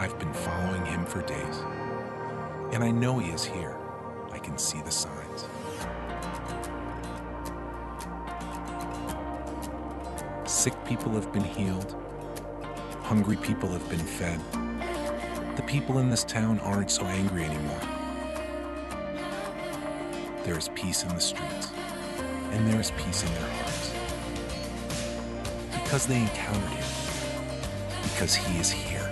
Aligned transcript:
I've 0.00 0.16
been 0.20 0.32
following 0.32 0.86
him 0.86 1.04
for 1.04 1.22
days. 1.22 1.62
And 2.72 2.84
I 2.84 2.92
know 2.92 3.18
he 3.18 3.32
is 3.32 3.44
here. 3.44 3.76
I 4.30 4.38
can 4.38 4.56
see 4.56 4.80
the 4.82 4.92
signs. 4.92 5.46
Sick 10.44 10.72
people 10.86 11.10
have 11.12 11.32
been 11.32 11.42
healed. 11.42 11.96
Hungry 13.02 13.36
people 13.38 13.68
have 13.70 13.88
been 13.90 13.98
fed. 13.98 14.40
The 15.56 15.62
people 15.64 15.98
in 15.98 16.10
this 16.10 16.22
town 16.22 16.60
aren't 16.60 16.92
so 16.92 17.02
angry 17.02 17.42
anymore. 17.42 17.80
There 20.44 20.56
is 20.56 20.68
peace 20.76 21.02
in 21.02 21.08
the 21.08 21.20
streets, 21.20 21.72
and 22.52 22.66
there 22.68 22.80
is 22.80 22.92
peace 22.92 23.24
in 23.24 23.34
their 23.34 23.50
hearts. 23.50 23.92
Because 25.72 26.06
they 26.06 26.20
encountered 26.20 26.70
him. 26.70 26.86
Because 28.04 28.36
he 28.36 28.60
is 28.60 28.70
here. 28.70 29.07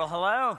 Well, 0.00 0.08
hello. 0.08 0.58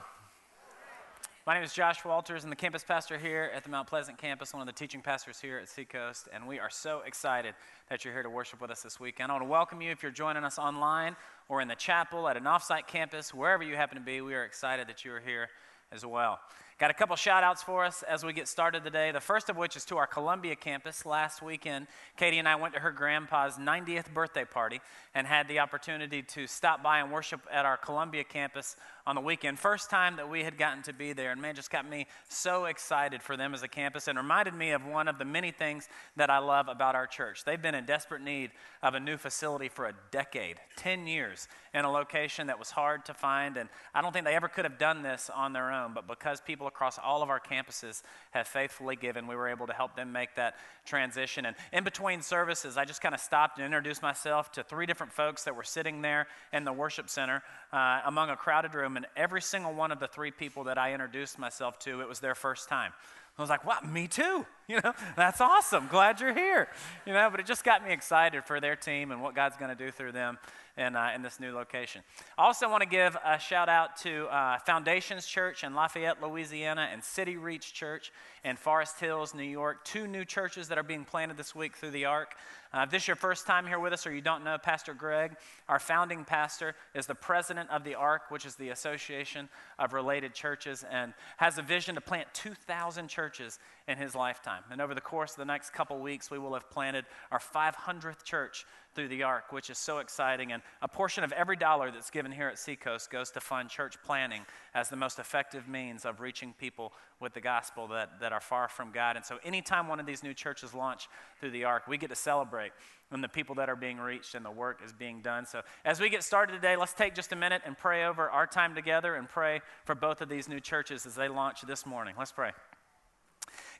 My 1.48 1.54
name 1.54 1.64
is 1.64 1.74
Josh 1.74 2.04
Walters. 2.04 2.44
I'm 2.44 2.50
the 2.50 2.54
campus 2.54 2.84
pastor 2.84 3.18
here 3.18 3.50
at 3.52 3.64
the 3.64 3.70
Mount 3.70 3.88
Pleasant 3.88 4.16
campus, 4.16 4.52
one 4.52 4.60
of 4.60 4.68
the 4.68 4.72
teaching 4.72 5.00
pastors 5.00 5.40
here 5.40 5.58
at 5.58 5.68
Seacoast, 5.68 6.28
and 6.32 6.46
we 6.46 6.60
are 6.60 6.70
so 6.70 7.02
excited 7.04 7.56
that 7.90 8.04
you're 8.04 8.14
here 8.14 8.22
to 8.22 8.30
worship 8.30 8.60
with 8.60 8.70
us 8.70 8.84
this 8.84 9.00
weekend. 9.00 9.32
I 9.32 9.34
want 9.34 9.44
to 9.44 9.50
welcome 9.50 9.82
you 9.82 9.90
if 9.90 10.00
you're 10.00 10.12
joining 10.12 10.44
us 10.44 10.60
online 10.60 11.16
or 11.48 11.60
in 11.60 11.66
the 11.66 11.74
chapel 11.74 12.28
at 12.28 12.36
an 12.36 12.44
offsite 12.44 12.86
campus, 12.86 13.34
wherever 13.34 13.64
you 13.64 13.74
happen 13.74 13.98
to 13.98 14.04
be. 14.04 14.20
We 14.20 14.36
are 14.36 14.44
excited 14.44 14.86
that 14.86 15.04
you 15.04 15.12
are 15.12 15.18
here 15.18 15.48
as 15.90 16.06
well. 16.06 16.38
Got 16.78 16.90
a 16.90 16.94
couple 16.94 17.14
shout 17.14 17.44
outs 17.44 17.62
for 17.62 17.84
us 17.84 18.02
as 18.02 18.24
we 18.24 18.32
get 18.32 18.48
started 18.48 18.82
today. 18.82 19.12
The 19.12 19.20
first 19.20 19.48
of 19.48 19.56
which 19.56 19.76
is 19.76 19.84
to 19.84 19.98
our 19.98 20.06
Columbia 20.06 20.56
campus. 20.56 21.06
Last 21.06 21.40
weekend, 21.40 21.86
Katie 22.16 22.38
and 22.38 22.48
I 22.48 22.56
went 22.56 22.74
to 22.74 22.80
her 22.80 22.90
grandpa's 22.90 23.56
90th 23.56 24.12
birthday 24.12 24.44
party 24.44 24.80
and 25.14 25.24
had 25.26 25.46
the 25.46 25.60
opportunity 25.60 26.22
to 26.22 26.48
stop 26.48 26.82
by 26.82 26.98
and 26.98 27.12
worship 27.12 27.42
at 27.52 27.64
our 27.66 27.76
Columbia 27.76 28.24
campus 28.24 28.74
on 29.06 29.14
the 29.14 29.20
weekend. 29.20 29.58
First 29.58 29.90
time 29.90 30.16
that 30.16 30.28
we 30.28 30.44
had 30.44 30.56
gotten 30.56 30.82
to 30.84 30.92
be 30.92 31.12
there, 31.12 31.32
and 31.32 31.40
man, 31.40 31.54
just 31.54 31.70
got 31.70 31.88
me 31.88 32.06
so 32.28 32.66
excited 32.66 33.22
for 33.22 33.36
them 33.36 33.54
as 33.54 33.62
a 33.62 33.68
campus 33.68 34.08
and 34.08 34.16
reminded 34.16 34.54
me 34.54 34.70
of 34.70 34.84
one 34.86 35.08
of 35.08 35.18
the 35.18 35.24
many 35.24 35.50
things 35.50 35.88
that 36.16 36.30
I 36.30 36.38
love 36.38 36.68
about 36.68 36.94
our 36.94 37.06
church. 37.06 37.44
They've 37.44 37.60
been 37.60 37.74
in 37.74 37.84
desperate 37.84 38.22
need 38.22 38.50
of 38.82 38.94
a 38.94 39.00
new 39.00 39.16
facility 39.16 39.68
for 39.68 39.86
a 39.86 39.94
decade, 40.10 40.56
10 40.76 41.06
years, 41.06 41.48
in 41.74 41.84
a 41.84 41.90
location 41.90 42.48
that 42.48 42.58
was 42.58 42.70
hard 42.70 43.04
to 43.06 43.14
find. 43.14 43.56
And 43.56 43.68
I 43.94 44.02
don't 44.02 44.12
think 44.12 44.26
they 44.26 44.34
ever 44.34 44.48
could 44.48 44.64
have 44.64 44.78
done 44.78 45.02
this 45.02 45.30
on 45.34 45.52
their 45.52 45.72
own, 45.72 45.94
but 45.94 46.06
because 46.06 46.40
people 46.40 46.66
across 46.66 46.98
all 46.98 47.22
of 47.22 47.30
our 47.30 47.40
campuses 47.40 48.02
have 48.32 48.46
faithfully 48.46 48.96
given, 48.96 49.26
we 49.26 49.34
were 49.34 49.48
able 49.48 49.66
to 49.66 49.72
help 49.72 49.96
them 49.96 50.12
make 50.12 50.34
that 50.36 50.56
transition. 50.84 51.46
And 51.46 51.56
in 51.72 51.84
between 51.84 52.22
services, 52.22 52.76
I 52.76 52.84
just 52.84 53.00
kind 53.00 53.14
of 53.14 53.20
stopped 53.20 53.58
and 53.58 53.64
introduced 53.64 54.02
myself 54.02 54.52
to 54.52 54.62
three 54.62 54.86
different 54.86 55.12
folks 55.12 55.44
that 55.44 55.56
were 55.56 55.64
sitting 55.64 56.02
there 56.02 56.26
in 56.52 56.64
the 56.64 56.72
worship 56.72 57.08
center 57.08 57.42
uh, 57.72 58.00
among 58.04 58.30
a 58.30 58.36
crowded 58.36 58.74
room. 58.74 58.91
And 58.96 59.06
every 59.16 59.42
single 59.42 59.72
one 59.74 59.92
of 59.92 60.00
the 60.00 60.08
three 60.08 60.30
people 60.30 60.64
that 60.64 60.78
I 60.78 60.92
introduced 60.92 61.38
myself 61.38 61.78
to, 61.80 62.00
it 62.00 62.08
was 62.08 62.20
their 62.20 62.34
first 62.34 62.68
time. 62.68 62.92
I 63.38 63.40
was 63.40 63.48
like, 63.50 63.64
"What? 63.64 63.84
Me 63.86 64.06
too." 64.08 64.46
You 64.68 64.80
know, 64.82 64.94
that's 65.16 65.42
awesome. 65.42 65.86
Glad 65.88 66.18
you're 66.20 66.32
here. 66.32 66.66
You 67.04 67.12
know, 67.12 67.28
but 67.30 67.40
it 67.40 67.44
just 67.44 67.62
got 67.62 67.84
me 67.84 67.92
excited 67.92 68.44
for 68.46 68.58
their 68.58 68.74
team 68.74 69.10
and 69.10 69.20
what 69.20 69.34
God's 69.34 69.58
going 69.58 69.68
to 69.68 69.74
do 69.76 69.90
through 69.90 70.12
them 70.12 70.38
in, 70.78 70.96
uh, 70.96 71.10
in 71.14 71.20
this 71.20 71.40
new 71.40 71.52
location. 71.52 72.00
I 72.38 72.44
also 72.44 72.70
want 72.70 72.82
to 72.82 72.88
give 72.88 73.14
a 73.22 73.38
shout 73.38 73.68
out 73.68 73.96
to 73.98 74.26
uh, 74.28 74.58
Foundations 74.60 75.26
Church 75.26 75.62
in 75.62 75.74
Lafayette, 75.74 76.22
Louisiana, 76.22 76.88
and 76.90 77.04
City 77.04 77.36
Reach 77.36 77.74
Church 77.74 78.12
in 78.44 78.56
Forest 78.56 78.98
Hills, 78.98 79.34
New 79.34 79.42
York. 79.42 79.84
Two 79.84 80.06
new 80.06 80.24
churches 80.24 80.68
that 80.68 80.78
are 80.78 80.82
being 80.82 81.04
planted 81.04 81.36
this 81.36 81.54
week 81.54 81.76
through 81.76 81.92
the 81.92 82.06
ARC. 82.06 82.34
Uh, 82.74 82.80
if 82.84 82.90
this 82.90 83.02
is 83.02 83.08
your 83.08 83.16
first 83.16 83.46
time 83.46 83.66
here 83.66 83.78
with 83.78 83.92
us 83.92 84.06
or 84.06 84.12
you 84.12 84.22
don't 84.22 84.44
know, 84.44 84.56
Pastor 84.58 84.94
Greg, 84.94 85.36
our 85.68 85.78
founding 85.78 86.24
pastor, 86.24 86.74
is 86.94 87.06
the 87.06 87.14
president 87.14 87.70
of 87.70 87.84
the 87.84 87.94
ARC, 87.94 88.30
which 88.30 88.46
is 88.46 88.56
the 88.56 88.70
Association 88.70 89.48
of 89.78 89.92
Related 89.92 90.34
Churches, 90.34 90.84
and 90.90 91.12
has 91.36 91.58
a 91.58 91.62
vision 91.62 91.94
to 91.94 92.00
plant 92.00 92.28
2,000 92.32 93.08
churches 93.08 93.58
in 93.86 93.98
his 93.98 94.14
lifetime. 94.14 94.62
And 94.70 94.80
over 94.80 94.94
the 94.94 95.00
course 95.00 95.32
of 95.32 95.36
the 95.36 95.44
next 95.44 95.70
couple 95.70 95.98
weeks, 95.98 96.30
we 96.30 96.38
will 96.38 96.54
have 96.54 96.70
planted 96.70 97.04
our 97.30 97.38
500th 97.38 98.24
church 98.24 98.64
through 98.94 99.08
the 99.08 99.22
ARC, 99.22 99.52
which 99.52 99.70
is 99.70 99.78
so 99.78 99.98
exciting. 99.98 100.52
And 100.52 100.62
a 100.82 100.88
portion 100.88 101.24
of 101.24 101.32
every 101.32 101.56
dollar 101.56 101.90
that's 101.90 102.10
given 102.10 102.32
here 102.32 102.48
at 102.48 102.58
Seacoast 102.58 103.10
goes 103.10 103.30
to 103.32 103.40
fund 103.40 103.68
church 103.68 103.96
planning 104.04 104.42
as 104.74 104.88
the 104.88 104.96
most 104.96 105.18
effective 105.18 105.68
means 105.68 106.04
of 106.04 106.20
reaching 106.20 106.54
people 106.58 106.92
with 107.20 107.34
the 107.34 107.40
gospel 107.40 107.86
that, 107.88 108.20
that 108.20 108.31
are 108.32 108.40
far 108.40 108.68
from 108.68 108.90
God. 108.92 109.16
And 109.16 109.24
so, 109.24 109.38
anytime 109.44 109.88
one 109.88 110.00
of 110.00 110.06
these 110.06 110.22
new 110.22 110.34
churches 110.34 110.74
launch 110.74 111.08
through 111.40 111.50
the 111.50 111.64
ARC, 111.64 111.86
we 111.86 111.98
get 111.98 112.10
to 112.10 112.16
celebrate 112.16 112.72
when 113.10 113.20
the 113.20 113.28
people 113.28 113.54
that 113.56 113.68
are 113.68 113.76
being 113.76 113.98
reached 113.98 114.34
and 114.34 114.44
the 114.44 114.50
work 114.50 114.80
is 114.84 114.92
being 114.92 115.20
done. 115.20 115.46
So, 115.46 115.62
as 115.84 116.00
we 116.00 116.08
get 116.08 116.22
started 116.24 116.54
today, 116.54 116.76
let's 116.76 116.94
take 116.94 117.14
just 117.14 117.32
a 117.32 117.36
minute 117.36 117.62
and 117.66 117.76
pray 117.76 118.04
over 118.04 118.30
our 118.30 118.46
time 118.46 118.74
together 118.74 119.14
and 119.14 119.28
pray 119.28 119.60
for 119.84 119.94
both 119.94 120.20
of 120.20 120.28
these 120.28 120.48
new 120.48 120.60
churches 120.60 121.06
as 121.06 121.14
they 121.14 121.28
launch 121.28 121.62
this 121.62 121.84
morning. 121.86 122.14
Let's 122.18 122.32
pray. 122.32 122.52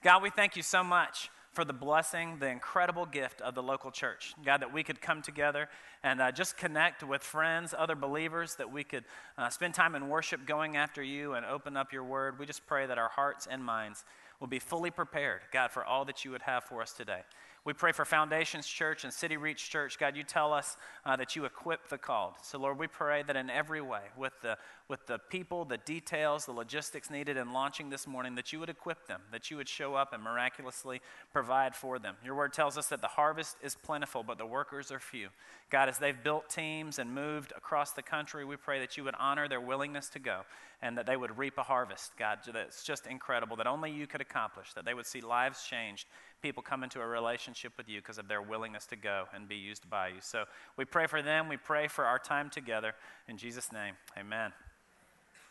God, 0.02 0.22
we 0.22 0.30
thank 0.30 0.56
you 0.56 0.62
so 0.62 0.84
much 0.84 1.30
for 1.52 1.64
the 1.66 1.72
blessing, 1.72 2.38
the 2.40 2.48
incredible 2.48 3.04
gift 3.04 3.40
of 3.42 3.54
the 3.54 3.62
local 3.62 3.90
church. 3.90 4.34
God, 4.44 4.62
that 4.62 4.72
we 4.72 4.82
could 4.82 5.00
come 5.00 5.20
together 5.20 5.68
and 6.02 6.20
uh, 6.20 6.32
just 6.32 6.56
connect 6.56 7.02
with 7.02 7.22
friends, 7.22 7.74
other 7.76 7.94
believers, 7.94 8.54
that 8.56 8.72
we 8.72 8.84
could 8.84 9.04
uh, 9.36 9.50
spend 9.50 9.74
time 9.74 9.94
in 9.94 10.08
worship 10.08 10.46
going 10.46 10.76
after 10.76 11.02
you 11.02 11.34
and 11.34 11.44
open 11.44 11.76
up 11.76 11.92
your 11.92 12.04
word. 12.04 12.38
We 12.38 12.46
just 12.46 12.66
pray 12.66 12.86
that 12.86 12.96
our 12.96 13.10
hearts 13.10 13.46
and 13.50 13.62
minds 13.62 14.04
will 14.42 14.48
be 14.48 14.58
fully 14.58 14.90
prepared, 14.90 15.40
God, 15.52 15.70
for 15.70 15.84
all 15.84 16.04
that 16.04 16.24
you 16.24 16.32
would 16.32 16.42
have 16.42 16.64
for 16.64 16.82
us 16.82 16.92
today. 16.92 17.20
We 17.64 17.72
pray 17.72 17.92
for 17.92 18.04
Foundations 18.04 18.66
Church 18.66 19.04
and 19.04 19.12
City 19.12 19.36
Reach 19.36 19.70
Church. 19.70 19.96
God, 19.96 20.16
you 20.16 20.24
tell 20.24 20.52
us 20.52 20.76
uh, 21.04 21.14
that 21.14 21.36
you 21.36 21.44
equip 21.44 21.88
the 21.88 21.96
called. 21.96 22.34
So, 22.42 22.58
Lord, 22.58 22.76
we 22.76 22.88
pray 22.88 23.22
that 23.22 23.36
in 23.36 23.48
every 23.48 23.80
way, 23.80 24.00
with 24.16 24.32
the, 24.42 24.58
with 24.88 25.06
the 25.06 25.20
people, 25.30 25.64
the 25.64 25.78
details, 25.78 26.44
the 26.44 26.52
logistics 26.52 27.08
needed 27.08 27.36
in 27.36 27.52
launching 27.52 27.88
this 27.88 28.04
morning, 28.04 28.34
that 28.34 28.52
you 28.52 28.58
would 28.58 28.68
equip 28.68 29.06
them, 29.06 29.20
that 29.30 29.48
you 29.48 29.56
would 29.58 29.68
show 29.68 29.94
up 29.94 30.12
and 30.12 30.24
miraculously 30.24 31.00
provide 31.32 31.76
for 31.76 32.00
them. 32.00 32.16
Your 32.24 32.34
word 32.34 32.52
tells 32.52 32.76
us 32.76 32.88
that 32.88 33.00
the 33.00 33.06
harvest 33.06 33.56
is 33.62 33.76
plentiful, 33.76 34.24
but 34.24 34.38
the 34.38 34.46
workers 34.46 34.90
are 34.90 34.98
few. 34.98 35.28
God, 35.70 35.88
as 35.88 35.98
they've 35.98 36.20
built 36.20 36.50
teams 36.50 36.98
and 36.98 37.14
moved 37.14 37.52
across 37.56 37.92
the 37.92 38.02
country, 38.02 38.44
we 38.44 38.56
pray 38.56 38.80
that 38.80 38.96
you 38.96 39.04
would 39.04 39.14
honor 39.20 39.46
their 39.46 39.60
willingness 39.60 40.08
to 40.08 40.18
go 40.18 40.40
and 40.82 40.98
that 40.98 41.06
they 41.06 41.16
would 41.16 41.38
reap 41.38 41.58
a 41.58 41.62
harvest, 41.62 42.10
God, 42.18 42.40
that's 42.52 42.82
just 42.82 43.06
incredible, 43.06 43.54
that 43.56 43.68
only 43.68 43.92
you 43.92 44.08
could 44.08 44.20
accomplish, 44.20 44.72
that 44.72 44.84
they 44.84 44.94
would 44.94 45.06
see 45.06 45.20
lives 45.20 45.62
changed 45.62 46.08
people 46.42 46.62
come 46.62 46.82
into 46.82 47.00
a 47.00 47.06
relationship 47.06 47.72
with 47.76 47.88
you 47.88 48.00
because 48.00 48.18
of 48.18 48.26
their 48.26 48.42
willingness 48.42 48.84
to 48.86 48.96
go 48.96 49.26
and 49.32 49.48
be 49.48 49.54
used 49.54 49.88
by 49.88 50.08
you. 50.08 50.16
So 50.20 50.44
we 50.76 50.84
pray 50.84 51.06
for 51.06 51.22
them. 51.22 51.48
We 51.48 51.56
pray 51.56 51.86
for 51.86 52.04
our 52.04 52.18
time 52.18 52.50
together. 52.50 52.94
In 53.28 53.38
Jesus' 53.38 53.72
name, 53.72 53.94
amen. 54.18 54.52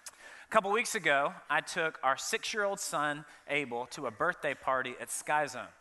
A 0.08 0.52
couple 0.52 0.70
weeks 0.72 0.94
ago, 0.94 1.34
I 1.50 1.62
took 1.62 1.98
our 2.04 2.18
six 2.18 2.54
year 2.54 2.66
old 2.66 2.82
son, 2.82 3.24
Abel, 3.48 3.88
to 3.92 4.08
a 4.08 4.12
birthday 4.12 4.54
party 4.54 4.96
at 5.00 5.10
Sky 5.10 5.46
Zone. 5.46 5.72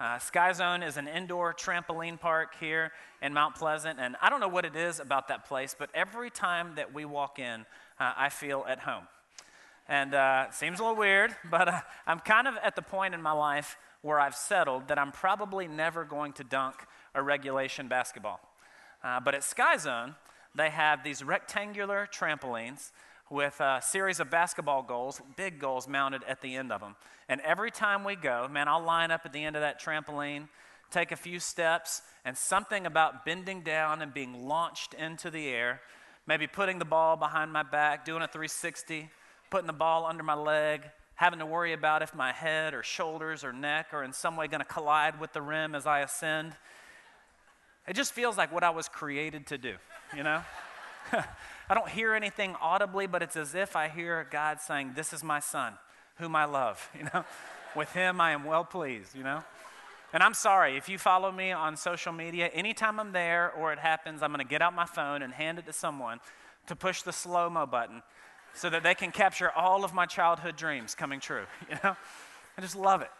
Uh, 0.00 0.18
Sky 0.18 0.52
Zone 0.52 0.82
is 0.82 0.96
an 0.96 1.06
indoor 1.06 1.52
trampoline 1.52 2.18
park 2.18 2.54
here 2.58 2.90
in 3.20 3.34
Mount 3.34 3.54
Pleasant, 3.54 4.00
and 4.00 4.16
I 4.22 4.30
don't 4.30 4.40
know 4.40 4.48
what 4.48 4.64
it 4.64 4.74
is 4.74 4.98
about 4.98 5.28
that 5.28 5.46
place, 5.46 5.76
but 5.78 5.90
every 5.94 6.30
time 6.30 6.72
that 6.76 6.94
we 6.94 7.04
walk 7.04 7.38
in, 7.38 7.66
uh, 8.00 8.12
I 8.16 8.30
feel 8.30 8.64
at 8.66 8.80
home. 8.80 9.04
And 9.86 10.14
uh, 10.14 10.46
it 10.48 10.54
seems 10.54 10.80
a 10.80 10.82
little 10.82 10.96
weird, 10.96 11.36
but 11.50 11.68
uh, 11.68 11.80
I'm 12.06 12.18
kind 12.18 12.48
of 12.48 12.54
at 12.64 12.76
the 12.76 12.82
point 12.82 13.14
in 13.14 13.20
my 13.20 13.32
life 13.32 13.76
where 14.04 14.20
I've 14.20 14.36
settled 14.36 14.88
that 14.88 14.98
I'm 14.98 15.12
probably 15.12 15.66
never 15.66 16.04
going 16.04 16.34
to 16.34 16.44
dunk 16.44 16.74
a 17.14 17.22
regulation 17.22 17.88
basketball. 17.88 18.38
Uh, 19.02 19.18
but 19.18 19.34
at 19.34 19.42
Sky 19.42 19.78
Zone, 19.78 20.14
they 20.54 20.68
have 20.68 21.02
these 21.02 21.24
rectangular 21.24 22.06
trampolines 22.12 22.92
with 23.30 23.58
a 23.60 23.80
series 23.82 24.20
of 24.20 24.30
basketball 24.30 24.82
goals, 24.82 25.22
big 25.36 25.58
goals 25.58 25.88
mounted 25.88 26.22
at 26.28 26.42
the 26.42 26.54
end 26.54 26.70
of 26.70 26.82
them. 26.82 26.96
And 27.30 27.40
every 27.40 27.70
time 27.70 28.04
we 28.04 28.14
go, 28.14 28.46
man, 28.46 28.68
I'll 28.68 28.84
line 28.84 29.10
up 29.10 29.22
at 29.24 29.32
the 29.32 29.42
end 29.42 29.56
of 29.56 29.62
that 29.62 29.80
trampoline, 29.80 30.48
take 30.90 31.10
a 31.10 31.16
few 31.16 31.40
steps, 31.40 32.02
and 32.26 32.36
something 32.36 32.84
about 32.84 33.24
bending 33.24 33.62
down 33.62 34.02
and 34.02 34.12
being 34.12 34.46
launched 34.46 34.92
into 34.92 35.30
the 35.30 35.48
air, 35.48 35.80
maybe 36.26 36.46
putting 36.46 36.78
the 36.78 36.84
ball 36.84 37.16
behind 37.16 37.50
my 37.50 37.62
back, 37.62 38.04
doing 38.04 38.20
a 38.20 38.28
360, 38.28 39.08
putting 39.48 39.66
the 39.66 39.72
ball 39.72 40.04
under 40.04 40.22
my 40.22 40.34
leg, 40.34 40.82
having 41.16 41.38
to 41.38 41.46
worry 41.46 41.72
about 41.72 42.02
if 42.02 42.14
my 42.14 42.32
head 42.32 42.74
or 42.74 42.82
shoulders 42.82 43.44
or 43.44 43.52
neck 43.52 43.88
are 43.92 44.02
in 44.02 44.12
some 44.12 44.36
way 44.36 44.48
going 44.48 44.60
to 44.60 44.66
collide 44.66 45.20
with 45.20 45.32
the 45.32 45.42
rim 45.42 45.74
as 45.74 45.86
I 45.86 46.00
ascend. 46.00 46.54
It 47.86 47.94
just 47.94 48.12
feels 48.12 48.36
like 48.36 48.52
what 48.52 48.64
I 48.64 48.70
was 48.70 48.88
created 48.88 49.46
to 49.48 49.58
do, 49.58 49.74
you 50.16 50.22
know? 50.22 50.42
I 51.12 51.74
don't 51.74 51.88
hear 51.88 52.14
anything 52.14 52.56
audibly, 52.60 53.06
but 53.06 53.22
it's 53.22 53.36
as 53.36 53.54
if 53.54 53.76
I 53.76 53.88
hear 53.88 54.26
God 54.30 54.60
saying, 54.60 54.92
This 54.96 55.12
is 55.12 55.22
my 55.22 55.38
son, 55.38 55.74
whom 56.16 56.34
I 56.34 56.46
love, 56.46 56.88
you 56.98 57.04
know? 57.12 57.24
With 57.76 57.92
him 57.92 58.20
I 58.20 58.32
am 58.32 58.44
well 58.44 58.64
pleased, 58.64 59.14
you 59.14 59.22
know? 59.22 59.44
And 60.12 60.22
I'm 60.22 60.34
sorry, 60.34 60.76
if 60.76 60.88
you 60.88 60.96
follow 60.96 61.32
me 61.32 61.50
on 61.50 61.76
social 61.76 62.12
media, 62.12 62.46
anytime 62.54 63.00
I'm 63.00 63.12
there 63.12 63.50
or 63.50 63.72
it 63.72 63.80
happens, 63.80 64.22
I'm 64.22 64.32
to 64.36 64.44
get 64.44 64.62
out 64.62 64.72
my 64.72 64.86
phone 64.86 65.22
and 65.22 65.32
hand 65.32 65.58
it 65.58 65.66
to 65.66 65.72
someone 65.72 66.20
to 66.68 66.76
push 66.76 67.02
the 67.02 67.12
slow 67.12 67.50
mo 67.50 67.66
button 67.66 68.02
so 68.54 68.70
that 68.70 68.82
they 68.82 68.94
can 68.94 69.10
capture 69.10 69.50
all 69.50 69.84
of 69.84 69.92
my 69.92 70.06
childhood 70.06 70.56
dreams 70.56 70.94
coming 70.94 71.20
true. 71.20 71.44
You 71.68 71.76
know, 71.82 71.96
I 72.56 72.60
just 72.60 72.76
love 72.76 73.02
it. 73.02 73.10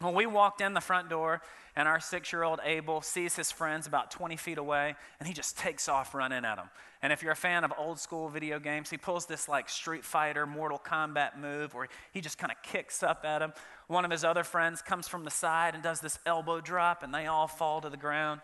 When 0.00 0.14
we 0.14 0.26
walked 0.26 0.60
in 0.60 0.74
the 0.74 0.80
front 0.80 1.08
door, 1.08 1.40
and 1.76 1.88
our 1.88 1.98
six 1.98 2.32
year 2.32 2.42
old 2.42 2.60
Abel 2.64 3.02
sees 3.02 3.34
his 3.34 3.50
friends 3.50 3.86
about 3.86 4.10
20 4.10 4.36
feet 4.36 4.58
away, 4.58 4.94
and 5.18 5.26
he 5.26 5.34
just 5.34 5.58
takes 5.58 5.88
off 5.88 6.14
running 6.14 6.44
at 6.44 6.56
them. 6.56 6.70
And 7.02 7.12
if 7.12 7.22
you're 7.22 7.32
a 7.32 7.36
fan 7.36 7.64
of 7.64 7.72
old 7.76 7.98
school 7.98 8.28
video 8.28 8.58
games, 8.58 8.90
he 8.90 8.96
pulls 8.96 9.26
this 9.26 9.48
like 9.48 9.68
Street 9.68 10.04
Fighter, 10.04 10.46
Mortal 10.46 10.80
Kombat 10.84 11.38
move 11.38 11.74
where 11.74 11.88
he 12.12 12.20
just 12.20 12.38
kind 12.38 12.52
of 12.52 12.62
kicks 12.62 13.02
up 13.02 13.24
at 13.24 13.42
him. 13.42 13.52
One 13.88 14.04
of 14.04 14.10
his 14.10 14.24
other 14.24 14.44
friends 14.44 14.82
comes 14.82 15.08
from 15.08 15.24
the 15.24 15.30
side 15.30 15.74
and 15.74 15.82
does 15.82 16.00
this 16.00 16.18
elbow 16.24 16.60
drop, 16.60 17.02
and 17.02 17.12
they 17.12 17.26
all 17.26 17.48
fall 17.48 17.80
to 17.80 17.90
the 17.90 17.96
ground. 17.96 18.40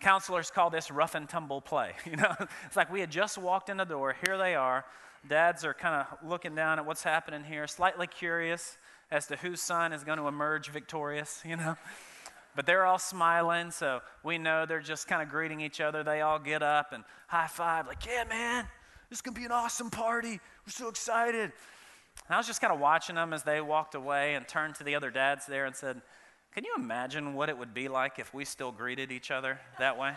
Counselors 0.00 0.50
call 0.50 0.70
this 0.70 0.90
rough 0.90 1.14
and 1.14 1.28
tumble 1.28 1.60
play. 1.60 1.92
You 2.06 2.16
know, 2.16 2.34
it's 2.66 2.76
like 2.76 2.90
we 2.90 3.00
had 3.00 3.10
just 3.10 3.38
walked 3.38 3.68
in 3.68 3.76
the 3.76 3.84
door. 3.84 4.16
Here 4.26 4.36
they 4.36 4.54
are. 4.54 4.84
Dads 5.28 5.64
are 5.64 5.74
kind 5.74 5.94
of 5.94 6.28
looking 6.28 6.54
down 6.54 6.78
at 6.78 6.86
what's 6.86 7.02
happening 7.02 7.44
here, 7.44 7.66
slightly 7.66 8.06
curious 8.06 8.78
as 9.10 9.26
to 9.26 9.36
whose 9.36 9.60
son 9.60 9.92
is 9.92 10.02
going 10.02 10.18
to 10.18 10.26
emerge 10.26 10.70
victorious. 10.70 11.42
You 11.46 11.56
know. 11.56 11.76
But 12.56 12.66
they're 12.66 12.84
all 12.84 12.98
smiling, 12.98 13.70
so 13.70 14.00
we 14.24 14.36
know 14.36 14.66
they're 14.66 14.80
just 14.80 15.06
kind 15.06 15.22
of 15.22 15.28
greeting 15.28 15.60
each 15.60 15.80
other. 15.80 16.02
They 16.02 16.20
all 16.20 16.40
get 16.40 16.64
up 16.64 16.92
and 16.92 17.04
high 17.28 17.46
five, 17.46 17.86
like, 17.86 18.04
yeah, 18.04 18.24
man, 18.28 18.66
this 19.08 19.18
is 19.18 19.22
going 19.22 19.34
to 19.34 19.40
be 19.40 19.46
an 19.46 19.52
awesome 19.52 19.88
party. 19.88 20.40
We're 20.66 20.72
so 20.72 20.88
excited. 20.88 21.52
And 22.26 22.34
I 22.34 22.36
was 22.36 22.48
just 22.48 22.60
kind 22.60 22.72
of 22.72 22.80
watching 22.80 23.14
them 23.14 23.32
as 23.32 23.44
they 23.44 23.60
walked 23.60 23.94
away 23.94 24.34
and 24.34 24.46
turned 24.48 24.74
to 24.76 24.84
the 24.84 24.96
other 24.96 25.10
dads 25.10 25.46
there 25.46 25.64
and 25.64 25.76
said, 25.76 26.02
Can 26.52 26.64
you 26.64 26.74
imagine 26.76 27.34
what 27.34 27.48
it 27.48 27.56
would 27.56 27.72
be 27.72 27.88
like 27.88 28.18
if 28.18 28.34
we 28.34 28.44
still 28.44 28.72
greeted 28.72 29.12
each 29.12 29.30
other 29.30 29.60
that 29.78 29.96
way? 29.96 30.14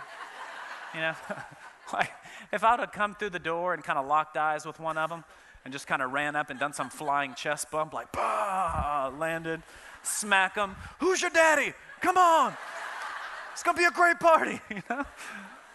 you 0.93 1.01
know? 1.01 1.13
like, 1.93 2.11
if 2.51 2.63
I 2.63 2.71
would 2.71 2.79
have 2.79 2.91
come 2.91 3.15
through 3.15 3.31
the 3.31 3.39
door 3.39 3.73
and 3.73 3.83
kind 3.83 3.99
of 3.99 4.07
locked 4.07 4.37
eyes 4.37 4.65
with 4.65 4.79
one 4.79 4.97
of 4.97 5.09
them 5.09 5.23
and 5.63 5.71
just 5.71 5.87
kind 5.87 6.01
of 6.01 6.11
ran 6.11 6.35
up 6.35 6.49
and 6.49 6.59
done 6.59 6.73
some 6.73 6.89
flying 6.89 7.35
chest 7.35 7.69
bump, 7.71 7.93
like, 7.93 8.11
bah, 8.11 9.11
landed, 9.17 9.61
smack 10.01 10.55
them. 10.55 10.75
Who's 10.99 11.21
your 11.21 11.31
daddy? 11.31 11.73
Come 12.01 12.17
on. 12.17 12.53
It's 13.53 13.63
going 13.63 13.75
to 13.75 13.81
be 13.81 13.85
a 13.85 13.91
great 13.91 14.19
party. 14.19 14.59
You 14.69 14.81
know? 14.89 15.05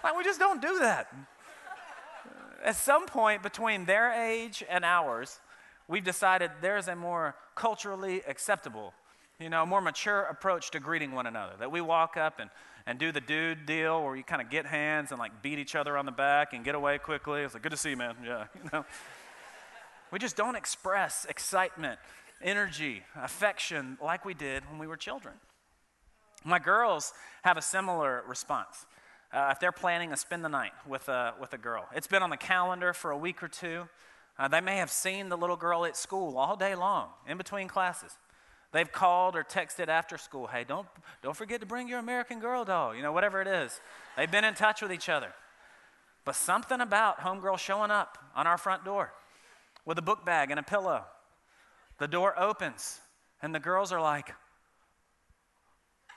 Like, 0.03 0.17
we 0.17 0.25
just 0.25 0.39
don't 0.39 0.63
do 0.63 0.79
that. 0.81 1.13
At 2.65 2.77
some 2.77 3.07
point 3.07 3.43
between 3.43 3.85
their 3.85 4.13
age 4.13 4.65
and 4.69 4.85
ours, 4.85 5.41
we've 5.87 6.05
decided 6.05 6.51
there's 6.61 6.89
a 6.89 6.97
more 6.97 7.35
culturally 7.55 8.23
acceptable, 8.27 8.93
you 9.40 9.49
know, 9.49 9.62
a 9.62 9.67
more 9.67 9.81
mature 9.81 10.23
approach 10.23 10.73
to 10.73 10.81
greeting 10.81 11.12
one 11.12 11.26
another. 11.26 11.52
That 11.58 11.70
we 11.70 11.81
walk 11.81 12.17
up 12.17 12.40
and, 12.40 12.50
and 12.87 12.99
do 12.99 13.12
the 13.12 13.20
dude 13.20 13.67
deal 13.67 14.02
where 14.02 14.17
you 14.17 14.25
kind 14.25 14.43
of 14.43 14.50
get 14.50 14.67
hands 14.67 15.12
and 15.12 15.19
like 15.20 15.43
beat 15.43 15.61
each 15.61 15.76
other 15.76 15.96
on 15.96 16.06
the 16.06 16.12
back 16.12 16.52
and 16.52 16.64
get 16.64 16.75
away 16.75 16.99
quickly. 16.99 17.43
It's 17.43 17.55
like, 17.55 17.62
good 17.62 17.70
to 17.70 17.76
see 17.76 17.90
you, 17.90 17.96
man. 17.96 18.17
Yeah, 18.25 18.46
you 18.64 18.69
know. 18.73 18.85
We 20.11 20.19
just 20.19 20.37
don't 20.37 20.56
express 20.56 21.25
excitement, 21.29 22.00
energy, 22.43 23.02
affection 23.14 23.99
like 24.02 24.25
we 24.25 24.35
did 24.35 24.64
when 24.69 24.79
we 24.79 24.87
were 24.87 24.96
children. 24.96 25.35
My 26.44 26.58
girls 26.58 27.12
have 27.43 27.56
a 27.56 27.62
similar 27.62 28.25
response. 28.26 28.87
Uh, 29.32 29.50
if 29.52 29.61
they're 29.61 29.70
planning 29.70 30.11
to 30.11 30.17
spend 30.17 30.44
the 30.44 30.49
night 30.49 30.73
with 30.87 31.08
a, 31.08 31.35
with 31.38 31.52
a 31.52 31.58
girl, 31.58 31.87
it's 31.94 32.06
been 32.06 32.23
on 32.23 32.31
the 32.31 32.37
calendar 32.38 32.93
for 32.93 33.11
a 33.11 33.19
week 33.19 33.43
or 33.43 33.49
two. 33.49 33.87
Uh, 34.38 34.49
they 34.49 34.62
may 34.62 34.79
have 34.79 34.90
seen 34.90 35.29
the 35.29 35.37
little 35.37 35.56
girl 35.56 35.85
at 35.85 35.96
school 35.96 36.38
all 36.38 36.56
day 36.56 36.75
long, 36.75 37.08
in 37.29 37.37
between 37.37 37.69
classes. 37.69 38.17
They've 38.73 38.91
called 38.91 39.35
or 39.35 39.44
texted 39.44 39.88
after 39.88 40.19
school, 40.19 40.47
hey, 40.47 40.65
don't, 40.65 40.87
don't 41.23 41.37
forget 41.37 41.61
to 41.61 41.67
bring 41.67 41.88
your 41.88 41.99
American 41.99 42.38
Girl 42.38 42.65
doll, 42.65 42.94
you 42.94 43.03
know, 43.03 43.12
whatever 43.12 43.41
it 43.41 43.49
is. 43.49 43.81
They've 44.17 44.31
been 44.31 44.44
in 44.44 44.55
touch 44.55 44.82
with 44.82 44.93
each 44.93 45.09
other. 45.09 45.32
But 46.25 46.35
something 46.35 46.81
about 46.81 47.20
homegirl 47.20 47.59
showing 47.59 47.91
up 47.91 48.19
on 48.37 48.47
our 48.47 48.59
front 48.59 48.85
door 48.85 49.12
with 49.87 49.97
a 49.97 50.03
book 50.03 50.26
bag 50.26 50.50
and 50.50 50.61
a 50.61 50.62
pillow. 50.62 51.05
The 51.99 52.06
door 52.06 52.38
opens, 52.38 53.00
and 53.41 53.55
the 53.55 53.61
girls 53.61 53.91
are 53.91 54.00
like, 54.00 54.35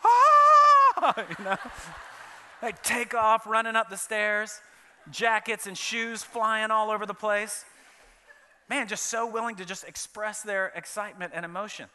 ah! 0.03 1.25
you 1.39 1.45
know? 1.45 1.57
They 2.61 2.73
take 2.83 3.15
off 3.15 3.47
running 3.47 3.77
up 3.77 3.89
the 3.89 3.97
stairs, 3.97 4.59
jackets 5.09 5.65
and 5.65 5.77
shoes 5.77 6.21
flying 6.21 6.69
all 6.69 6.91
over 6.91 7.05
the 7.05 7.13
place. 7.13 7.63
Man, 8.69 8.87
just 8.87 9.07
so 9.07 9.25
willing 9.25 9.55
to 9.55 9.65
just 9.65 9.85
express 9.85 10.41
their 10.41 10.73
excitement 10.75 11.31
and 11.33 11.45
emotion. 11.45 11.87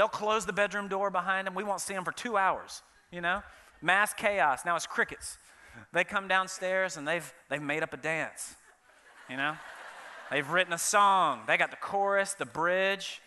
They'll 0.00 0.08
close 0.08 0.46
the 0.46 0.54
bedroom 0.54 0.88
door 0.88 1.10
behind 1.10 1.46
them. 1.46 1.54
We 1.54 1.62
won't 1.62 1.82
see 1.82 1.92
them 1.92 2.06
for 2.06 2.12
two 2.12 2.38
hours, 2.38 2.80
you 3.12 3.20
know? 3.20 3.42
Mass 3.82 4.14
chaos. 4.14 4.64
Now 4.64 4.74
it's 4.74 4.86
crickets. 4.86 5.36
They 5.92 6.04
come 6.04 6.26
downstairs 6.26 6.96
and 6.96 7.06
they've, 7.06 7.30
they've 7.50 7.60
made 7.60 7.82
up 7.82 7.92
a 7.92 7.98
dance, 7.98 8.54
you 9.28 9.36
know? 9.36 9.58
They've 10.30 10.48
written 10.48 10.72
a 10.72 10.78
song. 10.78 11.40
They 11.46 11.58
got 11.58 11.70
the 11.70 11.76
chorus, 11.76 12.32
the 12.32 12.46
bridge, 12.46 13.20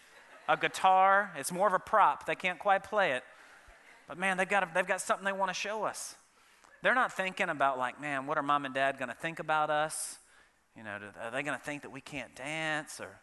a 0.49 0.57
guitar. 0.57 1.31
It's 1.37 1.51
more 1.51 1.67
of 1.67 1.73
a 1.73 1.79
prop. 1.79 2.25
They 2.25 2.33
can't 2.33 2.57
quite 2.57 2.83
play 2.83 3.11
it. 3.11 3.23
But 4.07 4.17
man, 4.17 4.37
they've 4.37 4.49
got, 4.49 4.73
they've 4.73 4.87
got 4.87 4.99
something 4.99 5.25
they 5.25 5.31
want 5.31 5.49
to 5.49 5.53
show 5.53 5.83
us. 5.83 6.15
They're 6.81 6.95
not 6.95 7.13
thinking 7.13 7.49
about, 7.49 7.77
like, 7.77 8.01
man, 8.01 8.25
what 8.25 8.39
are 8.39 8.41
mom 8.41 8.65
and 8.65 8.73
dad 8.73 8.97
going 8.97 9.09
to 9.09 9.15
think 9.15 9.37
about 9.37 9.69
us? 9.69 10.17
You 10.75 10.83
know, 10.83 10.97
are 11.21 11.29
they 11.29 11.43
going 11.43 11.55
to 11.55 11.63
think 11.63 11.83
that 11.83 11.91
we 11.91 12.01
can't 12.01 12.35
dance? 12.35 12.99
Or 12.99 13.19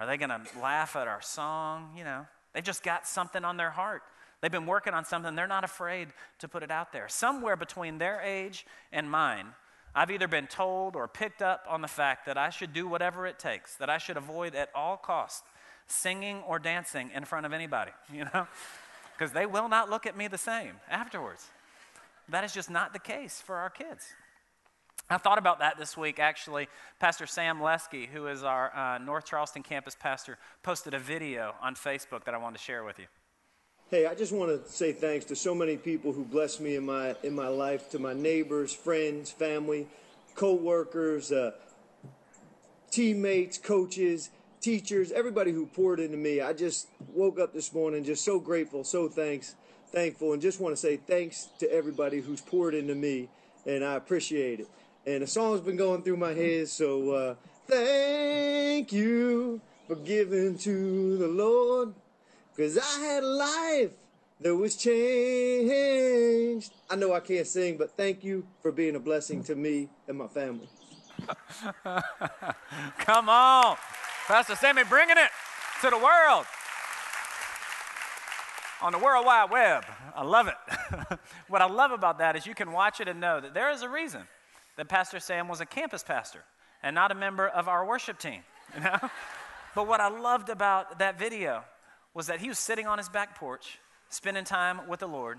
are 0.00 0.06
they 0.08 0.16
going 0.16 0.30
to 0.30 0.40
laugh 0.60 0.96
at 0.96 1.06
our 1.06 1.22
song? 1.22 1.92
You 1.96 2.02
know, 2.02 2.26
they've 2.52 2.64
just 2.64 2.82
got 2.82 3.06
something 3.06 3.44
on 3.44 3.56
their 3.56 3.70
heart. 3.70 4.02
They've 4.40 4.50
been 4.50 4.66
working 4.66 4.92
on 4.92 5.04
something. 5.04 5.34
They're 5.34 5.46
not 5.46 5.64
afraid 5.64 6.08
to 6.40 6.48
put 6.48 6.62
it 6.62 6.70
out 6.70 6.92
there. 6.92 7.08
Somewhere 7.08 7.56
between 7.56 7.98
their 7.98 8.20
age 8.20 8.66
and 8.90 9.10
mine, 9.10 9.46
I've 9.94 10.10
either 10.10 10.26
been 10.26 10.46
told 10.46 10.96
or 10.96 11.06
picked 11.06 11.42
up 11.42 11.64
on 11.68 11.80
the 11.80 11.88
fact 11.88 12.26
that 12.26 12.36
I 12.36 12.50
should 12.50 12.72
do 12.72 12.88
whatever 12.88 13.26
it 13.26 13.38
takes, 13.38 13.76
that 13.76 13.90
I 13.90 13.98
should 13.98 14.16
avoid 14.16 14.54
at 14.54 14.70
all 14.74 14.96
costs 14.96 15.42
singing 15.86 16.42
or 16.46 16.58
dancing 16.58 17.10
in 17.14 17.24
front 17.24 17.44
of 17.46 17.52
anybody, 17.52 17.90
you 18.12 18.24
know? 18.24 18.46
because 19.16 19.32
they 19.32 19.46
will 19.46 19.68
not 19.68 19.88
look 19.90 20.06
at 20.06 20.16
me 20.16 20.26
the 20.26 20.38
same 20.38 20.72
afterwards. 20.90 21.48
That 22.28 22.44
is 22.44 22.52
just 22.52 22.70
not 22.70 22.92
the 22.92 22.98
case 22.98 23.40
for 23.40 23.56
our 23.56 23.70
kids. 23.70 24.06
I 25.12 25.18
thought 25.18 25.38
about 25.38 25.58
that 25.58 25.76
this 25.76 25.94
week, 25.94 26.18
actually. 26.18 26.68
Pastor 26.98 27.26
Sam 27.26 27.60
Lesky, 27.60 28.08
who 28.10 28.28
is 28.28 28.42
our 28.42 28.74
uh, 28.74 28.96
North 28.96 29.26
Charleston 29.26 29.62
campus 29.62 29.94
pastor, 29.94 30.38
posted 30.62 30.94
a 30.94 30.98
video 30.98 31.54
on 31.60 31.74
Facebook 31.74 32.24
that 32.24 32.34
I 32.34 32.38
wanted 32.38 32.56
to 32.56 32.64
share 32.64 32.82
with 32.82 32.98
you. 32.98 33.04
Hey, 33.90 34.06
I 34.06 34.14
just 34.14 34.32
want 34.32 34.50
to 34.50 34.72
say 34.72 34.92
thanks 34.92 35.26
to 35.26 35.36
so 35.36 35.54
many 35.54 35.76
people 35.76 36.12
who 36.12 36.24
blessed 36.24 36.62
me 36.62 36.76
in 36.76 36.86
my 36.86 37.14
in 37.22 37.34
my 37.34 37.48
life, 37.48 37.90
to 37.90 37.98
my 37.98 38.14
neighbors, 38.14 38.72
friends, 38.72 39.30
family, 39.30 39.86
co-workers, 40.34 41.30
uh, 41.30 41.50
teammates, 42.90 43.58
coaches, 43.58 44.30
teachers, 44.62 45.12
everybody 45.12 45.52
who 45.52 45.66
poured 45.66 46.00
into 46.00 46.16
me. 46.16 46.40
I 46.40 46.54
just 46.54 46.88
woke 47.12 47.38
up 47.38 47.52
this 47.52 47.74
morning 47.74 48.02
just 48.02 48.24
so 48.24 48.40
grateful, 48.40 48.82
so 48.82 49.10
thanks, 49.10 49.56
thankful, 49.88 50.32
and 50.32 50.40
just 50.40 50.58
want 50.58 50.74
to 50.74 50.80
say 50.80 50.96
thanks 50.96 51.48
to 51.58 51.70
everybody 51.70 52.20
who's 52.20 52.40
poured 52.40 52.74
into 52.74 52.94
me, 52.94 53.28
and 53.66 53.84
I 53.84 53.96
appreciate 53.96 54.60
it. 54.60 54.68
And 55.04 55.22
the 55.22 55.26
song's 55.26 55.60
been 55.60 55.76
going 55.76 56.02
through 56.02 56.16
my 56.18 56.32
head, 56.32 56.68
so 56.68 57.10
uh, 57.10 57.34
thank 57.66 58.92
you 58.92 59.60
for 59.88 59.96
giving 59.96 60.56
to 60.58 61.18
the 61.18 61.26
Lord, 61.26 61.92
because 62.54 62.78
I 62.78 63.00
had 63.00 63.24
a 63.24 63.26
life 63.26 63.90
that 64.40 64.54
was 64.54 64.76
changed. 64.76 66.72
I 66.88 66.94
know 66.94 67.12
I 67.14 67.20
can't 67.20 67.48
sing, 67.48 67.76
but 67.78 67.96
thank 67.96 68.22
you 68.22 68.46
for 68.62 68.70
being 68.70 68.94
a 68.94 69.00
blessing 69.00 69.42
to 69.44 69.56
me 69.56 69.88
and 70.06 70.18
my 70.18 70.28
family. 70.28 70.68
Come 72.98 73.28
on. 73.28 73.76
Pastor 74.28 74.54
Sammy 74.54 74.84
bringing 74.84 75.16
it 75.16 75.30
to 75.80 75.90
the 75.90 75.98
world 75.98 76.46
on 78.80 78.92
the 78.92 78.98
World 78.98 79.26
Wide 79.26 79.50
Web. 79.50 79.84
I 80.14 80.22
love 80.22 80.46
it. 80.46 81.18
what 81.48 81.60
I 81.60 81.66
love 81.66 81.90
about 81.90 82.18
that 82.18 82.36
is 82.36 82.46
you 82.46 82.54
can 82.54 82.70
watch 82.70 83.00
it 83.00 83.08
and 83.08 83.20
know 83.20 83.40
that 83.40 83.52
there 83.52 83.72
is 83.72 83.82
a 83.82 83.88
reason 83.88 84.22
that 84.76 84.88
Pastor 84.88 85.20
Sam 85.20 85.48
was 85.48 85.60
a 85.60 85.66
campus 85.66 86.02
pastor 86.02 86.44
and 86.82 86.94
not 86.94 87.10
a 87.10 87.14
member 87.14 87.46
of 87.46 87.68
our 87.68 87.86
worship 87.86 88.18
team. 88.18 88.42
You 88.74 88.84
know? 88.84 88.98
but 89.74 89.86
what 89.86 90.00
I 90.00 90.08
loved 90.08 90.48
about 90.48 90.98
that 90.98 91.18
video 91.18 91.64
was 92.14 92.26
that 92.26 92.40
he 92.40 92.48
was 92.48 92.58
sitting 92.58 92.86
on 92.86 92.98
his 92.98 93.08
back 93.08 93.38
porch, 93.38 93.78
spending 94.08 94.44
time 94.44 94.88
with 94.88 95.00
the 95.00 95.06
Lord, 95.06 95.38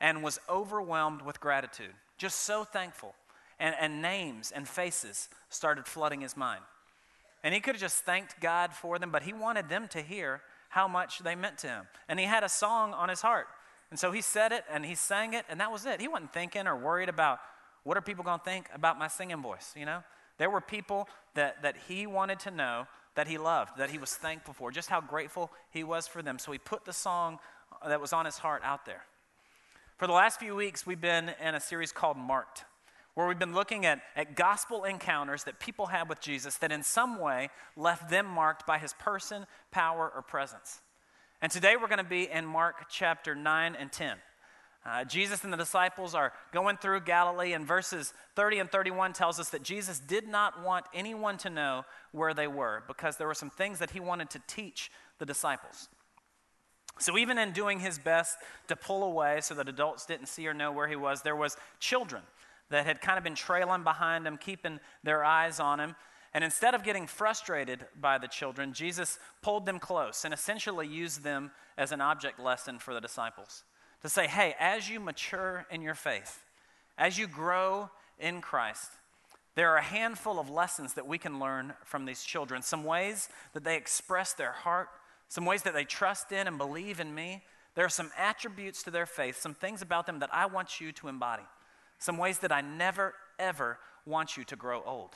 and 0.00 0.22
was 0.22 0.38
overwhelmed 0.48 1.22
with 1.22 1.40
gratitude. 1.40 1.94
Just 2.18 2.40
so 2.40 2.64
thankful. 2.64 3.14
And, 3.58 3.74
and 3.80 4.02
names 4.02 4.52
and 4.54 4.68
faces 4.68 5.28
started 5.48 5.86
flooding 5.86 6.20
his 6.20 6.36
mind. 6.36 6.62
And 7.44 7.54
he 7.54 7.60
could 7.60 7.76
have 7.76 7.80
just 7.80 8.04
thanked 8.04 8.40
God 8.40 8.72
for 8.72 8.98
them, 8.98 9.10
but 9.10 9.22
he 9.22 9.32
wanted 9.32 9.68
them 9.68 9.86
to 9.88 10.00
hear 10.00 10.40
how 10.70 10.88
much 10.88 11.20
they 11.20 11.34
meant 11.34 11.58
to 11.58 11.68
him. 11.68 11.84
And 12.08 12.18
he 12.18 12.26
had 12.26 12.42
a 12.42 12.48
song 12.48 12.92
on 12.92 13.08
his 13.08 13.20
heart. 13.20 13.46
And 13.90 13.98
so 13.98 14.10
he 14.10 14.22
said 14.22 14.50
it 14.50 14.64
and 14.72 14.84
he 14.84 14.96
sang 14.96 15.34
it, 15.34 15.44
and 15.48 15.60
that 15.60 15.70
was 15.70 15.86
it. 15.86 16.00
He 16.00 16.08
wasn't 16.08 16.32
thinking 16.32 16.66
or 16.66 16.76
worried 16.76 17.08
about 17.08 17.38
what 17.84 17.96
are 17.96 18.02
people 18.02 18.24
going 18.24 18.38
to 18.38 18.44
think 18.44 18.68
about 18.74 18.98
my 18.98 19.08
singing 19.08 19.40
voice, 19.42 19.72
you 19.76 19.86
know? 19.86 20.02
There 20.38 20.50
were 20.50 20.60
people 20.60 21.08
that, 21.34 21.62
that 21.62 21.76
he 21.86 22.06
wanted 22.06 22.40
to 22.40 22.50
know 22.50 22.86
that 23.14 23.28
he 23.28 23.38
loved, 23.38 23.78
that 23.78 23.90
he 23.90 23.98
was 23.98 24.12
thankful 24.14 24.52
for, 24.52 24.72
just 24.72 24.88
how 24.88 25.00
grateful 25.00 25.52
he 25.70 25.84
was 25.84 26.08
for 26.08 26.22
them. 26.22 26.38
So 26.38 26.50
he 26.50 26.58
put 26.58 26.84
the 26.84 26.92
song 26.92 27.38
uh, 27.80 27.88
that 27.88 28.00
was 28.00 28.12
on 28.12 28.24
his 28.24 28.38
heart 28.38 28.62
out 28.64 28.84
there. 28.84 29.04
For 29.96 30.08
the 30.08 30.12
last 30.12 30.40
few 30.40 30.56
weeks, 30.56 30.84
we've 30.84 31.00
been 31.00 31.30
in 31.40 31.54
a 31.54 31.60
series 31.60 31.92
called 31.92 32.16
Marked 32.16 32.64
where 33.14 33.28
we've 33.28 33.38
been 33.38 33.54
looking 33.54 33.86
at, 33.86 34.00
at 34.16 34.34
gospel 34.34 34.84
encounters 34.84 35.44
that 35.44 35.60
people 35.60 35.86
had 35.86 36.08
with 36.08 36.20
Jesus 36.20 36.56
that 36.58 36.72
in 36.72 36.82
some 36.82 37.18
way 37.18 37.48
left 37.76 38.10
them 38.10 38.26
marked 38.26 38.66
by 38.66 38.78
his 38.78 38.92
person, 38.94 39.46
power, 39.70 40.10
or 40.14 40.22
presence. 40.22 40.80
And 41.40 41.50
today 41.50 41.76
we're 41.80 41.88
going 41.88 41.98
to 41.98 42.04
be 42.04 42.28
in 42.28 42.44
Mark 42.44 42.86
chapter 42.90 43.34
9 43.34 43.76
and 43.76 43.92
10. 43.92 44.16
Uh, 44.86 45.02
Jesus 45.02 45.44
and 45.44 45.52
the 45.52 45.56
disciples 45.56 46.14
are 46.14 46.32
going 46.52 46.76
through 46.76 47.00
Galilee, 47.00 47.54
and 47.54 47.66
verses 47.66 48.12
30 48.36 48.58
and 48.58 48.70
31 48.70 49.14
tells 49.14 49.40
us 49.40 49.48
that 49.50 49.62
Jesus 49.62 49.98
did 49.98 50.28
not 50.28 50.62
want 50.62 50.84
anyone 50.92 51.38
to 51.38 51.48
know 51.48 51.84
where 52.12 52.34
they 52.34 52.46
were 52.46 52.82
because 52.86 53.16
there 53.16 53.26
were 53.26 53.34
some 53.34 53.48
things 53.48 53.78
that 53.78 53.92
he 53.92 54.00
wanted 54.00 54.28
to 54.30 54.42
teach 54.46 54.90
the 55.18 55.24
disciples. 55.24 55.88
So, 56.98 57.16
even 57.16 57.38
in 57.38 57.52
doing 57.52 57.80
his 57.80 57.98
best 57.98 58.36
to 58.68 58.76
pull 58.76 59.02
away 59.02 59.40
so 59.40 59.54
that 59.54 59.68
adults 59.68 60.06
didn't 60.06 60.26
see 60.26 60.46
or 60.46 60.54
know 60.54 60.70
where 60.70 60.86
he 60.86 60.96
was, 60.96 61.22
there 61.22 61.34
was 61.34 61.56
children 61.80 62.22
that 62.70 62.86
had 62.86 63.00
kind 63.00 63.18
of 63.18 63.24
been 63.24 63.34
trailing 63.34 63.84
behind 63.84 64.26
him, 64.26 64.36
keeping 64.36 64.80
their 65.02 65.24
eyes 65.24 65.60
on 65.60 65.80
him. 65.80 65.96
And 66.32 66.44
instead 66.44 66.74
of 66.74 66.82
getting 66.82 67.06
frustrated 67.06 67.86
by 68.00 68.18
the 68.18 68.28
children, 68.28 68.72
Jesus 68.72 69.18
pulled 69.40 69.66
them 69.66 69.78
close 69.78 70.24
and 70.24 70.34
essentially 70.34 70.86
used 70.86 71.22
them 71.22 71.52
as 71.78 71.90
an 71.92 72.00
object 72.00 72.38
lesson 72.38 72.78
for 72.78 72.92
the 72.92 73.00
disciples. 73.00 73.64
To 74.04 74.10
say, 74.10 74.26
hey, 74.26 74.54
as 74.60 74.90
you 74.90 75.00
mature 75.00 75.64
in 75.70 75.80
your 75.80 75.94
faith, 75.94 76.44
as 76.98 77.18
you 77.18 77.26
grow 77.26 77.88
in 78.18 78.42
Christ, 78.42 78.90
there 79.54 79.70
are 79.70 79.78
a 79.78 79.82
handful 79.82 80.38
of 80.38 80.50
lessons 80.50 80.92
that 80.92 81.06
we 81.06 81.16
can 81.16 81.40
learn 81.40 81.72
from 81.86 82.04
these 82.04 82.22
children. 82.22 82.60
Some 82.60 82.84
ways 82.84 83.30
that 83.54 83.64
they 83.64 83.76
express 83.76 84.34
their 84.34 84.52
heart, 84.52 84.90
some 85.30 85.46
ways 85.46 85.62
that 85.62 85.72
they 85.72 85.86
trust 85.86 86.32
in 86.32 86.46
and 86.46 86.58
believe 86.58 87.00
in 87.00 87.14
me. 87.14 87.44
There 87.76 87.86
are 87.86 87.88
some 87.88 88.10
attributes 88.18 88.82
to 88.82 88.90
their 88.90 89.06
faith, 89.06 89.40
some 89.40 89.54
things 89.54 89.80
about 89.80 90.04
them 90.04 90.18
that 90.18 90.34
I 90.34 90.44
want 90.44 90.82
you 90.82 90.92
to 90.92 91.08
embody, 91.08 91.44
some 91.98 92.18
ways 92.18 92.40
that 92.40 92.52
I 92.52 92.60
never, 92.60 93.14
ever 93.38 93.78
want 94.04 94.36
you 94.36 94.44
to 94.44 94.54
grow 94.54 94.82
old. 94.84 95.12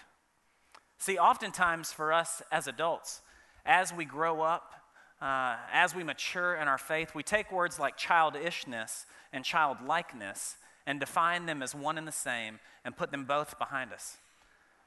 See, 0.97 1.19
oftentimes 1.19 1.93
for 1.93 2.11
us 2.11 2.41
as 2.51 2.67
adults, 2.67 3.21
as 3.67 3.93
we 3.93 4.07
grow 4.07 4.41
up, 4.41 4.73
uh, 5.21 5.57
as 5.73 5.95
we 5.95 6.05
mature 6.05 6.55
in 6.55 6.69
our 6.69 6.79
faith, 6.79 7.15
we 7.15 7.23
take 7.23 7.51
words 7.51 7.79
like 7.79 7.97
childishness 7.97 9.07
and 9.33 9.45
childlikeness 9.45 10.57
and 10.87 11.01
define 11.01 11.47
them 11.47 11.63
as 11.63 11.75
one 11.75 11.99
and 11.99 12.07
the 12.07 12.13
same 12.13 12.61
and 12.85 12.97
put 12.97 13.11
them 13.11 13.25
both 13.25 13.59
behind 13.59 13.93
us. 13.93 14.19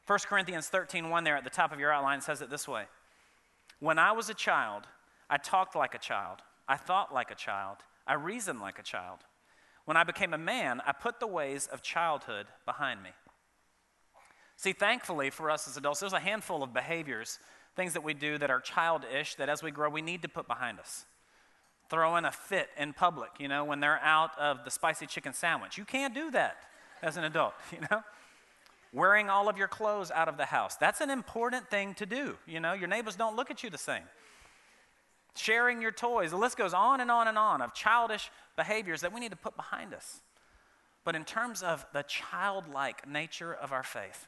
1 0.08 0.20
Corinthians 0.28 0.68
13, 0.68 1.10
1 1.10 1.24
there 1.24 1.38
at 1.38 1.44
the 1.44 1.50
top 1.50 1.72
of 1.72 1.80
your 1.80 1.94
outline 1.94 2.22
says 2.22 2.42
it 2.42 2.50
this 2.50 2.68
way 2.68 2.86
When 3.80 4.00
I 4.00 4.12
was 4.14 4.30
a 4.30 4.34
child, 4.34 4.88
I 5.30 5.38
talked 5.38 5.76
like 5.76 5.94
a 5.94 6.00
child, 6.00 6.40
I 6.68 6.78
thought 6.78 7.14
like 7.14 7.30
a 7.30 7.36
child, 7.36 7.78
I 8.08 8.14
reasoned 8.14 8.62
like 8.62 8.80
a 8.80 8.84
child. 8.84 9.20
When 9.86 9.98
I 9.98 10.04
became 10.04 10.34
a 10.34 10.38
man, 10.38 10.82
I 10.86 10.92
put 10.92 11.20
the 11.20 11.28
ways 11.28 11.68
of 11.68 11.82
childhood 11.82 12.48
behind 12.66 13.02
me. 13.04 13.10
See, 14.56 14.74
thankfully 14.74 15.32
for 15.32 15.50
us 15.50 15.68
as 15.68 15.76
adults, 15.76 16.02
there's 16.02 16.14
a 16.14 16.20
handful 16.20 16.62
of 16.62 16.74
behaviors, 16.74 17.40
things 17.76 17.94
that 17.94 18.04
we 18.04 18.14
do 18.14 18.38
that 18.38 18.52
are 18.52 18.60
childish, 18.60 19.36
that 19.36 19.50
as 19.50 19.64
we 19.64 19.72
grow, 19.72 19.90
we 19.90 20.02
need 20.02 20.22
to 20.22 20.28
put 20.28 20.48
behind 20.48 20.80
us. 20.80 21.06
Throwing 21.90 22.26
a 22.26 22.32
fit 22.32 22.70
in 22.78 22.94
public, 22.94 23.32
you 23.40 23.48
know, 23.48 23.66
when 23.66 23.80
they're 23.80 24.00
out 24.02 24.38
of 24.38 24.64
the 24.64 24.72
spicy 24.72 25.06
chicken 25.06 25.34
sandwich. 25.34 25.78
You 25.78 25.86
can't 25.86 26.14
do 26.14 26.32
that 26.32 26.58
as 27.02 27.18
an 27.18 27.24
adult, 27.24 27.54
you 27.72 27.80
know? 27.90 28.04
Wearing 28.94 29.30
all 29.30 29.48
of 29.48 29.58
your 29.58 29.70
clothes 29.70 30.12
out 30.12 30.28
of 30.28 30.36
the 30.38 30.46
house. 30.46 30.76
That's 30.76 31.00
an 31.00 31.10
important 31.10 31.70
thing 31.70 31.94
to 31.96 32.06
do, 32.06 32.38
you 32.46 32.60
know? 32.60 32.74
Your 32.74 32.88
neighbors 32.88 33.16
don't 33.16 33.36
look 33.36 33.50
at 33.50 33.64
you 33.64 33.70
the 33.70 33.78
same. 33.78 34.04
Sharing 35.36 35.82
your 35.82 35.92
toys. 35.92 36.32
The 36.32 36.38
list 36.38 36.58
goes 36.58 36.74
on 36.74 37.00
and 37.00 37.10
on 37.10 37.28
and 37.30 37.38
on 37.38 37.62
of 37.62 37.74
childish 37.74 38.30
behaviors 38.58 39.02
that 39.02 39.14
we 39.14 39.22
need 39.22 39.32
to 39.32 39.38
put 39.38 39.56
behind 39.56 39.94
us. 39.94 40.22
But 41.04 41.16
in 41.16 41.24
terms 41.24 41.64
of 41.64 41.86
the 41.94 42.04
childlike 42.04 43.08
nature 43.08 43.54
of 43.54 43.72
our 43.72 43.84
faith, 43.84 44.28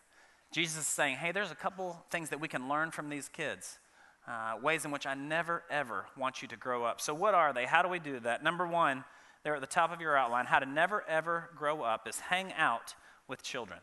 Jesus 0.53 0.77
is 0.77 0.87
saying, 0.87 1.15
hey, 1.15 1.31
there's 1.31 1.49
a 1.49 1.55
couple 1.55 2.05
things 2.11 2.29
that 2.29 2.39
we 2.39 2.47
can 2.47 2.69
learn 2.69 2.91
from 2.91 3.09
these 3.09 3.27
kids, 3.27 3.79
uh, 4.27 4.53
ways 4.61 4.85
in 4.85 4.91
which 4.91 5.07
I 5.07 5.15
never, 5.15 5.63
ever 5.67 6.05
want 6.15 6.43
you 6.43 6.47
to 6.49 6.55
grow 6.55 6.83
up. 6.85 7.01
So, 7.01 7.11
what 7.11 7.33
are 7.33 7.53
they? 7.53 7.65
How 7.65 7.81
do 7.81 7.89
we 7.89 7.97
do 7.97 8.19
that? 8.19 8.43
Number 8.43 8.67
one, 8.67 9.03
there 9.43 9.55
at 9.55 9.61
the 9.61 9.67
top 9.67 9.91
of 9.91 9.99
your 9.99 10.15
outline, 10.15 10.45
how 10.45 10.59
to 10.59 10.67
never, 10.67 11.03
ever 11.09 11.49
grow 11.57 11.81
up 11.81 12.07
is 12.07 12.19
hang 12.19 12.53
out 12.53 12.93
with 13.27 13.41
children. 13.41 13.79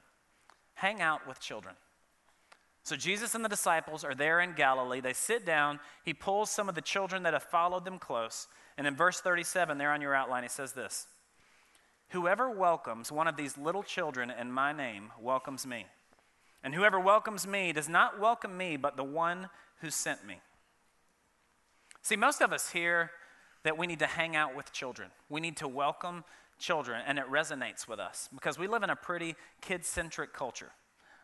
Hang 0.75 1.00
out 1.00 1.27
with 1.27 1.41
children. 1.41 1.75
So, 2.85 2.95
Jesus 2.95 3.35
and 3.35 3.45
the 3.45 3.49
disciples 3.49 4.05
are 4.05 4.15
there 4.15 4.39
in 4.41 4.53
Galilee. 4.53 5.00
They 5.00 5.12
sit 5.12 5.45
down. 5.45 5.81
He 6.05 6.15
pulls 6.15 6.50
some 6.50 6.69
of 6.69 6.77
the 6.77 6.81
children 6.81 7.25
that 7.25 7.33
have 7.33 7.43
followed 7.43 7.85
them 7.85 7.99
close. 7.99 8.47
And 8.79 8.87
in 8.87 8.95
verse 8.95 9.21
37, 9.21 9.77
there 9.77 9.91
on 9.91 10.00
your 10.00 10.15
outline, 10.15 10.45
he 10.45 10.49
says 10.49 10.73
this 10.75 11.09
Whoever 12.11 12.49
welcomes 12.49 13.11
one 13.11 13.27
of 13.27 13.37
these 13.37 13.59
little 13.59 13.83
children 13.83 14.31
in 14.31 14.53
my 14.53 14.73
name 14.73 15.11
welcomes 15.21 15.67
me. 15.67 15.87
And 16.62 16.75
whoever 16.75 17.00
welcomes 17.00 17.47
me 17.47 17.73
does 17.73 17.88
not 17.88 18.21
welcome 18.21 18.57
me, 18.57 18.76
but 18.76 18.97
the 18.97 19.05
one 19.05 19.49
who 19.81 19.90
sent 19.90 20.26
me. 20.26 20.40
See, 22.02 22.17
most 22.17 22.40
of 22.40 22.52
us 22.52 22.71
hear 22.71 23.11
that 23.62 23.76
we 23.76 23.87
need 23.87 23.99
to 23.99 24.07
hang 24.07 24.37
out 24.37 24.55
with 24.55 24.73
children. 24.73 25.11
We 25.29 25.40
need 25.40 25.57
to 25.59 25.69
welcome 25.69 26.25
children, 26.59 27.02
and 27.07 27.19
it 27.19 27.25
resonates 27.31 27.88
with 27.88 27.99
us 27.99 28.29
because 28.35 28.59
we 28.59 28.67
live 28.67 28.83
in 28.83 28.90
a 28.90 28.97
pretty 28.97 29.37
kid 29.61 29.85
centric 29.85 30.33
culture. 30.33 30.71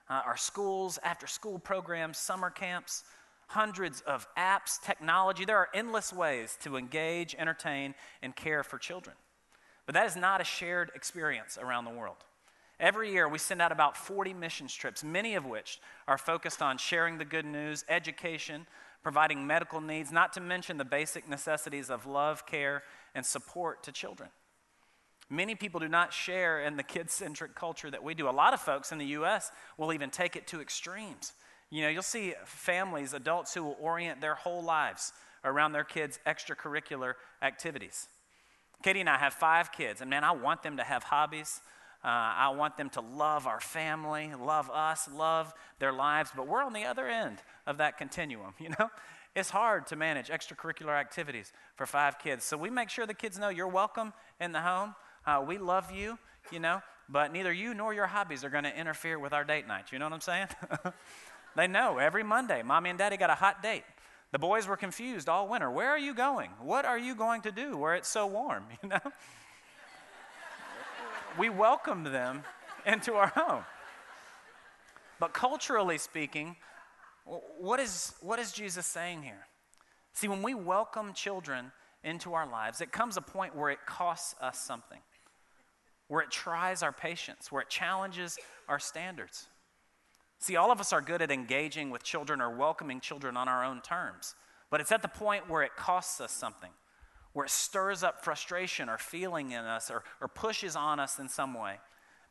Uh, 0.08 0.22
our 0.24 0.36
schools, 0.36 0.98
after 1.02 1.26
school 1.26 1.58
programs, 1.58 2.18
summer 2.18 2.50
camps, 2.50 3.04
hundreds 3.48 4.00
of 4.02 4.26
apps, 4.36 4.80
technology, 4.80 5.44
there 5.44 5.56
are 5.56 5.68
endless 5.74 6.12
ways 6.12 6.56
to 6.62 6.76
engage, 6.76 7.34
entertain, 7.38 7.94
and 8.22 8.34
care 8.34 8.62
for 8.62 8.78
children. 8.78 9.16
But 9.84 9.94
that 9.94 10.06
is 10.06 10.16
not 10.16 10.40
a 10.40 10.44
shared 10.44 10.90
experience 10.94 11.58
around 11.60 11.84
the 11.84 11.90
world. 11.92 12.16
Every 12.78 13.10
year, 13.10 13.28
we 13.28 13.38
send 13.38 13.62
out 13.62 13.72
about 13.72 13.96
40 13.96 14.34
missions 14.34 14.74
trips, 14.74 15.02
many 15.02 15.34
of 15.34 15.46
which 15.46 15.80
are 16.06 16.18
focused 16.18 16.60
on 16.60 16.76
sharing 16.76 17.16
the 17.16 17.24
good 17.24 17.46
news, 17.46 17.84
education, 17.88 18.66
providing 19.02 19.46
medical 19.46 19.80
needs, 19.80 20.12
not 20.12 20.32
to 20.34 20.40
mention 20.40 20.76
the 20.76 20.84
basic 20.84 21.28
necessities 21.28 21.90
of 21.90 22.06
love, 22.06 22.44
care, 22.44 22.82
and 23.14 23.24
support 23.24 23.82
to 23.84 23.92
children. 23.92 24.28
Many 25.30 25.54
people 25.54 25.80
do 25.80 25.88
not 25.88 26.12
share 26.12 26.62
in 26.62 26.76
the 26.76 26.82
kid 26.82 27.10
centric 27.10 27.54
culture 27.54 27.90
that 27.90 28.02
we 28.02 28.14
do. 28.14 28.28
A 28.28 28.30
lot 28.30 28.52
of 28.52 28.60
folks 28.60 28.92
in 28.92 28.98
the 28.98 29.06
U.S. 29.06 29.50
will 29.78 29.92
even 29.92 30.10
take 30.10 30.36
it 30.36 30.46
to 30.48 30.60
extremes. 30.60 31.32
You 31.70 31.82
know, 31.82 31.88
you'll 31.88 32.02
see 32.02 32.34
families, 32.44 33.12
adults 33.12 33.54
who 33.54 33.64
will 33.64 33.76
orient 33.80 34.20
their 34.20 34.36
whole 34.36 34.62
lives 34.62 35.12
around 35.44 35.72
their 35.72 35.84
kids' 35.84 36.20
extracurricular 36.26 37.14
activities. 37.42 38.08
Katie 38.82 39.00
and 39.00 39.08
I 39.08 39.16
have 39.16 39.32
five 39.32 39.72
kids, 39.72 40.00
and 40.00 40.10
man, 40.10 40.22
I 40.22 40.32
want 40.32 40.62
them 40.62 40.76
to 40.76 40.84
have 40.84 41.04
hobbies. 41.04 41.60
Uh, 42.04 42.08
I 42.08 42.48
want 42.50 42.76
them 42.76 42.90
to 42.90 43.00
love 43.00 43.46
our 43.46 43.60
family, 43.60 44.30
love 44.40 44.70
us, 44.70 45.08
love 45.12 45.52
their 45.78 45.92
lives, 45.92 46.30
but 46.34 46.46
we're 46.46 46.62
on 46.62 46.72
the 46.72 46.84
other 46.84 47.08
end 47.08 47.38
of 47.66 47.78
that 47.78 47.98
continuum, 47.98 48.54
you 48.60 48.70
know? 48.70 48.90
It's 49.34 49.50
hard 49.50 49.86
to 49.88 49.96
manage 49.96 50.28
extracurricular 50.28 50.98
activities 50.98 51.52
for 51.74 51.84
five 51.84 52.18
kids. 52.18 52.42
So 52.42 52.56
we 52.56 52.70
make 52.70 52.88
sure 52.88 53.06
the 53.06 53.12
kids 53.12 53.38
know 53.38 53.50
you're 53.50 53.68
welcome 53.68 54.14
in 54.40 54.52
the 54.52 54.62
home. 54.62 54.94
Uh, 55.26 55.44
we 55.46 55.58
love 55.58 55.92
you, 55.92 56.18
you 56.50 56.58
know, 56.58 56.80
but 57.08 57.32
neither 57.32 57.52
you 57.52 57.74
nor 57.74 57.92
your 57.92 58.06
hobbies 58.06 58.44
are 58.44 58.48
going 58.48 58.64
to 58.64 58.74
interfere 58.74 59.18
with 59.18 59.34
our 59.34 59.44
date 59.44 59.66
night. 59.66 59.92
You 59.92 59.98
know 59.98 60.06
what 60.06 60.14
I'm 60.14 60.20
saying? 60.22 60.46
they 61.56 61.66
know 61.66 61.98
every 61.98 62.22
Monday, 62.22 62.62
mommy 62.62 62.88
and 62.88 62.98
daddy 62.98 63.18
got 63.18 63.28
a 63.28 63.34
hot 63.34 63.62
date. 63.62 63.84
The 64.32 64.38
boys 64.38 64.66
were 64.66 64.76
confused 64.76 65.28
all 65.28 65.48
winter. 65.48 65.70
Where 65.70 65.90
are 65.90 65.98
you 65.98 66.14
going? 66.14 66.50
What 66.60 66.84
are 66.84 66.98
you 66.98 67.14
going 67.14 67.42
to 67.42 67.52
do 67.52 67.76
where 67.76 67.94
it's 67.94 68.08
so 68.08 68.26
warm, 68.26 68.64
you 68.82 68.88
know? 68.88 69.12
We 71.38 71.48
welcomed 71.48 72.06
them 72.06 72.42
into 72.86 73.14
our 73.14 73.28
home. 73.28 73.64
But 75.18 75.32
culturally 75.32 75.98
speaking, 75.98 76.56
what 77.58 77.80
is, 77.80 78.14
what 78.20 78.38
is 78.38 78.52
Jesus 78.52 78.86
saying 78.86 79.22
here? 79.22 79.46
See, 80.12 80.28
when 80.28 80.42
we 80.42 80.54
welcome 80.54 81.12
children 81.12 81.72
into 82.04 82.34
our 82.34 82.48
lives, 82.48 82.80
it 82.80 82.92
comes 82.92 83.16
a 83.16 83.20
point 83.20 83.56
where 83.56 83.70
it 83.70 83.78
costs 83.86 84.34
us 84.40 84.58
something, 84.58 85.00
where 86.08 86.22
it 86.22 86.30
tries 86.30 86.82
our 86.82 86.92
patience, 86.92 87.50
where 87.50 87.62
it 87.62 87.68
challenges 87.68 88.38
our 88.68 88.78
standards. 88.78 89.48
See, 90.38 90.56
all 90.56 90.70
of 90.70 90.80
us 90.80 90.92
are 90.92 91.00
good 91.00 91.22
at 91.22 91.30
engaging 91.30 91.90
with 91.90 92.02
children 92.02 92.40
or 92.40 92.50
welcoming 92.50 93.00
children 93.00 93.36
on 93.36 93.48
our 93.48 93.64
own 93.64 93.80
terms, 93.80 94.34
but 94.70 94.80
it's 94.80 94.92
at 94.92 95.02
the 95.02 95.08
point 95.08 95.48
where 95.48 95.62
it 95.62 95.74
costs 95.76 96.20
us 96.20 96.32
something 96.32 96.70
where 97.36 97.44
it 97.44 97.50
stirs 97.50 98.02
up 98.02 98.24
frustration 98.24 98.88
or 98.88 98.96
feeling 98.96 99.50
in 99.50 99.62
us 99.62 99.90
or, 99.90 100.02
or 100.22 100.26
pushes 100.26 100.74
on 100.74 100.98
us 100.98 101.18
in 101.18 101.28
some 101.28 101.52
way, 101.52 101.78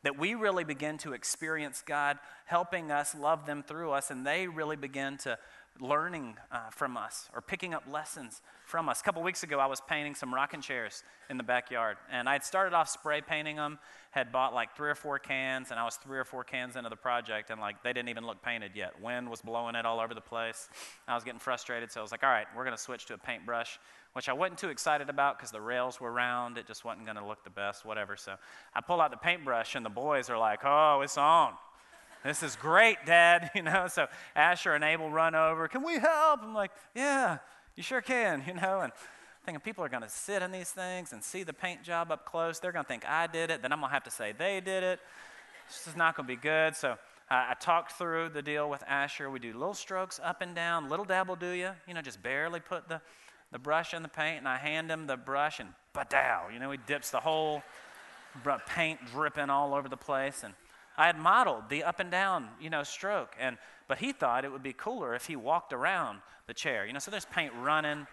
that 0.02 0.18
we 0.18 0.34
really 0.34 0.64
begin 0.64 0.98
to 0.98 1.12
experience 1.12 1.80
God 1.86 2.18
helping 2.44 2.90
us, 2.90 3.14
love 3.14 3.46
them 3.46 3.62
through 3.62 3.92
us, 3.92 4.10
and 4.10 4.26
they 4.26 4.48
really 4.48 4.74
begin 4.74 5.16
to 5.18 5.38
learning 5.80 6.34
uh, 6.50 6.70
from 6.70 6.96
us 6.96 7.28
or 7.32 7.40
picking 7.40 7.72
up 7.72 7.84
lessons 7.88 8.42
from 8.64 8.88
us. 8.88 9.00
A 9.00 9.04
couple 9.04 9.22
weeks 9.22 9.44
ago, 9.44 9.60
I 9.60 9.66
was 9.66 9.80
painting 9.80 10.16
some 10.16 10.34
rocking 10.34 10.60
chairs 10.60 11.04
in 11.30 11.36
the 11.36 11.44
backyard, 11.44 11.98
and 12.10 12.28
I 12.28 12.32
had 12.32 12.42
started 12.42 12.74
off 12.74 12.88
spray 12.88 13.20
painting 13.20 13.54
them, 13.54 13.78
had 14.16 14.32
bought 14.32 14.54
like 14.54 14.74
three 14.74 14.90
or 14.90 14.94
four 14.94 15.18
cans, 15.18 15.70
and 15.70 15.78
I 15.78 15.84
was 15.84 15.96
three 15.96 16.18
or 16.18 16.24
four 16.24 16.42
cans 16.42 16.74
into 16.74 16.88
the 16.88 16.96
project, 16.96 17.50
and 17.50 17.60
like 17.60 17.82
they 17.82 17.92
didn't 17.92 18.08
even 18.08 18.26
look 18.26 18.42
painted 18.42 18.72
yet. 18.74 19.00
Wind 19.00 19.28
was 19.30 19.42
blowing 19.42 19.76
it 19.76 19.86
all 19.86 20.00
over 20.00 20.14
the 20.14 20.20
place. 20.20 20.68
I 21.06 21.14
was 21.14 21.22
getting 21.22 21.38
frustrated, 21.38 21.92
so 21.92 22.00
I 22.00 22.02
was 22.02 22.10
like, 22.10 22.24
all 22.24 22.30
right, 22.30 22.46
we're 22.56 22.64
to 22.76 22.82
switch 22.82 23.06
to 23.06 23.14
a 23.14 23.18
paintbrush 23.18 23.78
which 24.16 24.30
I 24.30 24.32
wasn't 24.32 24.58
too 24.58 24.70
excited 24.70 25.10
about 25.10 25.36
because 25.36 25.50
the 25.50 25.60
rails 25.60 26.00
were 26.00 26.10
round. 26.10 26.56
It 26.56 26.66
just 26.66 26.86
wasn't 26.86 27.04
to 27.18 27.26
look 27.26 27.44
the 27.44 27.50
best, 27.50 27.84
whatever. 27.84 28.16
So 28.16 28.36
I 28.74 28.80
pull 28.80 29.02
out 29.02 29.10
the 29.10 29.18
paintbrush, 29.18 29.74
and 29.74 29.84
the 29.84 29.90
boys 29.90 30.30
are 30.30 30.38
like, 30.38 30.60
oh, 30.64 31.02
it's 31.02 31.18
on. 31.18 31.52
This 32.24 32.42
is 32.42 32.56
great, 32.56 32.96
Dad. 33.04 33.50
You 33.54 33.60
know, 33.60 33.88
so 33.88 34.06
Asher 34.34 34.72
and 34.72 34.82
Abel 34.82 35.10
run 35.10 35.34
over. 35.34 35.68
Can 35.68 35.84
we 35.84 35.98
help? 35.98 36.40
I'm 36.42 36.54
like, 36.54 36.70
yeah, 36.94 37.40
you 37.76 37.82
sure 37.82 38.00
can. 38.00 38.42
You 38.46 38.54
know, 38.54 38.80
and 38.80 38.92
thinking 39.46 39.60
people 39.60 39.84
are 39.84 39.88
going 39.88 40.02
to 40.02 40.08
sit 40.08 40.42
in 40.42 40.50
these 40.50 40.70
things 40.70 41.12
and 41.12 41.22
see 41.22 41.44
the 41.44 41.52
paint 41.52 41.84
job 41.84 42.10
up 42.10 42.26
close. 42.26 42.58
They're 42.58 42.72
going 42.72 42.84
to 42.84 42.88
think 42.88 43.06
I 43.08 43.28
did 43.28 43.50
it. 43.50 43.62
Then 43.62 43.72
I'm 43.72 43.78
going 43.78 43.90
to 43.90 43.94
have 43.94 44.02
to 44.04 44.10
say 44.10 44.32
they 44.36 44.60
did 44.60 44.82
it. 44.82 44.98
This 45.68 45.86
is 45.86 45.96
not 45.96 46.16
going 46.16 46.26
to 46.26 46.34
be 46.34 46.40
good. 46.40 46.74
So 46.74 46.90
uh, 46.90 46.96
I 47.30 47.54
talked 47.60 47.92
through 47.92 48.30
the 48.30 48.42
deal 48.42 48.68
with 48.68 48.82
Asher. 48.88 49.30
We 49.30 49.38
do 49.38 49.52
little 49.52 49.72
strokes 49.72 50.20
up 50.22 50.42
and 50.42 50.54
down, 50.54 50.88
little 50.88 51.04
dabble 51.04 51.36
do 51.36 51.50
you, 51.50 51.70
you 51.86 51.94
know, 51.94 52.02
just 52.02 52.22
barely 52.22 52.58
put 52.58 52.88
the, 52.88 53.00
the 53.52 53.58
brush 53.58 53.94
in 53.94 54.02
the 54.02 54.08
paint, 54.08 54.38
and 54.38 54.48
I 54.48 54.56
hand 54.56 54.90
him 54.90 55.06
the 55.06 55.16
brush, 55.16 55.60
and 55.60 55.70
badow, 55.94 56.52
you 56.52 56.58
know, 56.58 56.70
he 56.70 56.78
dips 56.86 57.10
the 57.10 57.20
whole 57.20 57.62
paint 58.66 58.98
dripping 59.12 59.48
all 59.48 59.74
over 59.74 59.88
the 59.88 59.96
place. 59.96 60.42
And 60.44 60.54
I 60.98 61.06
had 61.06 61.18
modeled 61.18 61.68
the 61.68 61.84
up 61.84 62.00
and 62.00 62.10
down, 62.10 62.48
you 62.60 62.70
know, 62.70 62.82
stroke. 62.82 63.34
And, 63.40 63.58
but 63.86 63.98
he 63.98 64.12
thought 64.12 64.44
it 64.44 64.52
would 64.52 64.62
be 64.62 64.72
cooler 64.72 65.14
if 65.14 65.26
he 65.26 65.36
walked 65.36 65.72
around 65.72 66.20
the 66.46 66.54
chair, 66.54 66.84
you 66.86 66.92
know, 66.92 66.98
so 66.98 67.10
there's 67.10 67.24
paint 67.24 67.52
running 67.60 68.06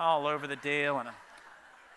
all 0.00 0.26
over 0.26 0.46
the 0.46 0.56
deal. 0.56 0.98
And 0.98 1.08
I'm, 1.08 1.14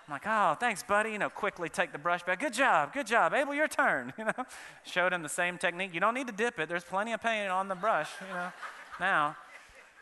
like, 0.09 0.23
oh, 0.27 0.55
thanks, 0.59 0.83
buddy. 0.83 1.11
You 1.11 1.17
know, 1.17 1.29
quickly 1.29 1.69
take 1.69 1.93
the 1.93 1.97
brush 1.97 2.21
back. 2.23 2.39
Good 2.39 2.53
job, 2.53 2.93
good 2.93 3.07
job. 3.07 3.33
Abel, 3.33 3.55
your 3.55 3.67
turn. 3.67 4.13
You 4.17 4.25
know, 4.25 4.45
showed 4.85 5.13
him 5.13 5.23
the 5.23 5.29
same 5.29 5.57
technique. 5.57 5.93
You 5.93 6.01
don't 6.01 6.13
need 6.13 6.27
to 6.27 6.33
dip 6.33 6.59
it. 6.59 6.69
There's 6.69 6.83
plenty 6.83 7.13
of 7.13 7.21
paint 7.21 7.49
on 7.49 7.69
the 7.69 7.75
brush, 7.75 8.09
you 8.21 8.33
know, 8.33 8.51
now. 8.99 9.37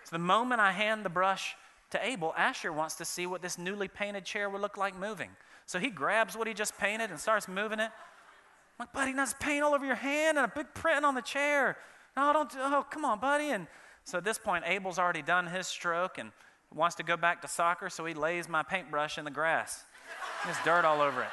So 0.03 0.15
the 0.15 0.19
moment 0.19 0.59
I 0.59 0.71
hand 0.71 1.05
the 1.05 1.09
brush 1.09 1.55
to 1.91 2.05
Abel, 2.05 2.33
Asher 2.35 2.73
wants 2.73 2.95
to 2.95 3.05
see 3.05 3.27
what 3.27 3.41
this 3.41 3.57
newly 3.57 3.87
painted 3.87 4.25
chair 4.25 4.49
would 4.49 4.61
look 4.61 4.77
like 4.77 4.97
moving. 4.97 5.29
So 5.67 5.77
he 5.77 5.89
grabs 5.89 6.35
what 6.35 6.47
he 6.47 6.53
just 6.53 6.77
painted 6.77 7.11
and 7.11 7.19
starts 7.19 7.47
moving 7.47 7.79
it. 7.79 7.91
I'm 8.79 8.87
like, 8.87 8.93
buddy, 8.93 9.11
now 9.11 9.17
there's 9.17 9.35
paint 9.35 9.63
all 9.63 9.75
over 9.75 9.85
your 9.85 9.95
hand 9.95 10.37
and 10.37 10.45
a 10.45 10.51
big 10.53 10.73
print 10.73 11.05
on 11.05 11.13
the 11.13 11.21
chair. 11.21 11.77
No, 12.17 12.33
don't, 12.33 12.51
oh, 12.57 12.85
come 12.89 13.05
on, 13.05 13.19
buddy. 13.19 13.51
And 13.51 13.67
so 14.03 14.17
at 14.17 14.23
this 14.23 14.39
point, 14.39 14.63
Abel's 14.65 14.97
already 14.97 15.21
done 15.21 15.47
his 15.47 15.67
stroke 15.67 16.17
and 16.17 16.31
wants 16.73 16.95
to 16.95 17.03
go 17.03 17.17
back 17.17 17.41
to 17.41 17.47
soccer, 17.47 17.89
so 17.89 18.05
he 18.05 18.13
lays 18.13 18.47
my 18.47 18.63
paintbrush 18.63 19.17
in 19.17 19.25
the 19.25 19.31
grass. 19.31 19.83
There's 20.45 20.57
dirt 20.63 20.85
all 20.85 21.01
over 21.01 21.21
it. 21.21 21.29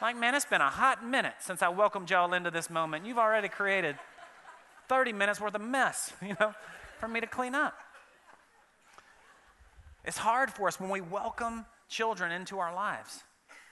Like, 0.00 0.16
man, 0.16 0.34
it's 0.34 0.44
been 0.44 0.60
a 0.60 0.70
hot 0.70 1.04
minute 1.04 1.34
since 1.40 1.62
I 1.62 1.68
welcomed 1.68 2.10
y'all 2.10 2.32
into 2.34 2.50
this 2.50 2.68
moment. 2.68 3.06
You've 3.06 3.18
already 3.18 3.48
created 3.48 3.96
30 4.88 5.12
minutes 5.12 5.40
worth 5.40 5.54
of 5.54 5.62
mess, 5.62 6.12
you 6.22 6.36
know, 6.38 6.54
for 6.98 7.08
me 7.08 7.20
to 7.20 7.26
clean 7.26 7.54
up. 7.54 7.74
It's 10.04 10.18
hard 10.18 10.50
for 10.50 10.68
us 10.68 10.78
when 10.78 10.90
we 10.90 11.00
welcome 11.00 11.66
children 11.88 12.30
into 12.30 12.58
our 12.58 12.74
lives. 12.74 13.24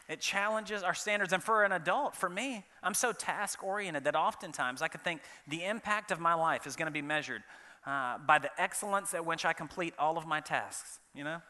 It 0.08 0.20
challenges 0.20 0.82
our 0.82 0.94
standards. 0.94 1.32
And 1.32 1.42
for 1.42 1.64
an 1.64 1.72
adult, 1.72 2.14
for 2.16 2.28
me, 2.28 2.64
I'm 2.82 2.94
so 2.94 3.12
task 3.12 3.62
oriented 3.62 4.04
that 4.04 4.16
oftentimes 4.16 4.82
I 4.82 4.88
could 4.88 5.02
think 5.02 5.20
the 5.48 5.64
impact 5.64 6.10
of 6.10 6.20
my 6.20 6.34
life 6.34 6.66
is 6.66 6.76
going 6.76 6.86
to 6.86 6.92
be 6.92 7.02
measured 7.02 7.42
uh, 7.86 8.18
by 8.18 8.38
the 8.38 8.50
excellence 8.58 9.14
at 9.14 9.24
which 9.24 9.44
I 9.44 9.52
complete 9.52 9.94
all 9.98 10.16
of 10.16 10.26
my 10.26 10.40
tasks, 10.40 11.00
you 11.14 11.24
know? 11.24 11.42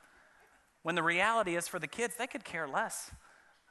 When 0.83 0.95
the 0.95 1.03
reality 1.03 1.57
is 1.57 1.67
for 1.69 1.79
the 1.79 1.87
kids, 1.87 2.14
they 2.17 2.26
could 2.26 2.45
care 2.45 2.69
less 2.69 3.11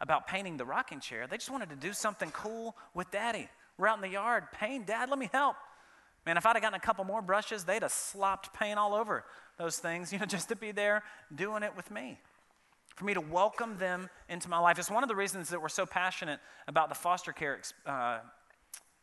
about 0.02 0.28
painting 0.28 0.58
the 0.58 0.66
rocking 0.66 1.00
chair. 1.00 1.28
They 1.28 1.38
just 1.38 1.52
wanted 1.52 1.70
to 1.70 1.76
do 1.76 1.94
something 1.94 2.32
cool 2.32 2.76
with 2.94 3.12
daddy. 3.12 3.48
We're 3.78 3.88
out 3.88 3.98
in 3.98 4.02
the 4.02 4.10
yard, 4.10 4.46
paint, 4.52 4.88
dad, 4.88 5.10
let 5.10 5.20
me 5.20 5.30
help. 5.32 5.56
Man, 6.26 6.38
if 6.38 6.46
I'd 6.46 6.56
have 6.56 6.62
gotten 6.62 6.78
a 6.78 6.80
couple 6.80 7.04
more 7.04 7.22
brushes, 7.22 7.66
they'd 7.66 7.82
have 7.82 7.92
slopped 7.92 8.54
paint 8.54 8.80
all 8.80 8.94
over 8.94 9.26
those 9.58 9.78
things, 9.78 10.14
you 10.14 10.20
know, 10.20 10.26
just 10.26 10.50
to 10.50 10.56
be 10.56 10.72
there 10.72 11.04
doing 11.34 11.64
it 11.64 11.76
with 11.76 11.92
me. 11.92 12.20
For 12.96 13.06
me 13.06 13.14
to 13.16 13.22
welcome 13.22 13.78
them 13.78 14.10
into 14.30 14.50
my 14.50 14.60
life. 14.60 14.78
It's 14.78 14.92
one 14.92 15.04
of 15.04 15.10
the 15.10 15.16
reasons 15.16 15.50
that 15.50 15.62
we're 15.62 15.70
so 15.70 15.86
passionate 15.86 16.40
about 16.68 16.90
the 16.90 16.96
foster 16.96 17.34
care 17.34 17.60
uh, 17.88 18.20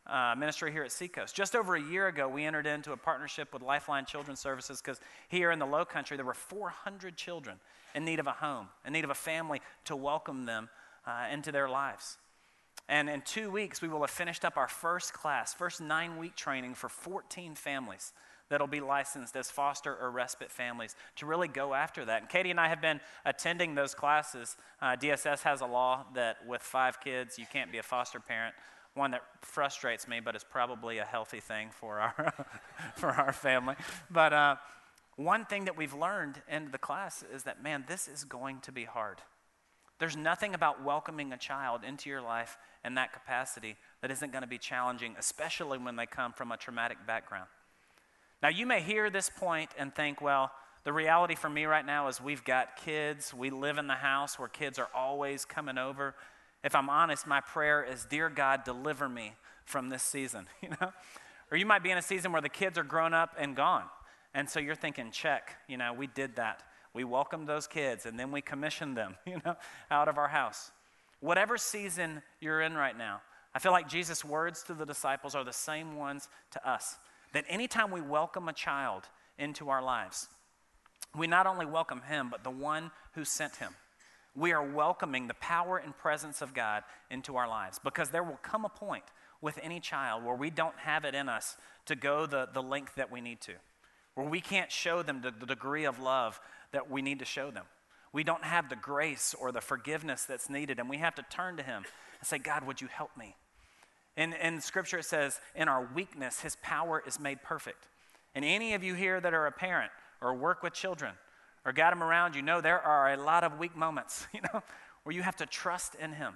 uh, 0.07 0.35
ministry 0.37 0.71
here 0.71 0.83
at 0.83 0.91
Seacoast. 0.91 1.35
Just 1.35 1.55
over 1.55 1.75
a 1.75 1.81
year 1.81 2.07
ago, 2.07 2.27
we 2.27 2.43
entered 2.43 2.67
into 2.67 2.91
a 2.91 2.97
partnership 2.97 3.53
with 3.53 3.61
Lifeline 3.61 4.05
Children's 4.05 4.39
Services 4.39 4.81
because 4.81 4.99
here 5.29 5.51
in 5.51 5.59
the 5.59 5.65
Low 5.65 5.85
Country, 5.85 6.17
there 6.17 6.25
were 6.25 6.33
400 6.33 7.15
children 7.15 7.57
in 7.93 8.05
need 8.05 8.19
of 8.19 8.27
a 8.27 8.31
home, 8.31 8.67
in 8.85 8.93
need 8.93 9.03
of 9.03 9.09
a 9.09 9.15
family 9.15 9.61
to 9.85 9.95
welcome 9.95 10.45
them 10.45 10.69
uh, 11.05 11.27
into 11.31 11.51
their 11.51 11.69
lives. 11.69 12.17
And 12.89 13.09
in 13.09 13.21
two 13.21 13.49
weeks, 13.49 13.81
we 13.81 13.87
will 13.87 14.01
have 14.01 14.09
finished 14.09 14.43
up 14.43 14.57
our 14.57 14.67
first 14.67 15.13
class, 15.13 15.53
first 15.53 15.81
nine 15.81 16.17
week 16.17 16.35
training 16.35 16.75
for 16.75 16.89
14 16.89 17.55
families 17.55 18.13
that'll 18.49 18.67
be 18.67 18.81
licensed 18.81 19.35
as 19.37 19.49
foster 19.49 19.95
or 19.95 20.11
respite 20.11 20.51
families 20.51 20.95
to 21.15 21.25
really 21.25 21.47
go 21.47 21.73
after 21.73 22.03
that. 22.03 22.21
And 22.21 22.29
Katie 22.29 22.51
and 22.51 22.59
I 22.59 22.67
have 22.67 22.81
been 22.81 22.99
attending 23.25 23.75
those 23.75 23.95
classes. 23.95 24.57
Uh, 24.81 24.97
DSS 24.97 25.41
has 25.43 25.61
a 25.61 25.65
law 25.65 26.05
that 26.15 26.45
with 26.45 26.61
five 26.61 26.99
kids, 26.99 27.39
you 27.39 27.45
can't 27.51 27.71
be 27.71 27.77
a 27.77 27.83
foster 27.83 28.19
parent. 28.19 28.53
One 28.93 29.11
that 29.11 29.21
frustrates 29.41 30.07
me, 30.07 30.19
but 30.19 30.35
is 30.35 30.43
probably 30.43 30.97
a 30.97 31.05
healthy 31.05 31.39
thing 31.39 31.69
for 31.71 31.99
our, 31.99 32.33
for 32.95 33.09
our 33.09 33.31
family. 33.31 33.75
But 34.09 34.33
uh, 34.33 34.55
one 35.15 35.45
thing 35.45 35.65
that 35.65 35.77
we've 35.77 35.93
learned 35.93 36.41
in 36.49 36.71
the 36.71 36.77
class 36.77 37.23
is 37.33 37.43
that, 37.43 37.63
man, 37.63 37.85
this 37.87 38.07
is 38.07 38.23
going 38.23 38.59
to 38.61 38.71
be 38.71 38.83
hard. 38.83 39.21
There's 39.99 40.17
nothing 40.17 40.55
about 40.55 40.83
welcoming 40.83 41.31
a 41.31 41.37
child 41.37 41.81
into 41.87 42.09
your 42.09 42.21
life 42.21 42.57
in 42.83 42.95
that 42.95 43.13
capacity 43.13 43.75
that 44.01 44.09
isn't 44.09 44.31
going 44.31 44.41
to 44.41 44.47
be 44.47 44.57
challenging, 44.57 45.15
especially 45.17 45.77
when 45.77 45.95
they 45.95 46.07
come 46.07 46.33
from 46.33 46.51
a 46.51 46.57
traumatic 46.57 46.97
background. 47.05 47.47
Now, 48.41 48.49
you 48.49 48.65
may 48.65 48.81
hear 48.81 49.11
this 49.11 49.29
point 49.29 49.69
and 49.77 49.93
think, 49.93 50.19
well, 50.19 50.51
the 50.83 50.91
reality 50.91 51.35
for 51.35 51.49
me 51.49 51.65
right 51.65 51.85
now 51.85 52.07
is 52.07 52.19
we've 52.19 52.43
got 52.43 52.75
kids. 52.75 53.33
We 53.33 53.51
live 53.51 53.77
in 53.77 53.85
the 53.85 53.93
house 53.93 54.39
where 54.39 54.47
kids 54.47 54.79
are 54.79 54.89
always 54.95 55.45
coming 55.45 55.77
over. 55.77 56.15
If 56.63 56.75
I'm 56.75 56.89
honest, 56.89 57.25
my 57.25 57.41
prayer 57.41 57.83
is, 57.83 58.05
Dear 58.05 58.29
God, 58.29 58.63
deliver 58.63 59.09
me 59.09 59.33
from 59.65 59.89
this 59.89 60.03
season, 60.03 60.47
you 60.61 60.69
know? 60.81 60.91
Or 61.51 61.57
you 61.57 61.65
might 61.65 61.83
be 61.83 61.91
in 61.91 61.97
a 61.97 62.01
season 62.01 62.31
where 62.31 62.41
the 62.41 62.49
kids 62.49 62.77
are 62.77 62.83
grown 62.83 63.13
up 63.13 63.35
and 63.37 63.55
gone. 63.55 63.83
And 64.33 64.49
so 64.49 64.59
you're 64.59 64.75
thinking, 64.75 65.11
check, 65.11 65.57
you 65.67 65.77
know, 65.77 65.93
we 65.93 66.07
did 66.07 66.37
that. 66.37 66.63
We 66.93 67.03
welcomed 67.03 67.47
those 67.47 67.67
kids 67.67 68.05
and 68.05 68.17
then 68.17 68.31
we 68.31 68.41
commissioned 68.41 68.95
them, 68.95 69.15
you 69.25 69.41
know, 69.45 69.55
out 69.89 70.07
of 70.07 70.17
our 70.17 70.29
house. 70.29 70.71
Whatever 71.19 71.57
season 71.57 72.21
you're 72.39 72.61
in 72.61 72.73
right 72.73 72.97
now, 72.97 73.21
I 73.53 73.59
feel 73.59 73.73
like 73.73 73.89
Jesus' 73.89 74.23
words 74.23 74.63
to 74.63 74.73
the 74.73 74.85
disciples 74.85 75.35
are 75.35 75.43
the 75.43 75.51
same 75.51 75.97
ones 75.97 76.29
to 76.51 76.69
us 76.69 76.95
that 77.33 77.45
anytime 77.47 77.91
we 77.91 78.01
welcome 78.01 78.47
a 78.47 78.53
child 78.53 79.03
into 79.37 79.69
our 79.69 79.81
lives, 79.81 80.27
we 81.17 81.27
not 81.27 81.47
only 81.47 81.65
welcome 81.65 82.01
him, 82.01 82.29
but 82.29 82.43
the 82.43 82.51
one 82.51 82.91
who 83.13 83.25
sent 83.25 83.57
him. 83.57 83.73
We 84.35 84.53
are 84.53 84.63
welcoming 84.63 85.27
the 85.27 85.33
power 85.35 85.77
and 85.77 85.97
presence 85.97 86.41
of 86.41 86.53
God 86.53 86.83
into 87.09 87.35
our 87.35 87.49
lives 87.49 87.79
because 87.83 88.09
there 88.09 88.23
will 88.23 88.39
come 88.41 88.63
a 88.63 88.69
point 88.69 89.03
with 89.41 89.59
any 89.61 89.79
child 89.79 90.23
where 90.23 90.35
we 90.35 90.49
don't 90.49 90.77
have 90.77 91.03
it 91.03 91.15
in 91.15 91.27
us 91.27 91.57
to 91.85 91.95
go 91.95 92.25
the, 92.25 92.47
the 92.53 92.61
length 92.61 92.95
that 92.95 93.11
we 93.11 93.19
need 93.19 93.41
to, 93.41 93.53
where 94.15 94.27
we 94.27 94.39
can't 94.39 94.71
show 94.71 95.01
them 95.01 95.21
the, 95.21 95.31
the 95.31 95.45
degree 95.45 95.83
of 95.83 95.99
love 95.99 96.39
that 96.71 96.89
we 96.89 97.01
need 97.01 97.19
to 97.19 97.25
show 97.25 97.51
them. 97.51 97.65
We 98.13 98.23
don't 98.23 98.43
have 98.43 98.69
the 98.69 98.75
grace 98.75 99.33
or 99.39 99.51
the 99.51 99.61
forgiveness 99.61 100.25
that's 100.25 100.49
needed, 100.49 100.79
and 100.79 100.89
we 100.89 100.97
have 100.97 101.15
to 101.15 101.23
turn 101.29 101.57
to 101.57 101.63
Him 101.63 101.83
and 102.19 102.27
say, 102.27 102.37
God, 102.37 102.65
would 102.65 102.81
you 102.81 102.87
help 102.87 103.15
me? 103.17 103.35
In, 104.17 104.33
in 104.33 104.61
Scripture, 104.61 104.99
it 104.99 105.05
says, 105.05 105.39
in 105.55 105.67
our 105.67 105.87
weakness, 105.93 106.41
His 106.41 106.57
power 106.61 107.01
is 107.05 107.19
made 107.19 107.41
perfect. 107.41 107.87
And 108.35 108.45
any 108.45 108.73
of 108.73 108.83
you 108.83 108.93
here 108.93 109.19
that 109.19 109.33
are 109.33 109.47
a 109.47 109.51
parent 109.51 109.91
or 110.21 110.33
work 110.33 110.61
with 110.61 110.73
children 110.73 111.13
or 111.65 111.71
got 111.71 111.93
him 111.93 112.01
around, 112.01 112.35
you 112.35 112.41
know 112.41 112.61
there 112.61 112.79
are 112.79 113.13
a 113.13 113.17
lot 113.17 113.43
of 113.43 113.59
weak 113.59 113.75
moments, 113.75 114.27
you 114.33 114.41
know, 114.53 114.63
where 115.03 115.15
you 115.15 115.21
have 115.21 115.35
to 115.37 115.45
trust 115.45 115.95
in 115.95 116.13
Him. 116.13 116.35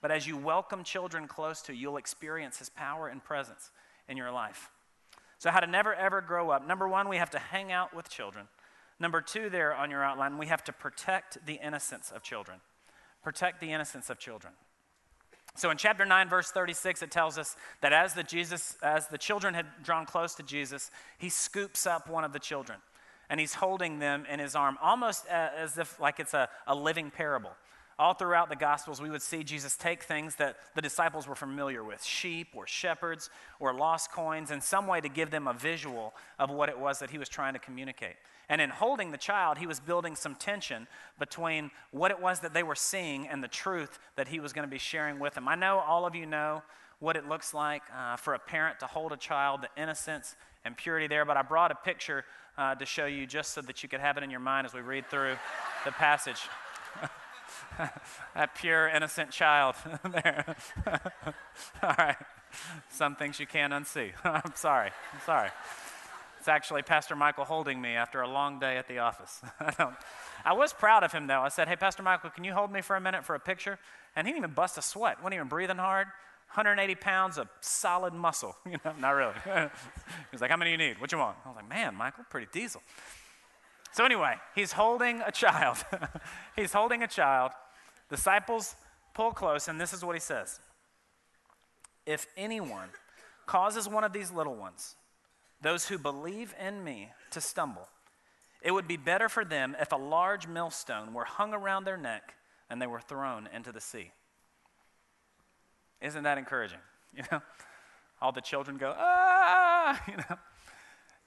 But 0.00 0.10
as 0.10 0.26
you 0.26 0.36
welcome 0.36 0.82
children 0.82 1.28
close 1.28 1.60
to 1.62 1.74
you, 1.74 1.80
you'll 1.80 1.96
experience 1.96 2.58
His 2.58 2.68
power 2.70 3.08
and 3.08 3.22
presence 3.22 3.70
in 4.08 4.16
your 4.16 4.30
life. 4.30 4.70
So, 5.38 5.50
how 5.50 5.60
to 5.60 5.66
never 5.66 5.94
ever 5.94 6.20
grow 6.20 6.50
up. 6.50 6.66
Number 6.66 6.88
one, 6.88 7.08
we 7.08 7.16
have 7.16 7.30
to 7.30 7.38
hang 7.38 7.72
out 7.72 7.94
with 7.94 8.08
children. 8.08 8.46
Number 8.98 9.20
two, 9.20 9.48
there 9.48 9.74
on 9.74 9.90
your 9.90 10.04
outline, 10.04 10.36
we 10.36 10.46
have 10.46 10.62
to 10.64 10.72
protect 10.72 11.46
the 11.46 11.54
innocence 11.54 12.12
of 12.14 12.22
children. 12.22 12.60
Protect 13.22 13.60
the 13.60 13.72
innocence 13.72 14.10
of 14.10 14.18
children. 14.18 14.52
So 15.56 15.70
in 15.70 15.76
chapter 15.76 16.04
9 16.04 16.28
verse 16.28 16.50
36 16.52 17.02
it 17.02 17.10
tells 17.10 17.36
us 17.36 17.56
that 17.80 17.92
as 17.92 18.14
the 18.14 18.22
Jesus 18.22 18.76
as 18.82 19.08
the 19.08 19.18
children 19.18 19.52
had 19.52 19.66
drawn 19.82 20.06
close 20.06 20.34
to 20.36 20.42
Jesus, 20.42 20.90
he 21.18 21.28
scoops 21.28 21.86
up 21.86 22.08
one 22.08 22.22
of 22.22 22.32
the 22.32 22.38
children 22.38 22.78
and 23.30 23.40
he's 23.40 23.54
holding 23.54 24.00
them 24.00 24.26
in 24.30 24.40
his 24.40 24.54
arm 24.54 24.76
almost 24.82 25.24
uh, 25.28 25.48
as 25.56 25.78
if 25.78 25.98
like 26.00 26.20
it's 26.20 26.34
a, 26.34 26.48
a 26.66 26.74
living 26.74 27.10
parable. 27.10 27.52
All 27.98 28.14
throughout 28.14 28.48
the 28.48 28.56
Gospels, 28.56 29.00
we 29.00 29.10
would 29.10 29.20
see 29.20 29.44
Jesus 29.44 29.76
take 29.76 30.02
things 30.02 30.36
that 30.36 30.56
the 30.74 30.80
disciples 30.80 31.28
were 31.28 31.34
familiar 31.34 31.84
with 31.84 32.02
sheep 32.02 32.48
or 32.54 32.66
shepherds 32.66 33.28
or 33.60 33.74
lost 33.74 34.10
coins 34.10 34.50
in 34.50 34.62
some 34.62 34.86
way 34.86 35.02
to 35.02 35.08
give 35.08 35.30
them 35.30 35.46
a 35.46 35.52
visual 35.52 36.14
of 36.38 36.50
what 36.50 36.70
it 36.70 36.78
was 36.78 36.98
that 37.00 37.10
he 37.10 37.18
was 37.18 37.28
trying 37.28 37.52
to 37.52 37.58
communicate. 37.58 38.16
And 38.48 38.60
in 38.60 38.70
holding 38.70 39.12
the 39.12 39.18
child, 39.18 39.58
he 39.58 39.66
was 39.66 39.80
building 39.80 40.16
some 40.16 40.34
tension 40.34 40.88
between 41.18 41.70
what 41.90 42.10
it 42.10 42.20
was 42.20 42.40
that 42.40 42.54
they 42.54 42.62
were 42.62 42.74
seeing 42.74 43.28
and 43.28 43.44
the 43.44 43.48
truth 43.48 43.98
that 44.16 44.28
he 44.28 44.40
was 44.40 44.54
going 44.54 44.66
to 44.66 44.70
be 44.70 44.78
sharing 44.78 45.18
with 45.18 45.34
them. 45.34 45.46
I 45.46 45.54
know 45.54 45.78
all 45.78 46.06
of 46.06 46.14
you 46.14 46.24
know 46.24 46.62
what 47.00 47.16
it 47.16 47.26
looks 47.28 47.52
like 47.52 47.82
uh, 47.96 48.16
for 48.16 48.34
a 48.34 48.38
parent 48.38 48.78
to 48.80 48.86
hold 48.86 49.12
a 49.12 49.16
child, 49.16 49.62
the 49.62 49.82
innocence 49.82 50.36
and 50.64 50.76
purity 50.76 51.06
there, 51.06 51.24
but 51.24 51.36
I 51.36 51.42
brought 51.42 51.72
a 51.72 51.74
picture 51.74 52.24
uh, 52.58 52.74
to 52.74 52.84
show 52.84 53.06
you 53.06 53.26
just 53.26 53.52
so 53.52 53.62
that 53.62 53.82
you 53.82 53.88
could 53.88 54.00
have 54.00 54.18
it 54.18 54.22
in 54.22 54.30
your 54.30 54.40
mind 54.40 54.66
as 54.66 54.74
we 54.74 54.80
read 54.80 55.06
through 55.06 55.36
the 55.84 55.92
passage. 55.92 56.42
that 58.34 58.54
pure, 58.54 58.88
innocent 58.88 59.30
child 59.30 59.74
there. 60.12 60.56
all 61.82 61.94
right. 61.96 62.16
Some 62.90 63.16
things 63.16 63.40
you 63.40 63.46
can't 63.46 63.72
unsee. 63.72 64.12
I'm 64.24 64.54
sorry. 64.54 64.90
I'm 65.14 65.20
sorry. 65.24 65.50
It's 66.38 66.48
actually 66.48 66.82
Pastor 66.82 67.14
Michael 67.14 67.44
holding 67.44 67.80
me 67.80 67.90
after 67.90 68.22
a 68.22 68.28
long 68.28 68.58
day 68.58 68.76
at 68.76 68.88
the 68.88 68.98
office. 68.98 69.40
I, 69.60 69.92
I 70.44 70.52
was 70.52 70.72
proud 70.72 71.04
of 71.04 71.12
him 71.12 71.26
though. 71.26 71.42
I 71.42 71.48
said, 71.48 71.68
Hey, 71.68 71.76
Pastor 71.76 72.02
Michael, 72.02 72.30
can 72.30 72.44
you 72.44 72.52
hold 72.52 72.72
me 72.72 72.80
for 72.80 72.96
a 72.96 73.00
minute 73.00 73.24
for 73.24 73.34
a 73.34 73.40
picture? 73.40 73.78
And 74.16 74.26
he 74.26 74.32
didn't 74.32 74.44
even 74.44 74.54
bust 74.54 74.76
a 74.78 74.82
sweat, 74.82 75.18
wasn't 75.18 75.34
even 75.34 75.48
breathing 75.48 75.76
hard. 75.76 76.08
180 76.50 76.96
pounds 76.96 77.38
of 77.38 77.48
solid 77.60 78.12
muscle. 78.12 78.56
You 78.66 78.78
know, 78.84 78.92
not 79.00 79.10
really. 79.10 79.34
he's 80.30 80.40
like, 80.40 80.50
How 80.50 80.56
many 80.56 80.76
do 80.76 80.82
you 80.82 80.88
need? 80.88 81.00
What 81.00 81.12
you 81.12 81.18
want? 81.18 81.36
I 81.44 81.48
was 81.48 81.56
like, 81.56 81.68
Man, 81.68 81.94
Michael, 81.94 82.24
pretty 82.28 82.48
diesel. 82.52 82.82
So, 83.92 84.04
anyway, 84.04 84.34
he's 84.54 84.72
holding 84.72 85.20
a 85.26 85.32
child. 85.32 85.78
he's 86.56 86.72
holding 86.72 87.02
a 87.02 87.08
child. 87.08 87.52
Disciples 88.08 88.76
pull 89.14 89.32
close, 89.32 89.68
and 89.68 89.80
this 89.80 89.92
is 89.92 90.04
what 90.04 90.14
he 90.14 90.20
says 90.20 90.60
If 92.06 92.26
anyone 92.36 92.88
causes 93.46 93.88
one 93.88 94.04
of 94.04 94.12
these 94.12 94.30
little 94.30 94.54
ones, 94.54 94.96
those 95.62 95.88
who 95.88 95.98
believe 95.98 96.54
in 96.60 96.82
me, 96.82 97.10
to 97.30 97.40
stumble, 97.40 97.88
it 98.62 98.72
would 98.72 98.88
be 98.88 98.96
better 98.96 99.28
for 99.28 99.44
them 99.44 99.76
if 99.80 99.92
a 99.92 99.96
large 99.96 100.46
millstone 100.46 101.14
were 101.14 101.24
hung 101.24 101.54
around 101.54 101.84
their 101.84 101.96
neck 101.96 102.34
and 102.68 102.80
they 102.80 102.86
were 102.86 103.00
thrown 103.00 103.48
into 103.52 103.72
the 103.72 103.80
sea. 103.80 104.12
Isn't 106.00 106.22
that 106.24 106.38
encouraging? 106.38 106.78
You 107.12 107.24
know, 107.32 107.42
all 108.22 108.30
the 108.30 108.40
children 108.40 108.76
go, 108.76 108.94
ah, 108.96 110.00
you 110.08 110.16
know. 110.16 110.38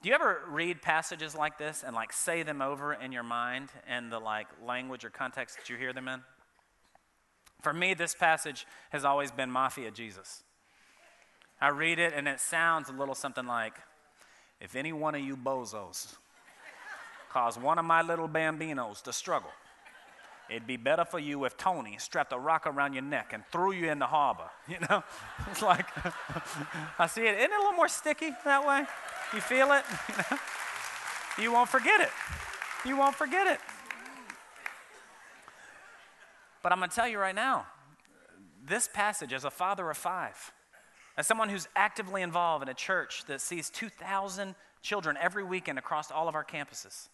Do 0.02 0.10
you 0.10 0.16
ever 0.16 0.42
read 0.48 0.82
passages 0.82 1.36
like 1.36 1.58
this 1.58 1.84
and 1.86 1.94
like 1.94 2.14
say 2.14 2.42
them 2.44 2.62
over 2.62 2.94
in 2.94 3.12
your 3.12 3.24
mind 3.24 3.70
and 3.86 4.10
the 4.10 4.20
like 4.20 4.48
language 4.66 5.04
or 5.04 5.10
context 5.10 5.58
that 5.58 5.70
you 5.70 5.76
hear 5.76 5.92
them 5.92 6.08
in? 6.08 6.22
For 7.62 7.74
me, 7.74 7.94
this 7.94 8.16
passage 8.16 8.66
has 8.92 9.04
always 9.04 9.32
been 9.32 9.52
Mafia 9.52 9.92
Jesus. 9.92 10.44
I 11.60 11.70
read 11.70 12.00
it 12.00 12.14
and 12.16 12.28
it 12.28 12.40
sounds 12.40 12.90
a 12.90 12.94
little 12.94 13.16
something 13.16 13.46
like, 13.46 13.76
if 14.60 14.76
any 14.76 14.94
one 14.94 15.16
of 15.16 15.22
you 15.22 15.36
bozos 15.36 16.16
cause 17.30 17.58
one 17.58 17.80
of 17.80 17.86
my 17.86 18.02
little 18.02 18.28
bambinos 18.28 19.02
to 19.04 19.14
struggle, 19.14 19.50
It'd 20.50 20.68
be 20.68 20.78
better 20.78 21.06
for 21.06 21.20
you 21.20 21.46
if 21.46 21.58
Tony 21.58 21.98
strapped 21.98 22.34
a 22.34 22.38
rock 22.38 22.68
around 22.68 22.94
your 22.94 23.04
neck 23.04 23.32
and 23.34 23.44
threw 23.52 23.72
you 23.72 23.90
in 23.90 24.00
the 24.00 24.08
harbor. 24.08 24.50
You 24.68 24.78
know? 24.90 25.04
It's 25.52 25.62
like, 25.62 25.86
I 27.00 27.08
see 27.08 27.22
it. 27.22 27.36
Isn't 27.36 27.52
it 27.52 27.56
a 27.56 27.60
little 27.60 27.74
more 27.74 27.88
sticky 27.88 28.32
that 28.46 28.66
way? 28.66 28.86
You 29.34 29.42
feel 29.42 29.72
it? 29.72 29.84
You, 31.38 31.46
you 31.46 31.52
won't 31.52 31.70
forget 31.70 32.00
it. 32.00 32.10
You 32.86 32.96
won't 32.96 33.16
forget 33.16 33.48
it. 33.48 33.60
But 36.62 36.72
I'm 36.72 36.78
going 36.78 36.90
to 36.90 36.96
tell 36.96 37.08
you 37.08 37.18
right 37.18 37.34
now 37.34 37.66
this 38.66 38.88
passage, 38.88 39.34
as 39.34 39.44
a 39.44 39.52
father 39.52 39.90
of 39.90 39.98
five, 39.98 40.54
as 41.18 41.28
someone 41.28 41.50
who's 41.50 41.68
actively 41.76 42.22
involved 42.22 42.64
in 42.64 42.70
a 42.70 42.74
church 42.74 43.26
that 43.26 43.42
sees 43.42 43.70
2,000 43.70 44.56
children 44.82 45.18
every 45.20 45.44
weekend 45.44 45.78
across 45.78 46.12
all 46.12 46.28
of 46.28 46.36
our 46.36 46.46
campuses, 46.46 47.10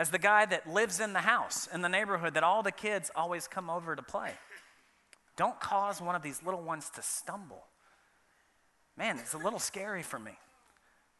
as 0.00 0.08
the 0.08 0.18
guy 0.18 0.46
that 0.46 0.66
lives 0.66 0.98
in 0.98 1.12
the 1.12 1.20
house 1.20 1.68
in 1.74 1.82
the 1.82 1.88
neighborhood 1.88 2.32
that 2.32 2.42
all 2.42 2.62
the 2.62 2.72
kids 2.72 3.10
always 3.14 3.46
come 3.46 3.68
over 3.68 3.94
to 3.94 4.02
play. 4.02 4.30
Don't 5.36 5.60
cause 5.60 6.00
one 6.00 6.14
of 6.14 6.22
these 6.22 6.42
little 6.42 6.62
ones 6.62 6.88
to 6.94 7.02
stumble. 7.02 7.64
Man, 8.96 9.18
it's 9.18 9.34
a 9.34 9.38
little 9.38 9.58
scary 9.58 10.02
for 10.02 10.18
me. 10.18 10.32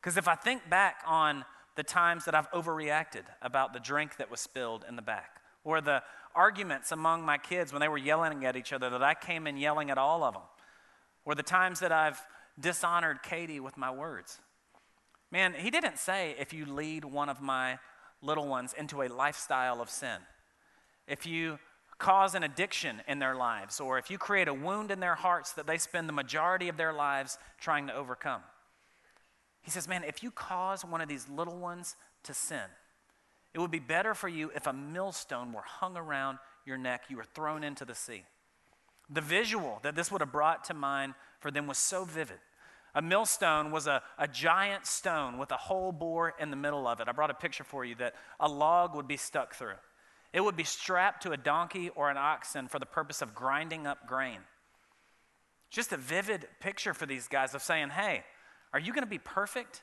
Because 0.01 0.17
if 0.17 0.27
I 0.27 0.35
think 0.35 0.71
back 0.71 1.03
on 1.07 1.45
the 1.77 1.83
times 1.83 2.25
that 2.25 2.35
I've 2.35 2.51
overreacted 2.53 3.25
about 3.43 3.75
the 3.75 3.81
drink 3.81 4.17
that 4.17 4.31
was 4.31 4.41
spilled 4.41 4.87
in 4.89 4.97
the 4.97 5.03
back, 5.03 5.43
or 5.63 5.83
the 5.83 6.03
arguments 6.35 6.91
among 6.91 7.23
my 7.23 7.37
kids 7.37 7.75
when 7.75 7.81
they 7.81 7.89
were 7.89 7.99
yelling 7.99 8.47
at 8.47 8.57
each 8.57 8.73
other 8.73 8.89
that 8.89 9.03
I 9.03 9.13
came 9.13 9.47
in 9.47 9.59
yelling 9.59 9.91
at 9.91 9.99
all 9.99 10.25
of 10.25 10.33
them, 10.33 10.45
or 11.27 11.35
the 11.35 11.43
times 11.43 11.81
that 11.81 11.93
I've 11.93 12.19
dishonored 12.59 13.23
Katie 13.23 13.61
with 13.61 13.77
my 13.77 13.91
words. 13.91 14.41
Man, 15.31 15.53
he 15.53 15.71
didn't 15.71 15.99
say 15.99 16.35
if 16.39 16.55
you 16.55 16.65
lead 16.65 17.05
one 17.05 17.29
of 17.29 17.43
my 17.43 17.79
little 18.23 18.47
ones 18.47 18.75
into 18.77 19.03
a 19.03 19.09
lifestyle 19.09 19.81
of 19.81 19.91
sin, 19.91 20.19
if 21.07 21.27
you 21.27 21.59
cause 21.99 22.35
an 22.35 22.43
addiction 22.43 23.03
in 23.07 23.19
their 23.19 23.35
lives, 23.35 23.79
or 23.79 23.99
if 23.99 24.11
you 24.11 24.19
create 24.19 24.49
a 24.49 24.55
wound 24.55 24.91
in 24.91 25.01
their 25.01 25.15
hearts 25.15 25.53
that 25.53 25.67
they 25.67 25.79
spend 25.79 26.09
the 26.09 26.13
majority 26.13 26.69
of 26.69 26.77
their 26.77 26.93
lives 26.93 27.39
trying 27.61 27.87
to 27.87 27.95
overcome. 27.95 28.41
He 29.63 29.71
says, 29.71 29.87
Man, 29.87 30.03
if 30.03 30.23
you 30.23 30.31
cause 30.31 30.85
one 30.85 31.01
of 31.01 31.09
these 31.09 31.29
little 31.29 31.59
ones 31.59 31.97
to 32.25 32.35
sin, 32.35 32.71
it 33.53 33.59
would 33.59 33.71
be 33.71 33.79
better 33.79 34.15
for 34.15 34.29
you 34.29 34.51
if 34.55 34.67
a 34.67 34.73
millstone 34.73 35.53
were 35.53 35.63
hung 35.65 35.97
around 35.97 36.39
your 36.65 36.79
neck, 36.79 37.05
you 37.09 37.17
were 37.17 37.25
thrown 37.25 37.63
into 37.63 37.85
the 37.85 37.95
sea. 37.95 38.25
The 39.09 39.21
visual 39.21 39.81
that 39.83 39.97
this 39.97 40.11
would 40.11 40.21
have 40.21 40.33
brought 40.33 40.65
to 40.65 40.75
mind 40.75 41.15
for 41.41 41.51
them 41.51 41.67
was 41.67 41.79
so 41.79 42.05
vivid. 42.05 42.39
A 42.95 43.03
millstone 43.03 43.71
was 43.71 43.87
a, 43.87 44.03
a 44.19 44.27
giant 44.27 44.87
stone 44.87 45.39
with 45.39 45.51
a 45.53 45.57
hole 45.57 45.93
bore 45.93 46.35
in 46.39 46.51
the 46.51 46.57
middle 46.57 46.87
of 46.87 47.01
it. 47.01 47.09
I 47.09 47.13
brought 47.13 47.31
a 47.31 47.35
picture 47.35 47.65
for 47.65 47.85
you 47.85 47.95
that 47.97 48.15
a 48.39 48.49
log 48.49 48.95
would 48.95 49.07
be 49.07 49.17
stuck 49.17 49.55
through. 49.55 49.77
It 50.33 50.41
would 50.43 50.57
be 50.57 50.65
strapped 50.65 51.23
to 51.25 51.33
a 51.33 51.37
donkey 51.37 51.91
or 51.91 52.11
an 52.11 52.17
oxen 52.17 52.69
for 52.69 52.79
the 52.79 52.87
purpose 52.87 53.23
of 53.23 53.35
grinding 53.35 53.87
up 53.87 54.07
grain. 54.07 54.39
Just 55.71 55.93
a 55.93 55.97
vivid 55.97 56.49
picture 56.61 56.95
for 56.95 57.07
these 57.07 57.29
guys 57.29 57.55
of 57.55 57.63
saying, 57.63 57.91
hey, 57.91 58.25
are 58.73 58.81
you 58.81 58.93
going 58.93 59.05
to 59.05 59.11
be 59.11 59.19
perfect? 59.19 59.83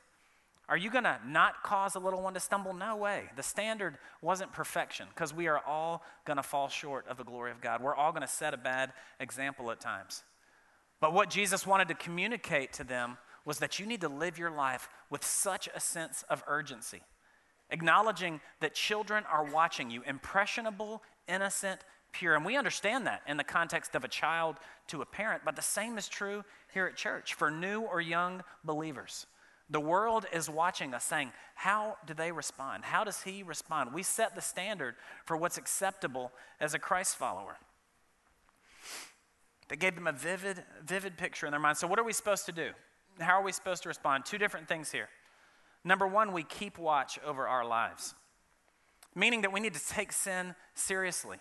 Are 0.69 0.77
you 0.77 0.89
going 0.89 1.05
to 1.05 1.17
not 1.25 1.63
cause 1.63 1.95
a 1.95 1.99
little 1.99 2.21
one 2.21 2.33
to 2.33 2.41
stumble? 2.41 2.73
No 2.73 2.97
way. 2.97 3.29
The 3.37 3.43
standard 3.43 3.97
wasn't 4.21 4.51
perfection 4.51 5.07
because 5.09 5.33
we 5.33 5.47
are 5.47 5.61
all 5.65 6.03
going 6.25 6.37
to 6.37 6.43
fall 6.43 6.67
short 6.67 7.07
of 7.07 7.17
the 7.17 7.23
glory 7.23 7.51
of 7.51 7.61
God. 7.61 7.81
We're 7.81 7.95
all 7.95 8.11
going 8.11 8.21
to 8.21 8.27
set 8.27 8.53
a 8.53 8.57
bad 8.57 8.91
example 9.19 9.71
at 9.71 9.79
times. 9.79 10.23
But 10.99 11.13
what 11.13 11.29
Jesus 11.29 11.67
wanted 11.67 11.87
to 11.89 11.93
communicate 11.93 12.73
to 12.73 12.83
them 12.83 13.17
was 13.45 13.59
that 13.59 13.79
you 13.79 13.85
need 13.85 14.01
to 14.01 14.09
live 14.09 14.37
your 14.37 14.51
life 14.51 14.89
with 15.09 15.23
such 15.23 15.69
a 15.73 15.79
sense 15.79 16.23
of 16.29 16.43
urgency, 16.47 17.01
acknowledging 17.69 18.41
that 18.59 18.73
children 18.73 19.23
are 19.31 19.45
watching 19.45 19.89
you, 19.89 20.01
impressionable, 20.05 21.01
innocent, 21.27 21.81
pure. 22.11 22.35
And 22.35 22.45
we 22.45 22.57
understand 22.57 23.07
that 23.07 23.21
in 23.27 23.37
the 23.37 23.43
context 23.43 23.95
of 23.95 24.03
a 24.03 24.09
child 24.09 24.57
to 24.87 25.01
a 25.01 25.05
parent, 25.05 25.43
but 25.45 25.55
the 25.55 25.61
same 25.61 25.97
is 25.97 26.07
true 26.07 26.43
here 26.73 26.87
at 26.87 26.95
church 26.95 27.35
for 27.35 27.51
new 27.51 27.81
or 27.81 28.01
young 28.01 28.43
believers. 28.63 29.27
The 29.69 29.79
world 29.79 30.25
is 30.31 30.49
watching 30.49 30.93
us 30.93 31.03
saying, 31.03 31.31
How 31.55 31.97
do 32.05 32.13
they 32.13 32.31
respond? 32.31 32.85
How 32.85 33.03
does 33.03 33.21
he 33.21 33.43
respond? 33.43 33.93
We 33.93 34.03
set 34.03 34.33
the 34.33 34.41
standard 34.41 34.95
for 35.25 35.35
what's 35.35 35.57
acceptable 35.57 36.31
as 36.59 36.73
a 36.73 36.79
Christ 36.79 37.17
follower. 37.17 37.57
They 39.69 39.75
gave 39.75 39.95
them 39.95 40.07
a 40.07 40.11
vivid, 40.11 40.63
vivid 40.85 41.17
picture 41.17 41.45
in 41.45 41.51
their 41.51 41.59
mind. 41.59 41.77
So, 41.77 41.87
what 41.87 41.99
are 41.99 42.03
we 42.03 42.13
supposed 42.13 42.45
to 42.45 42.51
do? 42.51 42.69
How 43.19 43.39
are 43.39 43.43
we 43.43 43.51
supposed 43.51 43.83
to 43.83 43.89
respond? 43.89 44.25
Two 44.25 44.37
different 44.37 44.67
things 44.67 44.91
here. 44.91 45.09
Number 45.83 46.07
one, 46.07 46.33
we 46.33 46.43
keep 46.43 46.77
watch 46.77 47.19
over 47.25 47.47
our 47.47 47.65
lives, 47.65 48.13
meaning 49.15 49.41
that 49.41 49.51
we 49.51 49.59
need 49.59 49.73
to 49.73 49.87
take 49.87 50.11
sin 50.11 50.55
seriously. 50.73 51.37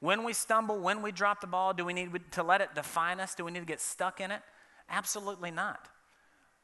When 0.00 0.24
we 0.24 0.32
stumble, 0.32 0.80
when 0.80 1.00
we 1.00 1.12
drop 1.12 1.40
the 1.40 1.46
ball, 1.46 1.72
do 1.72 1.84
we 1.84 1.92
need 1.92 2.10
to 2.32 2.42
let 2.42 2.60
it 2.60 2.74
define 2.74 3.20
us? 3.20 3.34
Do 3.34 3.44
we 3.44 3.52
need 3.52 3.60
to 3.60 3.66
get 3.66 3.80
stuck 3.80 4.20
in 4.20 4.30
it? 4.30 4.42
Absolutely 4.90 5.50
not. 5.50 5.88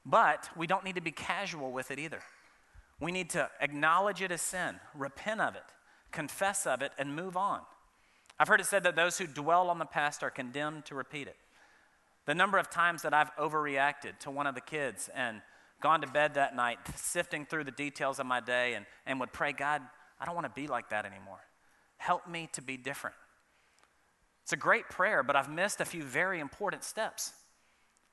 But 0.04 0.50
we 0.56 0.66
don't 0.66 0.84
need 0.84 0.96
to 0.96 1.00
be 1.00 1.12
casual 1.12 1.70
with 1.70 1.90
it 1.90 1.98
either. 1.98 2.20
We 3.00 3.12
need 3.12 3.30
to 3.30 3.48
acknowledge 3.60 4.22
it 4.22 4.32
as 4.32 4.42
sin, 4.42 4.80
repent 4.94 5.40
of 5.40 5.54
it, 5.54 5.62
confess 6.10 6.66
of 6.66 6.82
it, 6.82 6.92
and 6.98 7.14
move 7.14 7.36
on. 7.36 7.60
I've 8.38 8.48
heard 8.48 8.60
it 8.60 8.66
said 8.66 8.84
that 8.84 8.96
those 8.96 9.18
who 9.18 9.26
dwell 9.26 9.68
on 9.68 9.78
the 9.78 9.84
past 9.84 10.22
are 10.22 10.30
condemned 10.30 10.84
to 10.86 10.94
repeat 10.94 11.26
it. 11.26 11.36
The 12.26 12.34
number 12.34 12.58
of 12.58 12.70
times 12.70 13.02
that 13.02 13.14
I've 13.14 13.34
overreacted 13.36 14.18
to 14.20 14.30
one 14.30 14.46
of 14.46 14.54
the 14.54 14.60
kids 14.60 15.08
and 15.14 15.40
gone 15.80 16.00
to 16.02 16.06
bed 16.06 16.34
that 16.34 16.54
night 16.54 16.78
sifting 16.96 17.46
through 17.46 17.64
the 17.64 17.70
details 17.70 18.18
of 18.18 18.26
my 18.26 18.40
day 18.40 18.74
and, 18.74 18.86
and 19.06 19.18
would 19.20 19.32
pray, 19.32 19.52
God, 19.52 19.82
I 20.20 20.24
don't 20.24 20.34
want 20.34 20.46
to 20.46 20.60
be 20.60 20.66
like 20.66 20.90
that 20.90 21.04
anymore. 21.04 21.40
Help 21.96 22.28
me 22.28 22.48
to 22.52 22.62
be 22.62 22.76
different. 22.76 23.16
It's 24.42 24.52
a 24.52 24.56
great 24.56 24.88
prayer, 24.88 25.22
but 25.22 25.36
I've 25.36 25.50
missed 25.50 25.80
a 25.80 25.84
few 25.84 26.02
very 26.02 26.40
important 26.40 26.84
steps. 26.84 27.32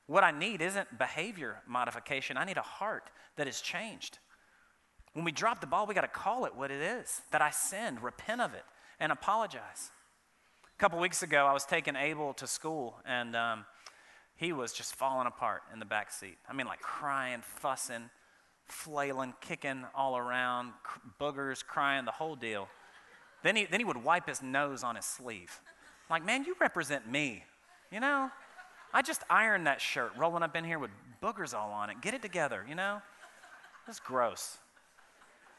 What 0.08 0.24
I 0.24 0.32
need 0.32 0.62
isn't 0.62 0.98
behavior 0.98 1.62
modification, 1.68 2.38
I 2.38 2.46
need 2.46 2.58
a 2.58 2.62
heart 2.62 3.10
that 3.38 3.48
is 3.48 3.62
changed. 3.62 4.20
When 5.14 5.24
we 5.24 5.32
drop 5.32 5.62
the 5.62 5.68
ball, 5.68 5.88
we 5.88 5.94
got 5.94 6.02
to 6.02 6.08
call 6.08 6.46
it 6.46 6.56
what 6.56 6.72
it 6.72 6.82
is 6.82 7.22
that 7.32 7.42
I 7.42 7.52
sinned, 7.52 8.04
repent 8.04 8.42
of 8.42 8.54
it, 8.54 8.64
and 9.00 9.12
apologize. 9.12 9.92
A 10.76 10.78
couple 10.78 11.00
weeks 11.00 11.24
ago, 11.24 11.46
I 11.46 11.54
was 11.54 11.64
taking 11.64 11.96
Abel 11.96 12.34
to 12.34 12.46
school, 12.48 12.96
and 13.06 13.34
um, 13.34 13.66
he 14.36 14.52
was 14.52 14.74
just 14.74 14.94
falling 14.94 15.26
apart 15.26 15.62
in 15.72 15.80
the 15.80 15.86
back 15.86 16.12
seat. 16.12 16.38
I 16.50 16.54
mean, 16.54 16.68
like 16.68 16.82
crying, 16.82 17.40
fussing, 17.42 18.10
flailing, 18.66 19.36
kicking 19.40 19.86
all 19.96 20.18
around, 20.18 20.74
boogers, 21.18 21.66
crying, 21.66 22.04
the 22.04 22.12
whole 22.12 22.36
deal. 22.36 22.68
Then 23.42 23.56
he, 23.56 23.64
then 23.64 23.80
he 23.80 23.86
would 23.86 24.04
wipe 24.04 24.28
his 24.28 24.44
nose 24.44 24.84
on 24.84 24.98
his 24.98 25.06
sleeve. 25.06 25.62
I'm 26.10 26.16
like, 26.16 26.26
man, 26.26 26.44
you 26.44 26.58
represent 26.60 27.10
me. 27.10 27.46
You 27.90 28.02
know? 28.02 28.30
I 28.94 29.02
just 29.02 29.24
ironed 29.30 29.68
that 29.68 29.80
shirt, 29.80 30.12
rolling 30.18 30.44
up 30.44 30.58
in 30.58 30.66
here 30.66 30.78
with 30.78 30.92
boogers 31.24 31.54
all 31.54 31.72
on 31.72 31.90
it. 31.90 32.02
Get 32.02 32.14
it 32.14 32.22
together, 32.22 32.66
you 32.68 32.76
know? 32.76 33.02
That's 33.88 34.02
gross. 34.02 34.58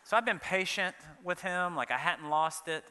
So 0.05 0.15
I've 0.15 0.27
been 0.27 0.41
patient 0.41 0.95
with 1.25 1.41
him, 1.41 1.75
like 1.75 1.91
I 1.91 1.97
hadn't 1.97 2.29
lost 2.29 2.69
it. 2.69 2.85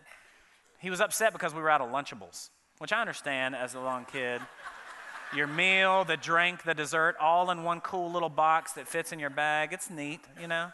He 0.79 0.89
was 0.89 1.01
upset 1.01 1.33
because 1.33 1.53
we 1.53 1.61
were 1.61 1.69
out 1.69 1.81
of 1.81 1.89
Lunchables, 1.89 2.49
which 2.79 2.93
I 2.93 3.01
understand 3.01 3.55
as 3.55 3.73
a 3.75 3.79
long 3.79 4.05
kid. 4.05 4.41
your 5.35 5.47
meal, 5.47 6.03
the 6.03 6.17
drink, 6.17 6.63
the 6.63 6.73
dessert, 6.73 7.15
all 7.19 7.49
in 7.51 7.63
one 7.63 7.81
cool 7.81 8.11
little 8.11 8.29
box 8.29 8.73
that 8.73 8.87
fits 8.87 9.11
in 9.11 9.19
your 9.19 9.29
bag. 9.29 9.73
It's 9.73 9.89
neat, 9.89 10.21
you 10.39 10.47
know. 10.47 10.71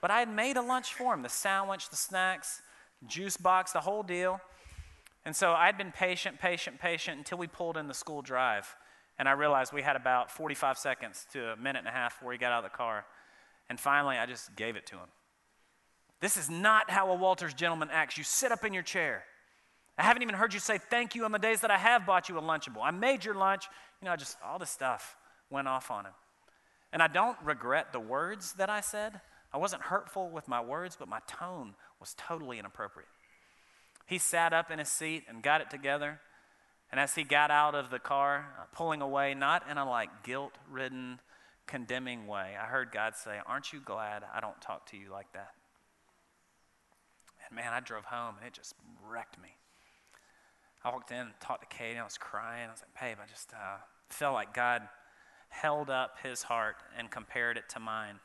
But 0.00 0.10
I 0.10 0.20
had 0.20 0.34
made 0.34 0.56
a 0.56 0.62
lunch 0.62 0.94
for 0.94 1.14
him 1.14 1.22
the 1.22 1.28
sandwich, 1.28 1.90
the 1.90 1.96
snacks, 1.96 2.62
juice 3.06 3.36
box, 3.36 3.72
the 3.72 3.80
whole 3.80 4.02
deal. 4.02 4.40
And 5.24 5.36
so 5.36 5.52
I'd 5.52 5.76
been 5.76 5.92
patient, 5.92 6.38
patient, 6.40 6.80
patient 6.80 7.18
until 7.18 7.38
we 7.38 7.46
pulled 7.46 7.76
in 7.76 7.88
the 7.88 7.94
school 7.94 8.22
drive. 8.22 8.74
And 9.18 9.28
I 9.28 9.32
realized 9.32 9.72
we 9.72 9.82
had 9.82 9.96
about 9.96 10.30
45 10.30 10.78
seconds 10.78 11.26
to 11.34 11.52
a 11.52 11.56
minute 11.56 11.80
and 11.80 11.88
a 11.88 11.92
half 11.92 12.18
before 12.18 12.32
he 12.32 12.38
got 12.38 12.52
out 12.52 12.64
of 12.64 12.70
the 12.70 12.76
car. 12.76 13.04
And 13.68 13.78
finally, 13.78 14.16
I 14.16 14.24
just 14.24 14.56
gave 14.56 14.76
it 14.76 14.86
to 14.86 14.96
him. 14.96 15.08
This 16.20 16.36
is 16.36 16.48
not 16.48 16.90
how 16.90 17.10
a 17.10 17.14
Walters 17.14 17.52
gentleman 17.52 17.88
acts. 17.92 18.16
You 18.16 18.24
sit 18.24 18.50
up 18.50 18.64
in 18.64 18.72
your 18.72 18.82
chair. 18.82 19.24
I 19.98 20.02
haven't 20.02 20.22
even 20.22 20.34
heard 20.34 20.54
you 20.54 20.60
say 20.60 20.78
thank 20.78 21.14
you 21.14 21.24
on 21.24 21.32
the 21.32 21.38
days 21.38 21.60
that 21.60 21.70
I 21.70 21.78
have 21.78 22.06
bought 22.06 22.28
you 22.28 22.38
a 22.38 22.42
Lunchable. 22.42 22.82
I 22.82 22.90
made 22.90 23.24
your 23.24 23.34
lunch. 23.34 23.66
You 24.00 24.06
know, 24.06 24.12
I 24.12 24.16
just 24.16 24.36
all 24.44 24.58
this 24.58 24.70
stuff 24.70 25.16
went 25.50 25.68
off 25.68 25.90
on 25.90 26.06
him. 26.06 26.12
And 26.92 27.02
I 27.02 27.06
don't 27.06 27.36
regret 27.44 27.92
the 27.92 28.00
words 28.00 28.54
that 28.54 28.70
I 28.70 28.80
said. 28.80 29.20
I 29.52 29.58
wasn't 29.58 29.82
hurtful 29.82 30.30
with 30.30 30.48
my 30.48 30.60
words, 30.60 30.96
but 30.98 31.08
my 31.08 31.20
tone 31.26 31.74
was 31.98 32.14
totally 32.16 32.58
inappropriate. 32.58 33.08
He 34.06 34.18
sat 34.18 34.52
up 34.52 34.70
in 34.70 34.78
his 34.78 34.88
seat 34.88 35.24
and 35.28 35.42
got 35.42 35.60
it 35.60 35.70
together 35.70 36.20
and 36.90 36.98
as 36.98 37.14
he 37.14 37.22
got 37.22 37.50
out 37.50 37.74
of 37.74 37.90
the 37.90 37.98
car, 37.98 38.46
uh, 38.58 38.64
pulling 38.72 39.00
away, 39.00 39.34
not 39.34 39.68
in 39.70 39.78
a 39.78 39.88
like 39.88 40.24
guilt 40.24 40.52
ridden, 40.68 41.20
condemning 41.66 42.26
way, 42.26 42.54
I 42.60 42.66
heard 42.66 42.90
God 42.90 43.14
say, 43.14 43.38
Aren't 43.46 43.72
you 43.72 43.80
glad 43.80 44.24
I 44.34 44.40
don't 44.40 44.60
talk 44.60 44.86
to 44.90 44.96
you 44.96 45.10
like 45.10 45.32
that? 45.32 45.52
And 47.46 47.56
man, 47.56 47.72
I 47.72 47.80
drove 47.80 48.04
home 48.04 48.34
and 48.38 48.46
it 48.46 48.52
just 48.52 48.74
wrecked 49.08 49.40
me. 49.40 49.50
I 50.84 50.90
walked 50.90 51.10
in 51.10 51.18
and 51.18 51.30
talked 51.40 51.68
to 51.68 51.76
Katie. 51.76 51.98
I 51.98 52.04
was 52.04 52.18
crying. 52.18 52.68
I 52.68 52.70
was 52.70 52.82
like, 52.82 53.00
Babe, 53.00 53.18
I 53.22 53.28
just 53.28 53.52
uh, 53.52 53.78
felt 54.08 54.34
like 54.34 54.54
God 54.54 54.82
held 55.50 55.90
up 55.90 56.16
his 56.22 56.42
heart 56.42 56.76
and 56.96 57.10
compared 57.10 57.56
it 57.56 57.68
to 57.70 57.80
mine. 57.80 58.20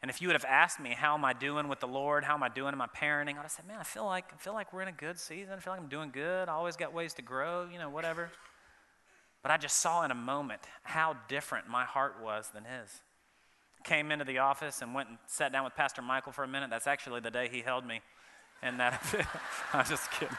And 0.00 0.10
if 0.10 0.20
you 0.20 0.28
would 0.28 0.34
have 0.34 0.44
asked 0.44 0.80
me, 0.80 0.94
how 0.98 1.14
am 1.14 1.24
I 1.24 1.32
doing 1.32 1.68
with 1.68 1.78
the 1.78 1.86
Lord? 1.86 2.24
How 2.24 2.34
am 2.34 2.42
I 2.42 2.48
doing 2.48 2.72
in 2.72 2.78
my 2.78 2.88
parenting? 2.88 3.36
I'd 3.36 3.42
have 3.42 3.50
said, 3.50 3.68
man, 3.68 3.78
I 3.78 3.84
feel 3.84 4.04
like, 4.04 4.24
I 4.32 4.36
feel 4.36 4.52
like 4.52 4.72
we're 4.72 4.82
in 4.82 4.88
a 4.88 4.92
good 4.92 5.18
season. 5.18 5.54
I 5.54 5.60
feel 5.60 5.72
like 5.72 5.80
I'm 5.80 5.88
doing 5.88 6.10
good. 6.12 6.48
I 6.48 6.52
always 6.52 6.76
got 6.76 6.92
ways 6.92 7.14
to 7.14 7.22
grow, 7.22 7.68
you 7.70 7.78
know, 7.78 7.88
whatever. 7.88 8.30
But 9.42 9.52
I 9.52 9.58
just 9.58 9.78
saw 9.78 10.04
in 10.04 10.10
a 10.10 10.16
moment 10.16 10.62
how 10.82 11.16
different 11.28 11.68
my 11.68 11.84
heart 11.84 12.16
was 12.20 12.50
than 12.52 12.64
his. 12.64 13.00
Came 13.84 14.10
into 14.10 14.24
the 14.24 14.38
office 14.38 14.82
and 14.82 14.92
went 14.92 15.08
and 15.08 15.18
sat 15.26 15.52
down 15.52 15.64
with 15.64 15.76
Pastor 15.76 16.02
Michael 16.02 16.32
for 16.32 16.42
a 16.42 16.48
minute. 16.48 16.70
That's 16.70 16.86
actually 16.88 17.20
the 17.20 17.30
day 17.30 17.48
he 17.50 17.60
held 17.60 17.86
me. 17.86 18.00
And 18.60 18.80
that, 18.80 19.02
I'm 19.72 19.84
just 19.84 20.10
kidding. 20.12 20.36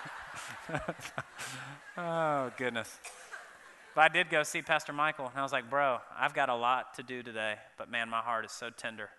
oh, 1.98 2.52
goodness. 2.58 3.00
But 3.96 4.02
I 4.02 4.08
did 4.08 4.30
go 4.30 4.44
see 4.44 4.62
Pastor 4.62 4.94
Michael, 4.94 5.28
and 5.28 5.38
I 5.38 5.44
was 5.44 5.52
like, 5.52 5.70
bro, 5.70 6.00
I've 6.18 6.34
got 6.34 6.50
a 6.50 6.56
lot 6.56 6.96
to 6.96 7.04
do 7.04 7.22
today, 7.22 7.56
but 7.78 7.92
man, 7.92 8.10
my 8.10 8.22
heart 8.22 8.46
is 8.46 8.52
so 8.52 8.70
tender. 8.70 9.10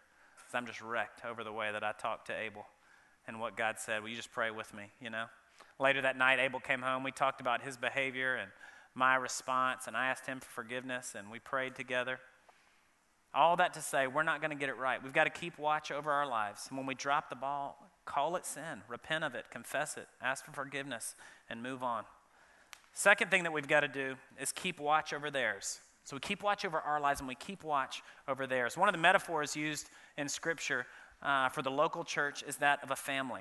I'm 0.54 0.66
just 0.66 0.80
wrecked 0.80 1.24
over 1.24 1.42
the 1.42 1.52
way 1.52 1.72
that 1.72 1.82
I 1.82 1.92
talked 1.92 2.28
to 2.28 2.32
Abel 2.32 2.64
and 3.26 3.40
what 3.40 3.56
God 3.56 3.76
said. 3.78 4.02
Will 4.02 4.10
you 4.10 4.16
just 4.16 4.32
pray 4.32 4.50
with 4.50 4.72
me, 4.72 4.84
you 5.00 5.10
know? 5.10 5.24
Later 5.80 6.02
that 6.02 6.16
night, 6.16 6.38
Abel 6.38 6.60
came 6.60 6.80
home. 6.80 7.02
We 7.02 7.10
talked 7.10 7.40
about 7.40 7.62
his 7.62 7.76
behavior 7.76 8.36
and 8.36 8.50
my 8.94 9.16
response, 9.16 9.86
and 9.88 9.96
I 9.96 10.06
asked 10.06 10.26
him 10.26 10.40
for 10.40 10.50
forgiveness, 10.50 11.14
and 11.18 11.30
we 11.30 11.40
prayed 11.40 11.74
together. 11.74 12.20
All 13.34 13.56
that 13.56 13.74
to 13.74 13.82
say, 13.82 14.06
we're 14.06 14.22
not 14.22 14.40
going 14.40 14.52
to 14.52 14.56
get 14.56 14.68
it 14.68 14.76
right. 14.76 15.02
We've 15.02 15.12
got 15.12 15.24
to 15.24 15.30
keep 15.30 15.58
watch 15.58 15.90
over 15.90 16.12
our 16.12 16.26
lives. 16.26 16.66
And 16.68 16.78
when 16.78 16.86
we 16.86 16.94
drop 16.94 17.28
the 17.28 17.36
ball, 17.36 17.76
call 18.04 18.36
it 18.36 18.46
sin, 18.46 18.82
repent 18.88 19.24
of 19.24 19.34
it, 19.34 19.46
confess 19.50 19.96
it, 19.96 20.06
ask 20.22 20.44
for 20.44 20.52
forgiveness, 20.52 21.14
and 21.48 21.62
move 21.62 21.82
on. 21.82 22.04
Second 22.92 23.30
thing 23.30 23.42
that 23.42 23.52
we've 23.52 23.68
got 23.68 23.80
to 23.80 23.88
do 23.88 24.14
is 24.40 24.52
keep 24.52 24.78
watch 24.78 25.12
over 25.12 25.30
theirs. 25.30 25.80
So 26.04 26.16
we 26.16 26.20
keep 26.20 26.42
watch 26.42 26.64
over 26.64 26.78
our 26.78 27.00
lives 27.00 27.20
and 27.20 27.28
we 27.28 27.34
keep 27.34 27.64
watch 27.64 28.02
over 28.28 28.46
theirs. 28.46 28.76
One 28.76 28.88
of 28.88 28.92
the 28.92 29.00
metaphors 29.00 29.56
used 29.56 29.88
in 30.18 30.28
Scripture 30.28 30.86
uh, 31.22 31.48
for 31.48 31.62
the 31.62 31.70
local 31.70 32.04
church 32.04 32.44
is 32.46 32.56
that 32.58 32.82
of 32.84 32.90
a 32.90 32.96
family, 32.96 33.40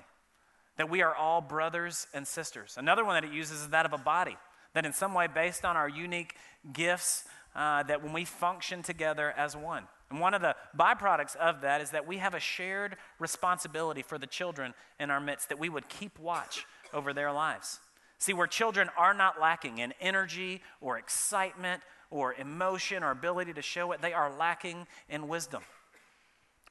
that 0.77 0.89
we 0.89 1.01
are 1.01 1.13
all 1.13 1.41
brothers 1.41 2.07
and 2.13 2.25
sisters. 2.25 2.75
Another 2.77 3.03
one 3.03 3.15
that 3.15 3.29
it 3.29 3.33
uses 3.33 3.61
is 3.61 3.69
that 3.69 3.85
of 3.85 3.93
a 3.93 3.97
body, 3.97 4.37
that 4.73 4.85
in 4.85 4.93
some 4.93 5.13
way, 5.13 5.27
based 5.27 5.65
on 5.65 5.75
our 5.75 5.89
unique 5.89 6.35
gifts, 6.71 7.25
uh, 7.55 7.83
that 7.83 8.01
when 8.01 8.13
we 8.13 8.25
function 8.25 8.81
together 8.81 9.33
as 9.37 9.55
one. 9.55 9.83
And 10.13 10.21
one 10.21 10.35
of 10.35 10.43
the 10.43 10.55
byproducts 10.77 11.35
of 11.37 11.61
that 11.61 11.81
is 11.81 11.89
that 11.89 12.05
we 12.05 12.17
have 12.17 12.35
a 12.35 12.39
shared 12.39 12.97
responsibility 13.17 14.03
for 14.03 14.19
the 14.19 14.27
children 14.27 14.75
in 14.99 15.09
our 15.09 15.19
midst, 15.19 15.49
that 15.49 15.57
we 15.57 15.69
would 15.69 15.89
keep 15.89 16.19
watch 16.19 16.67
over 16.93 17.13
their 17.13 17.31
lives. 17.31 17.79
See, 18.19 18.31
where 18.31 18.45
children 18.45 18.91
are 18.95 19.15
not 19.15 19.41
lacking 19.41 19.79
in 19.79 19.91
energy 19.99 20.61
or 20.81 20.99
excitement 20.99 21.81
or 22.11 22.35
emotion 22.35 23.01
or 23.01 23.09
ability 23.09 23.53
to 23.53 23.63
show 23.63 23.91
it, 23.91 24.03
they 24.03 24.13
are 24.13 24.31
lacking 24.31 24.85
in 25.09 25.27
wisdom. 25.27 25.63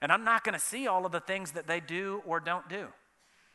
And 0.00 0.12
I'm 0.12 0.22
not 0.22 0.44
going 0.44 0.54
to 0.54 0.64
see 0.64 0.86
all 0.86 1.04
of 1.04 1.10
the 1.10 1.18
things 1.18 1.50
that 1.50 1.66
they 1.66 1.80
do 1.80 2.22
or 2.24 2.38
don't 2.38 2.68
do. 2.68 2.86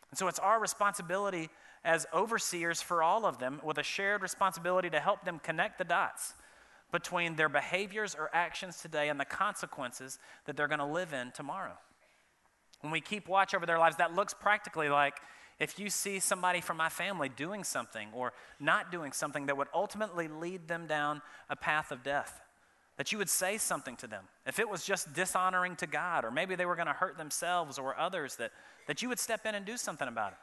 And 0.10 0.18
so 0.18 0.28
it's 0.28 0.40
our 0.40 0.60
responsibility 0.60 1.48
as 1.86 2.06
overseers 2.14 2.82
for 2.82 3.02
all 3.02 3.26
of 3.26 3.38
them 3.40 3.62
with 3.64 3.78
a 3.78 3.84
shared 3.84 4.22
responsibility 4.22 4.90
to 4.90 5.00
help 5.00 5.24
them 5.24 5.40
connect 5.40 5.78
the 5.78 5.86
dots 5.86 6.34
between 6.92 7.36
their 7.36 7.50
behaviors 7.50 8.16
or 8.16 8.30
actions 8.34 8.82
today 8.82 9.10
and 9.10 9.20
the 9.20 9.26
consequences 9.26 10.20
that 10.46 10.56
they're 10.56 10.68
going 10.68 10.80
to 10.80 10.86
live 10.86 11.14
in 11.14 11.32
tomorrow. 11.32 11.78
When 12.82 12.92
we 12.92 13.02
keep 13.02 13.28
watch 13.28 13.54
over 13.54 13.66
their 13.66 13.80
lives, 13.80 13.98
that 13.98 14.14
looks 14.14 14.34
practically 14.34 14.90
like 14.90 15.16
if 15.60 15.80
you 15.80 15.90
see 15.90 16.20
somebody 16.20 16.62
from 16.62 16.78
my 16.78 16.90
family 16.90 17.30
doing 17.30 17.64
something 17.64 18.10
or 18.14 18.34
not 18.60 18.92
doing 18.92 19.12
something 19.12 19.48
that 19.48 19.58
would 19.58 19.68
ultimately 19.74 20.28
lead 20.28 20.68
them 20.68 20.86
down 20.86 21.22
a 21.50 21.56
path 21.56 21.92
of 21.92 22.04
death, 22.04 22.40
that 22.98 23.12
you 23.12 23.18
would 23.18 23.30
say 23.30 23.58
something 23.58 23.96
to 23.98 24.08
them. 24.08 24.26
If 24.46 24.60
it 24.60 24.70
was 24.70 24.86
just 24.86 25.14
dishonoring 25.14 25.76
to 25.78 25.88
God, 25.88 26.26
or 26.26 26.32
maybe 26.32 26.56
they 26.56 26.66
were 26.66 26.76
going 26.76 26.88
to 26.88 26.94
hurt 26.94 27.18
themselves 27.18 27.80
or 27.80 27.98
others, 27.98 28.36
that, 28.36 28.52
that 28.88 29.02
you 29.02 29.10
would 29.10 29.20
step 29.20 29.46
in 29.46 29.56
and 29.56 29.66
do 29.66 29.78
something 29.78 30.08
about 30.08 30.34
it. 30.34 30.38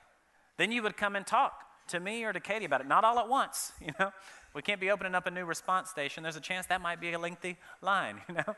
Then 0.56 0.72
you 0.72 0.82
would 0.82 0.96
come 0.96 1.16
and 1.16 1.26
talk 1.26 1.64
to 1.88 2.00
me 2.00 2.24
or 2.24 2.32
to 2.32 2.40
Katie 2.40 2.64
about 2.64 2.80
it, 2.80 2.86
not 2.86 3.04
all 3.04 3.18
at 3.18 3.28
once, 3.28 3.72
you 3.80 3.92
know. 3.98 4.12
We 4.54 4.62
can't 4.62 4.80
be 4.80 4.90
opening 4.90 5.14
up 5.14 5.26
a 5.26 5.30
new 5.30 5.44
response 5.44 5.90
station. 5.90 6.22
There's 6.22 6.36
a 6.36 6.40
chance 6.40 6.66
that 6.66 6.80
might 6.80 7.00
be 7.00 7.12
a 7.12 7.18
lengthy 7.18 7.56
line, 7.82 8.20
you 8.28 8.34
know. 8.34 8.56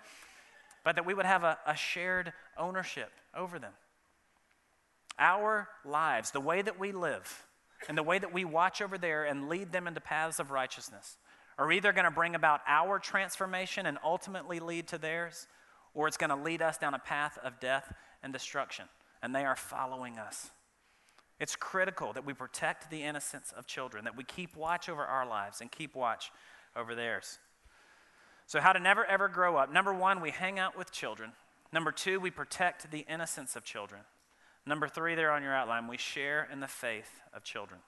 But 0.84 0.96
that 0.96 1.06
we 1.06 1.14
would 1.14 1.26
have 1.26 1.42
a, 1.42 1.58
a 1.66 1.74
shared 1.74 2.32
ownership 2.56 3.10
over 3.36 3.58
them. 3.58 3.72
Our 5.18 5.68
lives, 5.84 6.30
the 6.30 6.40
way 6.40 6.62
that 6.62 6.78
we 6.78 6.92
live, 6.92 7.44
and 7.88 7.96
the 7.96 8.02
way 8.02 8.18
that 8.18 8.32
we 8.32 8.44
watch 8.44 8.80
over 8.80 8.98
there 8.98 9.24
and 9.24 9.48
lead 9.48 9.72
them 9.72 9.86
into 9.86 10.00
paths 10.00 10.38
of 10.38 10.50
righteousness, 10.50 11.16
are 11.58 11.72
either 11.72 11.92
going 11.92 12.04
to 12.04 12.10
bring 12.10 12.34
about 12.34 12.60
our 12.66 12.98
transformation 12.98 13.86
and 13.86 13.98
ultimately 14.04 14.60
lead 14.60 14.86
to 14.88 14.98
theirs, 14.98 15.46
or 15.94 16.06
it's 16.06 16.18
going 16.18 16.30
to 16.30 16.36
lead 16.36 16.60
us 16.60 16.76
down 16.76 16.92
a 16.92 16.98
path 16.98 17.38
of 17.42 17.58
death 17.60 17.94
and 18.22 18.32
destruction. 18.32 18.86
And 19.22 19.34
they 19.34 19.44
are 19.44 19.56
following 19.56 20.18
us. 20.18 20.50
It's 21.38 21.54
critical 21.54 22.12
that 22.14 22.24
we 22.24 22.32
protect 22.32 22.90
the 22.90 23.02
innocence 23.02 23.52
of 23.56 23.66
children, 23.66 24.04
that 24.04 24.16
we 24.16 24.24
keep 24.24 24.56
watch 24.56 24.88
over 24.88 25.04
our 25.04 25.26
lives 25.26 25.60
and 25.60 25.70
keep 25.70 25.94
watch 25.94 26.30
over 26.74 26.94
theirs. 26.94 27.38
So, 28.46 28.60
how 28.60 28.72
to 28.72 28.80
never 28.80 29.04
ever 29.04 29.28
grow 29.28 29.56
up. 29.56 29.72
Number 29.72 29.92
one, 29.92 30.20
we 30.20 30.30
hang 30.30 30.58
out 30.58 30.78
with 30.78 30.92
children. 30.92 31.32
Number 31.72 31.92
two, 31.92 32.20
we 32.20 32.30
protect 32.30 32.90
the 32.90 33.04
innocence 33.08 33.56
of 33.56 33.64
children. 33.64 34.02
Number 34.64 34.88
three, 34.88 35.14
there 35.14 35.30
on 35.30 35.42
your 35.42 35.54
outline, 35.54 35.88
we 35.88 35.96
share 35.96 36.48
in 36.50 36.60
the 36.60 36.68
faith 36.68 37.20
of 37.34 37.44
children. 37.44 37.80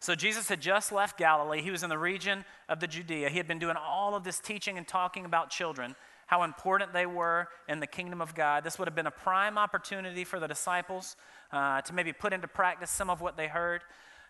So 0.00 0.14
Jesus 0.14 0.48
had 0.48 0.60
just 0.60 0.92
left 0.92 1.18
Galilee. 1.18 1.62
He 1.62 1.70
was 1.70 1.82
in 1.82 1.90
the 1.90 1.98
region 1.98 2.44
of 2.68 2.80
the 2.80 2.86
Judea. 2.86 3.30
He 3.30 3.38
had 3.38 3.48
been 3.48 3.58
doing 3.58 3.76
all 3.76 4.14
of 4.14 4.24
this 4.24 4.38
teaching 4.38 4.76
and 4.76 4.86
talking 4.86 5.24
about 5.24 5.50
children, 5.50 5.96
how 6.26 6.42
important 6.42 6.92
they 6.92 7.06
were 7.06 7.48
in 7.68 7.80
the 7.80 7.86
kingdom 7.86 8.20
of 8.20 8.34
God. 8.34 8.64
This 8.64 8.78
would 8.78 8.88
have 8.88 8.94
been 8.94 9.06
a 9.06 9.12
prime 9.12 9.56
opportunity 9.56 10.24
for 10.24 10.40
the 10.40 10.48
disciples 10.48 11.16
uh, 11.52 11.80
to 11.82 11.94
maybe 11.94 12.12
put 12.12 12.32
into 12.32 12.48
practice 12.48 12.90
some 12.90 13.10
of 13.10 13.20
what 13.20 13.36
they 13.36 13.46
heard. 13.46 13.82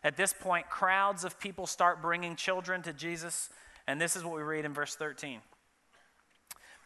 At 0.05 0.17
this 0.17 0.33
point, 0.33 0.69
crowds 0.69 1.25
of 1.25 1.41
people 1.41 1.67
start 1.67 2.03
bringing 2.03 2.37
children 2.37 2.83
to 2.83 2.93
Jesus, 2.93 3.51
and 3.87 4.01
this 4.01 4.15
is 4.15 4.25
what 4.25 4.37
we 4.37 4.43
read 4.43 4.65
in 4.65 4.73
verse 4.73 4.95
13. 4.95 5.41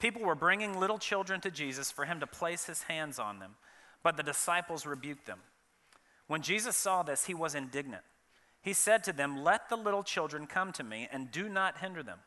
People 0.00 0.22
were 0.22 0.34
bringing 0.34 0.80
little 0.80 0.98
children 0.98 1.40
to 1.42 1.50
Jesus 1.50 1.90
for 1.90 2.06
him 2.06 2.20
to 2.20 2.26
place 2.26 2.64
his 2.64 2.84
hands 2.84 3.18
on 3.18 3.38
them. 3.38 3.56
But 4.02 4.16
the 4.16 4.22
disciples 4.22 4.86
rebuked 4.86 5.26
them. 5.26 5.40
When 6.26 6.40
Jesus 6.42 6.76
saw 6.76 7.02
this, 7.02 7.26
he 7.26 7.34
was 7.34 7.54
indignant. 7.54 8.02
He 8.62 8.72
said 8.72 9.04
to 9.04 9.12
them, 9.12 9.42
Let 9.42 9.68
the 9.68 9.76
little 9.76 10.02
children 10.02 10.46
come 10.46 10.72
to 10.72 10.84
me, 10.84 11.08
and 11.12 11.30
do 11.30 11.48
not 11.48 11.78
hinder 11.78 12.02
them, 12.02 12.20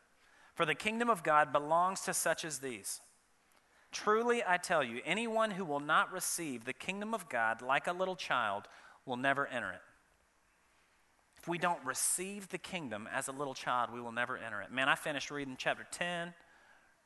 for 0.54 0.64
the 0.64 0.74
kingdom 0.74 1.10
of 1.10 1.22
God 1.22 1.52
belongs 1.52 2.00
to 2.02 2.14
such 2.14 2.44
as 2.44 2.58
these. 2.58 3.00
Truly, 3.92 4.42
I 4.46 4.56
tell 4.56 4.82
you, 4.82 5.00
anyone 5.04 5.52
who 5.52 5.64
will 5.64 5.80
not 5.80 6.12
receive 6.12 6.64
the 6.64 6.72
kingdom 6.72 7.14
of 7.14 7.28
God 7.28 7.62
like 7.62 7.86
a 7.86 7.92
little 7.92 8.16
child 8.16 8.64
will 9.06 9.16
never 9.16 9.46
enter 9.46 9.70
it. 9.70 9.82
If 11.36 11.48
we 11.48 11.58
don't 11.58 11.84
receive 11.84 12.48
the 12.48 12.58
kingdom 12.58 13.08
as 13.12 13.28
a 13.28 13.32
little 13.32 13.54
child, 13.54 13.90
we 13.92 14.00
will 14.00 14.12
never 14.12 14.36
enter 14.36 14.62
it. 14.62 14.72
Man, 14.72 14.88
I 14.88 14.94
finished 14.94 15.30
reading 15.30 15.56
chapter 15.58 15.86
10 15.90 16.32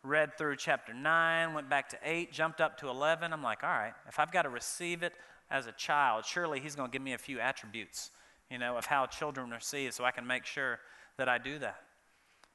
read 0.05 0.37
through 0.39 0.57
chapter 0.57 0.95
9, 0.95 1.55
went 1.55 1.69
back 1.69 1.89
to 1.91 1.99
8, 2.03 2.33
jumped 2.33 2.61
up 2.61 2.79
to 2.79 2.89
11. 2.89 3.33
I'm 3.33 3.43
like, 3.43 3.63
all 3.63 3.71
right, 3.71 3.95
if 4.09 4.19
I've 4.19 4.33
got 4.33 4.43
to 4.43 4.49
receive 4.49 5.03
it 5.03 5.13
as 5.51 5.67
a 5.67 5.73
child, 5.73 6.25
surely 6.25 6.61
he's 6.61 6.75
going 6.75 6.91
to 6.91 6.93
give 6.93 7.03
me 7.03 7.15
a 7.15 7.19
few 7.19 7.41
attributes, 7.41 8.11
you 8.51 8.59
know, 8.59 8.77
of 8.77 8.87
how 8.87 9.07
children 9.07 9.51
receive 9.51 9.95
so 9.95 10.05
I 10.05 10.11
can 10.11 10.27
make 10.27 10.45
sure 10.45 10.79
that 11.17 11.29
I 11.29 11.39
do 11.39 11.59
that. 11.59 11.83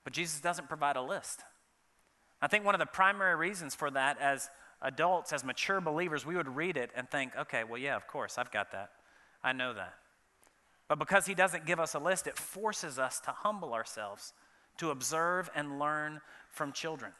But 0.03 0.13
Jesus 0.13 0.39
doesn't 0.39 0.67
provide 0.67 0.95
a 0.95 1.01
list. 1.01 1.41
I 2.41 2.47
think 2.47 2.65
one 2.65 2.75
of 2.75 2.79
the 2.79 2.85
primary 2.85 3.35
reasons 3.35 3.73
for 3.73 3.89
that, 3.91 4.19
as 4.19 4.49
adults, 4.81 5.31
as 5.31 5.43
mature 5.43 5.79
believers, 5.79 6.25
we 6.25 6.35
would 6.35 6.55
read 6.55 6.75
it 6.75 6.91
and 6.95 7.09
think, 7.09 7.31
okay, 7.37 7.63
well, 7.63 7.79
yeah, 7.79 7.95
of 7.95 8.07
course, 8.07 8.37
I've 8.37 8.51
got 8.51 8.71
that. 8.73 8.89
I 9.43 9.53
know 9.53 9.73
that. 9.73 9.93
But 10.89 10.99
because 10.99 11.25
he 11.25 11.33
doesn't 11.33 11.65
give 11.65 11.79
us 11.79 11.95
a 11.95 11.99
list, 11.99 12.27
it 12.27 12.37
forces 12.37 12.99
us 12.99 13.19
to 13.21 13.31
humble 13.31 13.73
ourselves, 13.73 14.33
to 14.77 14.91
observe 14.91 15.49
and 15.55 15.79
learn 15.79 16.19
from 16.49 16.73
children. 16.73 17.13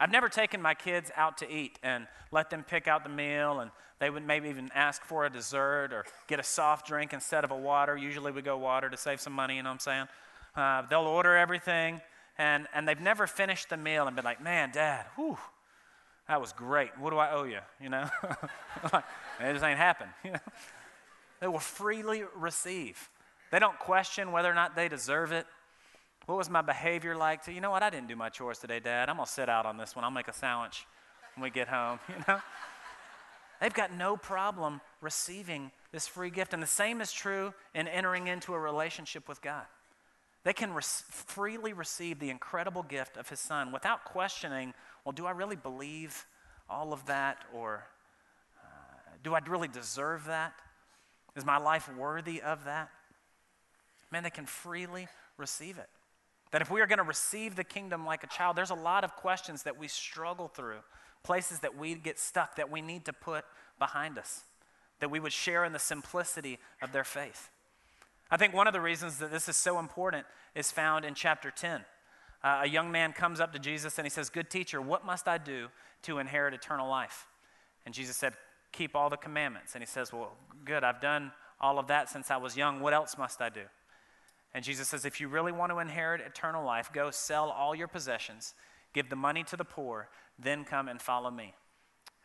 I've 0.00 0.10
never 0.10 0.28
taken 0.28 0.60
my 0.60 0.74
kids 0.74 1.12
out 1.14 1.38
to 1.38 1.50
eat 1.50 1.78
and 1.82 2.08
let 2.32 2.50
them 2.50 2.64
pick 2.64 2.88
out 2.88 3.04
the 3.04 3.10
meal, 3.10 3.60
and 3.60 3.70
they 4.00 4.10
would 4.10 4.26
maybe 4.26 4.48
even 4.48 4.70
ask 4.74 5.04
for 5.04 5.26
a 5.26 5.30
dessert 5.30 5.92
or 5.92 6.04
get 6.26 6.40
a 6.40 6.42
soft 6.42 6.88
drink 6.88 7.12
instead 7.12 7.44
of 7.44 7.50
a 7.50 7.56
water. 7.56 7.96
Usually 7.96 8.32
we 8.32 8.42
go 8.42 8.56
water 8.56 8.90
to 8.90 8.96
save 8.96 9.20
some 9.20 9.32
money, 9.32 9.56
you 9.56 9.62
know 9.62 9.68
what 9.68 9.74
I'm 9.74 9.78
saying? 9.80 10.06
Uh, 10.54 10.82
they'll 10.88 11.00
order 11.00 11.36
everything, 11.36 12.00
and, 12.38 12.66
and 12.74 12.86
they've 12.86 13.00
never 13.00 13.26
finished 13.26 13.70
the 13.70 13.76
meal 13.76 14.06
and 14.06 14.14
been 14.16 14.24
like, 14.24 14.42
man, 14.42 14.70
dad, 14.72 15.06
whew, 15.16 15.38
that 16.28 16.40
was 16.40 16.52
great. 16.52 16.90
What 16.98 17.10
do 17.10 17.18
I 17.18 17.32
owe 17.32 17.44
you? 17.44 17.58
You 17.80 17.88
know? 17.88 18.08
it 18.84 19.52
just 19.52 19.64
ain't 19.64 19.78
happened. 19.78 20.10
You 20.24 20.32
know? 20.32 20.38
They 21.40 21.48
will 21.48 21.58
freely 21.58 22.22
receive. 22.36 23.10
They 23.50 23.58
don't 23.58 23.76
question 23.80 24.30
whether 24.30 24.48
or 24.48 24.54
not 24.54 24.76
they 24.76 24.88
deserve 24.88 25.32
it. 25.32 25.44
What 26.26 26.38
was 26.38 26.48
my 26.48 26.62
behavior 26.62 27.16
like? 27.16 27.42
To, 27.44 27.52
you 27.52 27.60
know 27.60 27.72
what? 27.72 27.82
I 27.82 27.90
didn't 27.90 28.06
do 28.06 28.14
my 28.14 28.28
chores 28.28 28.58
today, 28.58 28.78
Dad. 28.78 29.08
I'm 29.08 29.16
going 29.16 29.26
to 29.26 29.32
sit 29.32 29.48
out 29.48 29.66
on 29.66 29.76
this 29.76 29.96
one. 29.96 30.04
I'll 30.04 30.12
make 30.12 30.28
a 30.28 30.32
sandwich 30.32 30.86
when 31.34 31.42
we 31.42 31.50
get 31.50 31.68
home. 31.68 31.98
You 32.08 32.24
know? 32.28 32.40
They've 33.60 33.74
got 33.74 33.92
no 33.92 34.16
problem 34.16 34.80
receiving 35.00 35.70
this 35.92 36.08
free 36.08 36.30
gift. 36.30 36.52
And 36.52 36.62
the 36.62 36.66
same 36.66 37.00
is 37.00 37.12
true 37.12 37.54
in 37.74 37.86
entering 37.86 38.26
into 38.26 38.54
a 38.54 38.58
relationship 38.58 39.28
with 39.28 39.40
God. 39.40 39.64
They 40.44 40.52
can 40.52 40.72
re- 40.72 40.82
freely 40.82 41.72
receive 41.72 42.18
the 42.18 42.30
incredible 42.30 42.82
gift 42.82 43.16
of 43.16 43.28
His 43.28 43.40
Son 43.40 43.70
without 43.72 44.04
questioning, 44.04 44.74
well, 45.04 45.12
do 45.12 45.26
I 45.26 45.30
really 45.30 45.56
believe 45.56 46.26
all 46.68 46.92
of 46.92 47.06
that? 47.06 47.38
Or 47.54 47.84
uh, 48.62 49.10
do 49.22 49.34
I 49.34 49.40
really 49.46 49.68
deserve 49.68 50.26
that? 50.26 50.54
Is 51.36 51.44
my 51.44 51.58
life 51.58 51.88
worthy 51.96 52.42
of 52.42 52.64
that? 52.64 52.90
Man, 54.10 54.22
they 54.22 54.30
can 54.30 54.46
freely 54.46 55.08
receive 55.38 55.78
it. 55.78 55.88
That 56.50 56.60
if 56.60 56.70
we 56.70 56.82
are 56.82 56.86
going 56.86 56.98
to 56.98 57.04
receive 57.04 57.56
the 57.56 57.64
kingdom 57.64 58.04
like 58.04 58.24
a 58.24 58.26
child, 58.26 58.56
there's 58.56 58.70
a 58.70 58.74
lot 58.74 59.04
of 59.04 59.16
questions 59.16 59.62
that 59.62 59.78
we 59.78 59.88
struggle 59.88 60.48
through, 60.48 60.80
places 61.22 61.60
that 61.60 61.78
we 61.78 61.94
get 61.94 62.18
stuck 62.18 62.56
that 62.56 62.70
we 62.70 62.82
need 62.82 63.06
to 63.06 63.12
put 63.12 63.44
behind 63.78 64.18
us, 64.18 64.42
that 65.00 65.10
we 65.10 65.18
would 65.18 65.32
share 65.32 65.64
in 65.64 65.72
the 65.72 65.78
simplicity 65.78 66.58
of 66.82 66.92
their 66.92 67.04
faith. 67.04 67.48
I 68.32 68.36
think 68.36 68.54
one 68.54 68.66
of 68.66 68.72
the 68.72 68.80
reasons 68.80 69.18
that 69.18 69.30
this 69.30 69.48
is 69.48 69.56
so 69.56 69.78
important 69.78 70.26
is 70.54 70.72
found 70.72 71.04
in 71.04 71.14
chapter 71.14 71.50
10. 71.50 71.82
Uh, 72.42 72.62
a 72.64 72.68
young 72.68 72.90
man 72.90 73.12
comes 73.12 73.38
up 73.38 73.52
to 73.52 73.60
Jesus 73.60 73.98
and 73.98 74.06
he 74.06 74.10
says, 74.10 74.30
Good 74.30 74.50
teacher, 74.50 74.80
what 74.80 75.06
must 75.06 75.28
I 75.28 75.38
do 75.38 75.68
to 76.02 76.18
inherit 76.18 76.54
eternal 76.54 76.88
life? 76.88 77.26
And 77.86 77.94
Jesus 77.94 78.16
said, 78.16 78.32
Keep 78.72 78.96
all 78.96 79.10
the 79.10 79.16
commandments. 79.16 79.74
And 79.74 79.82
he 79.82 79.86
says, 79.86 80.12
Well, 80.12 80.32
good, 80.64 80.82
I've 80.82 81.00
done 81.00 81.30
all 81.60 81.78
of 81.78 81.86
that 81.88 82.08
since 82.08 82.30
I 82.30 82.38
was 82.38 82.56
young. 82.56 82.80
What 82.80 82.94
else 82.94 83.16
must 83.16 83.40
I 83.40 83.48
do? 83.48 83.62
And 84.54 84.64
Jesus 84.64 84.88
says, 84.88 85.04
if 85.04 85.20
you 85.20 85.28
really 85.28 85.52
want 85.52 85.72
to 85.72 85.78
inherit 85.78 86.20
eternal 86.20 86.64
life, 86.64 86.90
go 86.92 87.10
sell 87.10 87.50
all 87.50 87.74
your 87.74 87.88
possessions, 87.88 88.54
give 88.92 89.08
the 89.08 89.16
money 89.16 89.44
to 89.44 89.56
the 89.56 89.64
poor, 89.64 90.08
then 90.38 90.64
come 90.64 90.88
and 90.88 91.00
follow 91.00 91.30
me. 91.30 91.54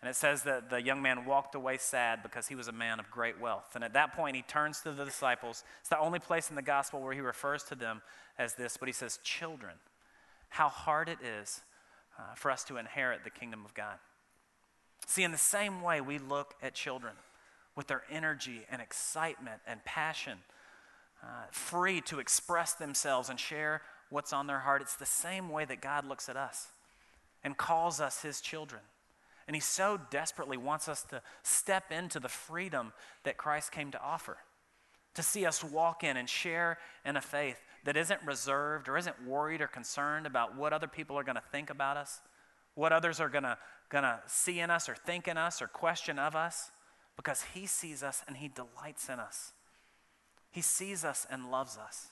And 0.02 0.10
it 0.10 0.16
says 0.16 0.44
that 0.44 0.70
the 0.70 0.82
young 0.82 1.02
man 1.02 1.26
walked 1.26 1.56
away 1.56 1.78
sad 1.78 2.22
because 2.22 2.48
he 2.48 2.56
was 2.56 2.68
a 2.68 2.72
man 2.72 3.00
of 3.00 3.10
great 3.10 3.40
wealth. 3.40 3.72
And 3.74 3.84
at 3.84 3.94
that 3.94 4.16
point, 4.16 4.36
he 4.36 4.44
turns 4.44 4.82
to 4.82 4.92
the 4.92 5.06
disciples. 5.06 5.64
It's 5.80 5.90
the 5.90 6.00
only 6.00 6.20
place 6.20 6.50
in 6.50 6.56
the 6.56 6.62
gospel 6.62 7.02
where 7.02 7.14
he 7.14 7.22
refers 7.22 7.64
to 7.64 7.76
them 7.76 8.02
as 8.38 8.54
this, 8.54 8.78
but 8.78 8.88
he 8.88 8.94
says, 8.94 9.20
Children, 9.24 9.74
how 10.50 10.70
hard 10.70 11.10
it 11.10 11.18
is 11.24 11.62
uh, 12.20 12.36
for 12.36 12.52
us 12.52 12.64
to 12.66 12.78
inherit 12.78 13.24
the 13.24 13.32
kingdom 13.32 13.66
of 13.66 13.74
God. 13.74 13.98
See, 15.08 15.24
in 15.24 15.32
the 15.32 15.38
same 15.38 15.82
way, 15.82 16.00
we 16.00 16.20
look 16.20 16.54
at 16.62 16.76
children 16.76 17.14
with 17.76 17.88
their 17.88 18.04
energy 18.12 18.66
and 18.70 18.82
excitement 18.82 19.62
and 19.66 19.84
passion 19.84 20.40
uh, 21.24 21.28
free 21.52 22.02
to 22.02 22.20
express 22.20 22.74
themselves 22.74 23.30
and 23.30 23.40
share 23.40 23.82
what's 24.10 24.34
on 24.34 24.48
their 24.48 24.60
heart. 24.60 24.82
It's 24.82 24.96
the 24.96 25.06
same 25.06 25.50
way 25.50 25.66
that 25.66 25.82
God 25.82 26.06
looks 26.06 26.30
at 26.30 26.38
us 26.38 26.68
and 27.44 27.58
calls 27.58 28.00
us 28.00 28.22
his 28.22 28.42
children. 28.42 28.82
And 29.48 29.56
he 29.56 29.62
so 29.62 30.00
desperately 30.12 30.58
wants 30.58 30.90
us 30.90 31.04
to 31.04 31.22
step 31.42 31.92
into 31.92 32.20
the 32.20 32.30
freedom 32.30 32.92
that 33.24 33.38
Christ 33.38 33.72
came 33.72 33.92
to 33.92 34.02
offer. 34.02 34.38
To 35.16 35.24
see 35.24 35.46
us 35.46 35.64
walk 35.64 36.04
in 36.04 36.18
and 36.18 36.30
share 36.30 36.78
in 37.06 37.16
a 37.16 37.22
faith 37.22 37.58
that 37.86 37.98
isn't 37.98 38.22
reserved 38.26 38.90
or 38.90 38.98
isn't 38.98 39.26
worried 39.26 39.62
or 39.62 39.68
concerned 39.68 40.28
about 40.28 40.56
what 40.56 40.74
other 40.74 40.88
people 40.88 41.18
are 41.18 41.24
going 41.24 41.38
to 41.38 41.44
think 41.52 41.70
about 41.70 41.98
us, 41.98 42.20
what 42.76 42.92
others 42.92 43.20
are 43.20 43.30
going 43.30 43.44
to 43.44 44.20
see 44.28 44.60
in 44.60 44.70
us 44.70 44.90
or 44.90 44.96
think 44.96 45.28
in 45.28 45.38
us 45.38 45.62
or 45.62 45.68
question 45.68 46.20
of 46.20 46.36
us, 46.36 46.72
because 47.16 47.44
he 47.54 47.66
sees 47.66 48.04
us 48.04 48.24
and 48.28 48.38
he 48.38 48.50
delights 48.50 49.10
in 49.10 49.20
us. 49.20 49.54
He 50.52 50.62
sees 50.62 51.04
us 51.06 51.26
and 51.32 51.50
loves 51.50 51.78
us. 51.78 52.08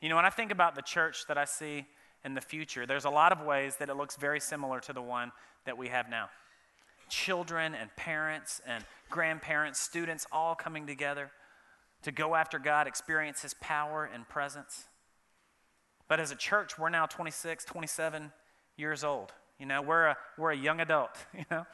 You 0.00 0.08
know, 0.08 0.16
when 0.16 0.24
I 0.24 0.30
think 0.30 0.50
about 0.50 0.76
the 0.76 0.82
church 0.82 1.26
that 1.28 1.36
I 1.36 1.44
see 1.44 1.84
in 2.24 2.34
the 2.34 2.40
future, 2.40 2.86
there's 2.86 3.04
a 3.04 3.10
lot 3.10 3.32
of 3.32 3.40
ways 3.40 3.76
that 3.76 3.88
it 3.88 3.96
looks 3.96 4.16
very 4.16 4.40
similar 4.40 4.80
to 4.80 4.92
the 4.92 5.02
one 5.02 5.32
that 5.64 5.78
we 5.78 5.88
have 5.88 6.08
now. 6.10 6.28
Children 7.08 7.74
and 7.74 7.94
parents 7.96 8.60
and 8.66 8.84
grandparents, 9.08 9.80
students 9.80 10.26
all 10.30 10.54
coming 10.54 10.86
together 10.86 11.30
to 12.02 12.12
go 12.12 12.34
after 12.34 12.58
God, 12.58 12.86
experience 12.86 13.42
His 13.42 13.54
power 13.54 14.08
and 14.12 14.28
presence. 14.28 14.84
But 16.08 16.20
as 16.20 16.30
a 16.30 16.36
church, 16.36 16.78
we're 16.78 16.90
now 16.90 17.06
26, 17.06 17.64
27 17.64 18.32
years 18.76 19.04
old. 19.04 19.32
You 19.58 19.66
know, 19.66 19.82
we're 19.82 20.06
a, 20.06 20.16
we're 20.38 20.50
a 20.52 20.56
young 20.56 20.80
adult, 20.80 21.10
you 21.36 21.44
know. 21.50 21.66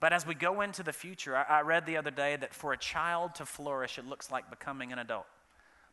But 0.00 0.12
as 0.12 0.26
we 0.26 0.34
go 0.34 0.60
into 0.60 0.82
the 0.82 0.92
future, 0.92 1.36
I, 1.36 1.58
I 1.58 1.60
read 1.62 1.86
the 1.86 1.96
other 1.96 2.10
day 2.10 2.36
that 2.36 2.54
for 2.54 2.72
a 2.72 2.78
child 2.78 3.34
to 3.36 3.46
flourish, 3.46 3.98
it 3.98 4.06
looks 4.06 4.30
like 4.30 4.48
becoming 4.48 4.92
an 4.92 4.98
adult. 4.98 5.26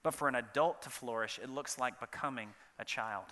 But 0.05 0.13
for 0.13 0.27
an 0.27 0.35
adult 0.35 0.83
to 0.83 0.91
flourish, 0.91 1.39
it 1.41 1.49
looks 1.49 1.79
like 1.79 1.99
becoming 1.99 2.49
a 2.77 2.85
child. 2.85 3.25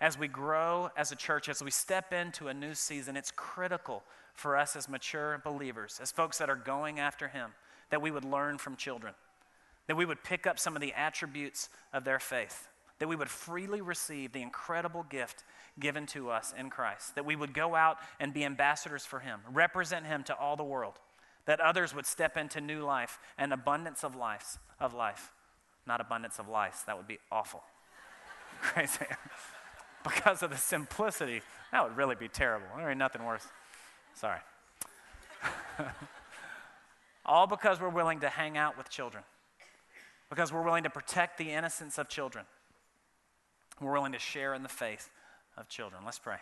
As 0.00 0.18
we 0.18 0.26
grow 0.26 0.90
as 0.96 1.12
a 1.12 1.16
church, 1.16 1.48
as 1.48 1.62
we 1.62 1.70
step 1.70 2.12
into 2.12 2.48
a 2.48 2.54
new 2.54 2.74
season, 2.74 3.16
it's 3.16 3.30
critical 3.30 4.02
for 4.34 4.56
us 4.56 4.74
as 4.74 4.88
mature 4.88 5.40
believers, 5.44 6.00
as 6.02 6.10
folks 6.10 6.38
that 6.38 6.50
are 6.50 6.56
going 6.56 6.98
after 6.98 7.28
Him, 7.28 7.50
that 7.90 8.02
we 8.02 8.10
would 8.10 8.24
learn 8.24 8.58
from 8.58 8.74
children, 8.74 9.14
that 9.86 9.96
we 9.96 10.04
would 10.04 10.24
pick 10.24 10.48
up 10.48 10.58
some 10.58 10.74
of 10.74 10.82
the 10.82 10.94
attributes 10.94 11.68
of 11.92 12.02
their 12.02 12.18
faith, 12.18 12.66
that 12.98 13.06
we 13.06 13.14
would 13.14 13.30
freely 13.30 13.80
receive 13.80 14.32
the 14.32 14.42
incredible 14.42 15.04
gift 15.04 15.44
given 15.78 16.06
to 16.06 16.28
us 16.28 16.52
in 16.58 16.70
Christ, 16.70 17.14
that 17.14 17.24
we 17.24 17.36
would 17.36 17.54
go 17.54 17.76
out 17.76 17.98
and 18.18 18.34
be 18.34 18.44
ambassadors 18.44 19.06
for 19.06 19.20
Him, 19.20 19.38
represent 19.52 20.06
Him 20.06 20.24
to 20.24 20.36
all 20.36 20.56
the 20.56 20.64
world, 20.64 20.98
that 21.46 21.60
others 21.60 21.94
would 21.94 22.06
step 22.06 22.36
into 22.36 22.60
new 22.60 22.82
life 22.82 23.18
and 23.38 23.52
abundance 23.52 24.04
of 24.04 24.14
life, 24.14 24.58
of 24.78 24.94
life, 24.94 25.32
not 25.86 26.00
abundance 26.00 26.38
of 26.38 26.48
lice. 26.48 26.82
That 26.82 26.96
would 26.96 27.08
be 27.08 27.18
awful, 27.30 27.62
crazy. 28.60 29.06
because 30.04 30.42
of 30.42 30.50
the 30.50 30.56
simplicity, 30.56 31.42
that 31.72 31.82
would 31.82 31.96
really 31.96 32.14
be 32.14 32.28
terrible. 32.28 32.66
There 32.76 32.88
ain't 32.88 32.98
nothing 32.98 33.24
worse. 33.24 33.46
Sorry. 34.14 34.40
all 37.24 37.46
because 37.46 37.80
we're 37.80 37.88
willing 37.88 38.20
to 38.20 38.28
hang 38.28 38.56
out 38.56 38.76
with 38.76 38.88
children, 38.90 39.24
because 40.28 40.52
we're 40.52 40.62
willing 40.62 40.84
to 40.84 40.90
protect 40.90 41.38
the 41.38 41.50
innocence 41.50 41.98
of 41.98 42.08
children. 42.08 42.44
We're 43.80 43.92
willing 43.92 44.12
to 44.12 44.18
share 44.18 44.52
in 44.54 44.62
the 44.62 44.68
faith 44.68 45.08
of 45.56 45.68
children. 45.68 46.02
Let's 46.04 46.18
pray. 46.18 46.36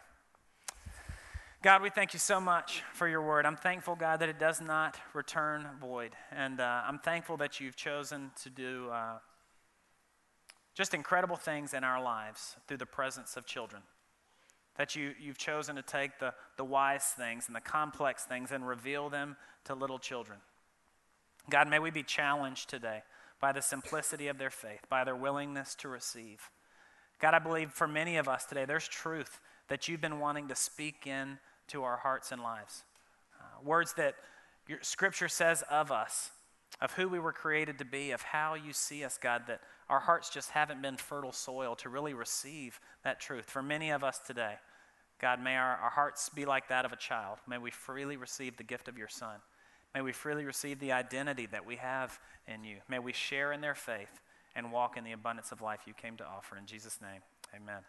God, 1.61 1.83
we 1.83 1.91
thank 1.91 2.13
you 2.13 2.21
so 2.21 2.41
much 2.41 2.85
for 2.93 3.09
your 3.09 3.21
word. 3.21 3.45
I'm 3.45 3.57
thankful, 3.57 3.97
God, 3.97 4.21
that 4.21 4.29
it 4.29 4.39
does 4.39 4.61
not 4.61 4.97
return 5.13 5.67
void. 5.81 6.13
And 6.31 6.61
uh, 6.61 6.83
I'm 6.87 7.01
thankful 7.01 7.37
that 7.39 7.59
you've 7.59 7.75
chosen 7.75 8.31
to 8.45 8.51
do 8.51 8.89
uh, 8.91 9.19
just 10.73 10.95
incredible 10.95 11.35
things 11.35 11.75
in 11.75 11.83
our 11.83 12.01
lives 12.01 12.55
through 12.69 12.77
the 12.77 12.87
presence 12.87 13.37
of 13.37 13.45
children. 13.45 13.83
That 14.77 14.95
you, 14.95 15.15
you've 15.21 15.37
chosen 15.37 15.75
to 15.75 15.83
take 15.83 16.21
the, 16.21 16.33
the 16.57 16.65
wise 16.65 17.07
things 17.07 17.49
and 17.49 17.57
the 17.57 17.61
complex 17.61 18.23
things 18.23 18.53
and 18.53 18.65
reveal 18.65 19.09
them 19.09 19.37
to 19.65 19.75
little 19.75 19.99
children. 19.99 20.39
God, 21.51 21.69
may 21.69 21.81
we 21.81 21.91
be 21.91 22.05
challenged 22.05 22.71
today 22.71 23.03
by 23.41 23.51
the 23.51 23.63
simplicity 23.63 24.29
of 24.29 24.39
their 24.39 24.51
faith, 24.51 24.87
by 24.89 25.03
their 25.03 25.17
willingness 25.17 25.75
to 25.77 25.89
receive. 25.89 26.51
God, 27.21 27.35
I 27.35 27.41
believe 27.41 27.73
for 27.73 27.89
many 27.89 28.17
of 28.17 28.29
us 28.29 28.45
today, 28.45 28.65
there's 28.65 28.87
truth 28.87 29.41
that 29.69 29.89
you've 29.89 30.01
been 30.01 30.19
wanting 30.21 30.49
to 30.49 30.55
speak 30.55 31.07
in 31.07 31.39
to 31.69 31.83
our 31.85 31.99
hearts 31.99 32.33
and 32.33 32.43
lives. 32.43 32.85
Uh, 33.39 33.63
words 33.65 33.95
that 33.95 34.15
your 34.67 34.79
scripture 34.83 35.29
says 35.29 35.63
of 35.71 35.91
us, 35.91 36.31
of 36.81 36.93
who 36.93 37.09
we 37.09 37.19
were 37.19 37.33
created 37.33 37.79
to 37.79 37.85
be, 37.85 38.11
of 38.11 38.23
how 38.23 38.55
you 38.55 38.73
see 38.73 39.05
us, 39.05 39.19
God, 39.21 39.43
that 39.47 39.61
our 39.89 40.01
hearts 40.01 40.31
just 40.31 40.51
haven't 40.51 40.83
been 40.83 40.97
fertile 40.97 41.33
soil 41.33 41.75
to 41.77 41.89
really 41.89 42.15
receive 42.15 42.79
that 43.05 43.21
truth. 43.21 43.47
For 43.47 43.63
many 43.63 43.91
of 43.91 44.05
us 44.05 44.19
today, 44.19 44.55
God, 45.21 45.43
may 45.43 45.57
our, 45.57 45.77
our 45.77 45.91
hearts 45.91 46.29
be 46.29 46.45
like 46.45 46.69
that 46.69 46.85
of 46.85 46.93
a 46.93 46.97
child. 46.97 47.39
May 47.49 47.59
we 47.59 47.71
freely 47.71 48.17
receive 48.17 48.57
the 48.57 48.63
gift 48.63 48.89
of 48.89 48.99
your 48.99 49.09
Son. 49.09 49.37
May 49.95 50.03
we 50.03 50.13
freely 50.13 50.45
receive 50.45 50.79
the 50.79 50.93
identity 50.93 51.47
that 51.47 51.67
we 51.67 51.77
have 51.77 52.21
in 52.47 52.63
you. 52.63 52.77
May 52.89 52.99
we 52.99 53.13
share 53.13 53.53
in 53.53 53.61
their 53.61 53.75
faith 53.75 54.21
and 54.55 54.71
walk 54.71 54.97
in 54.97 55.05
the 55.05 55.13
abundance 55.13 55.51
of 55.51 55.61
life 55.61 55.81
you 55.87 55.95
came 55.95 56.17
to 56.19 56.27
offer. 56.27 56.57
In 56.57 56.67
Jesus' 56.67 57.01
name, 57.01 57.21
amen. 57.55 57.83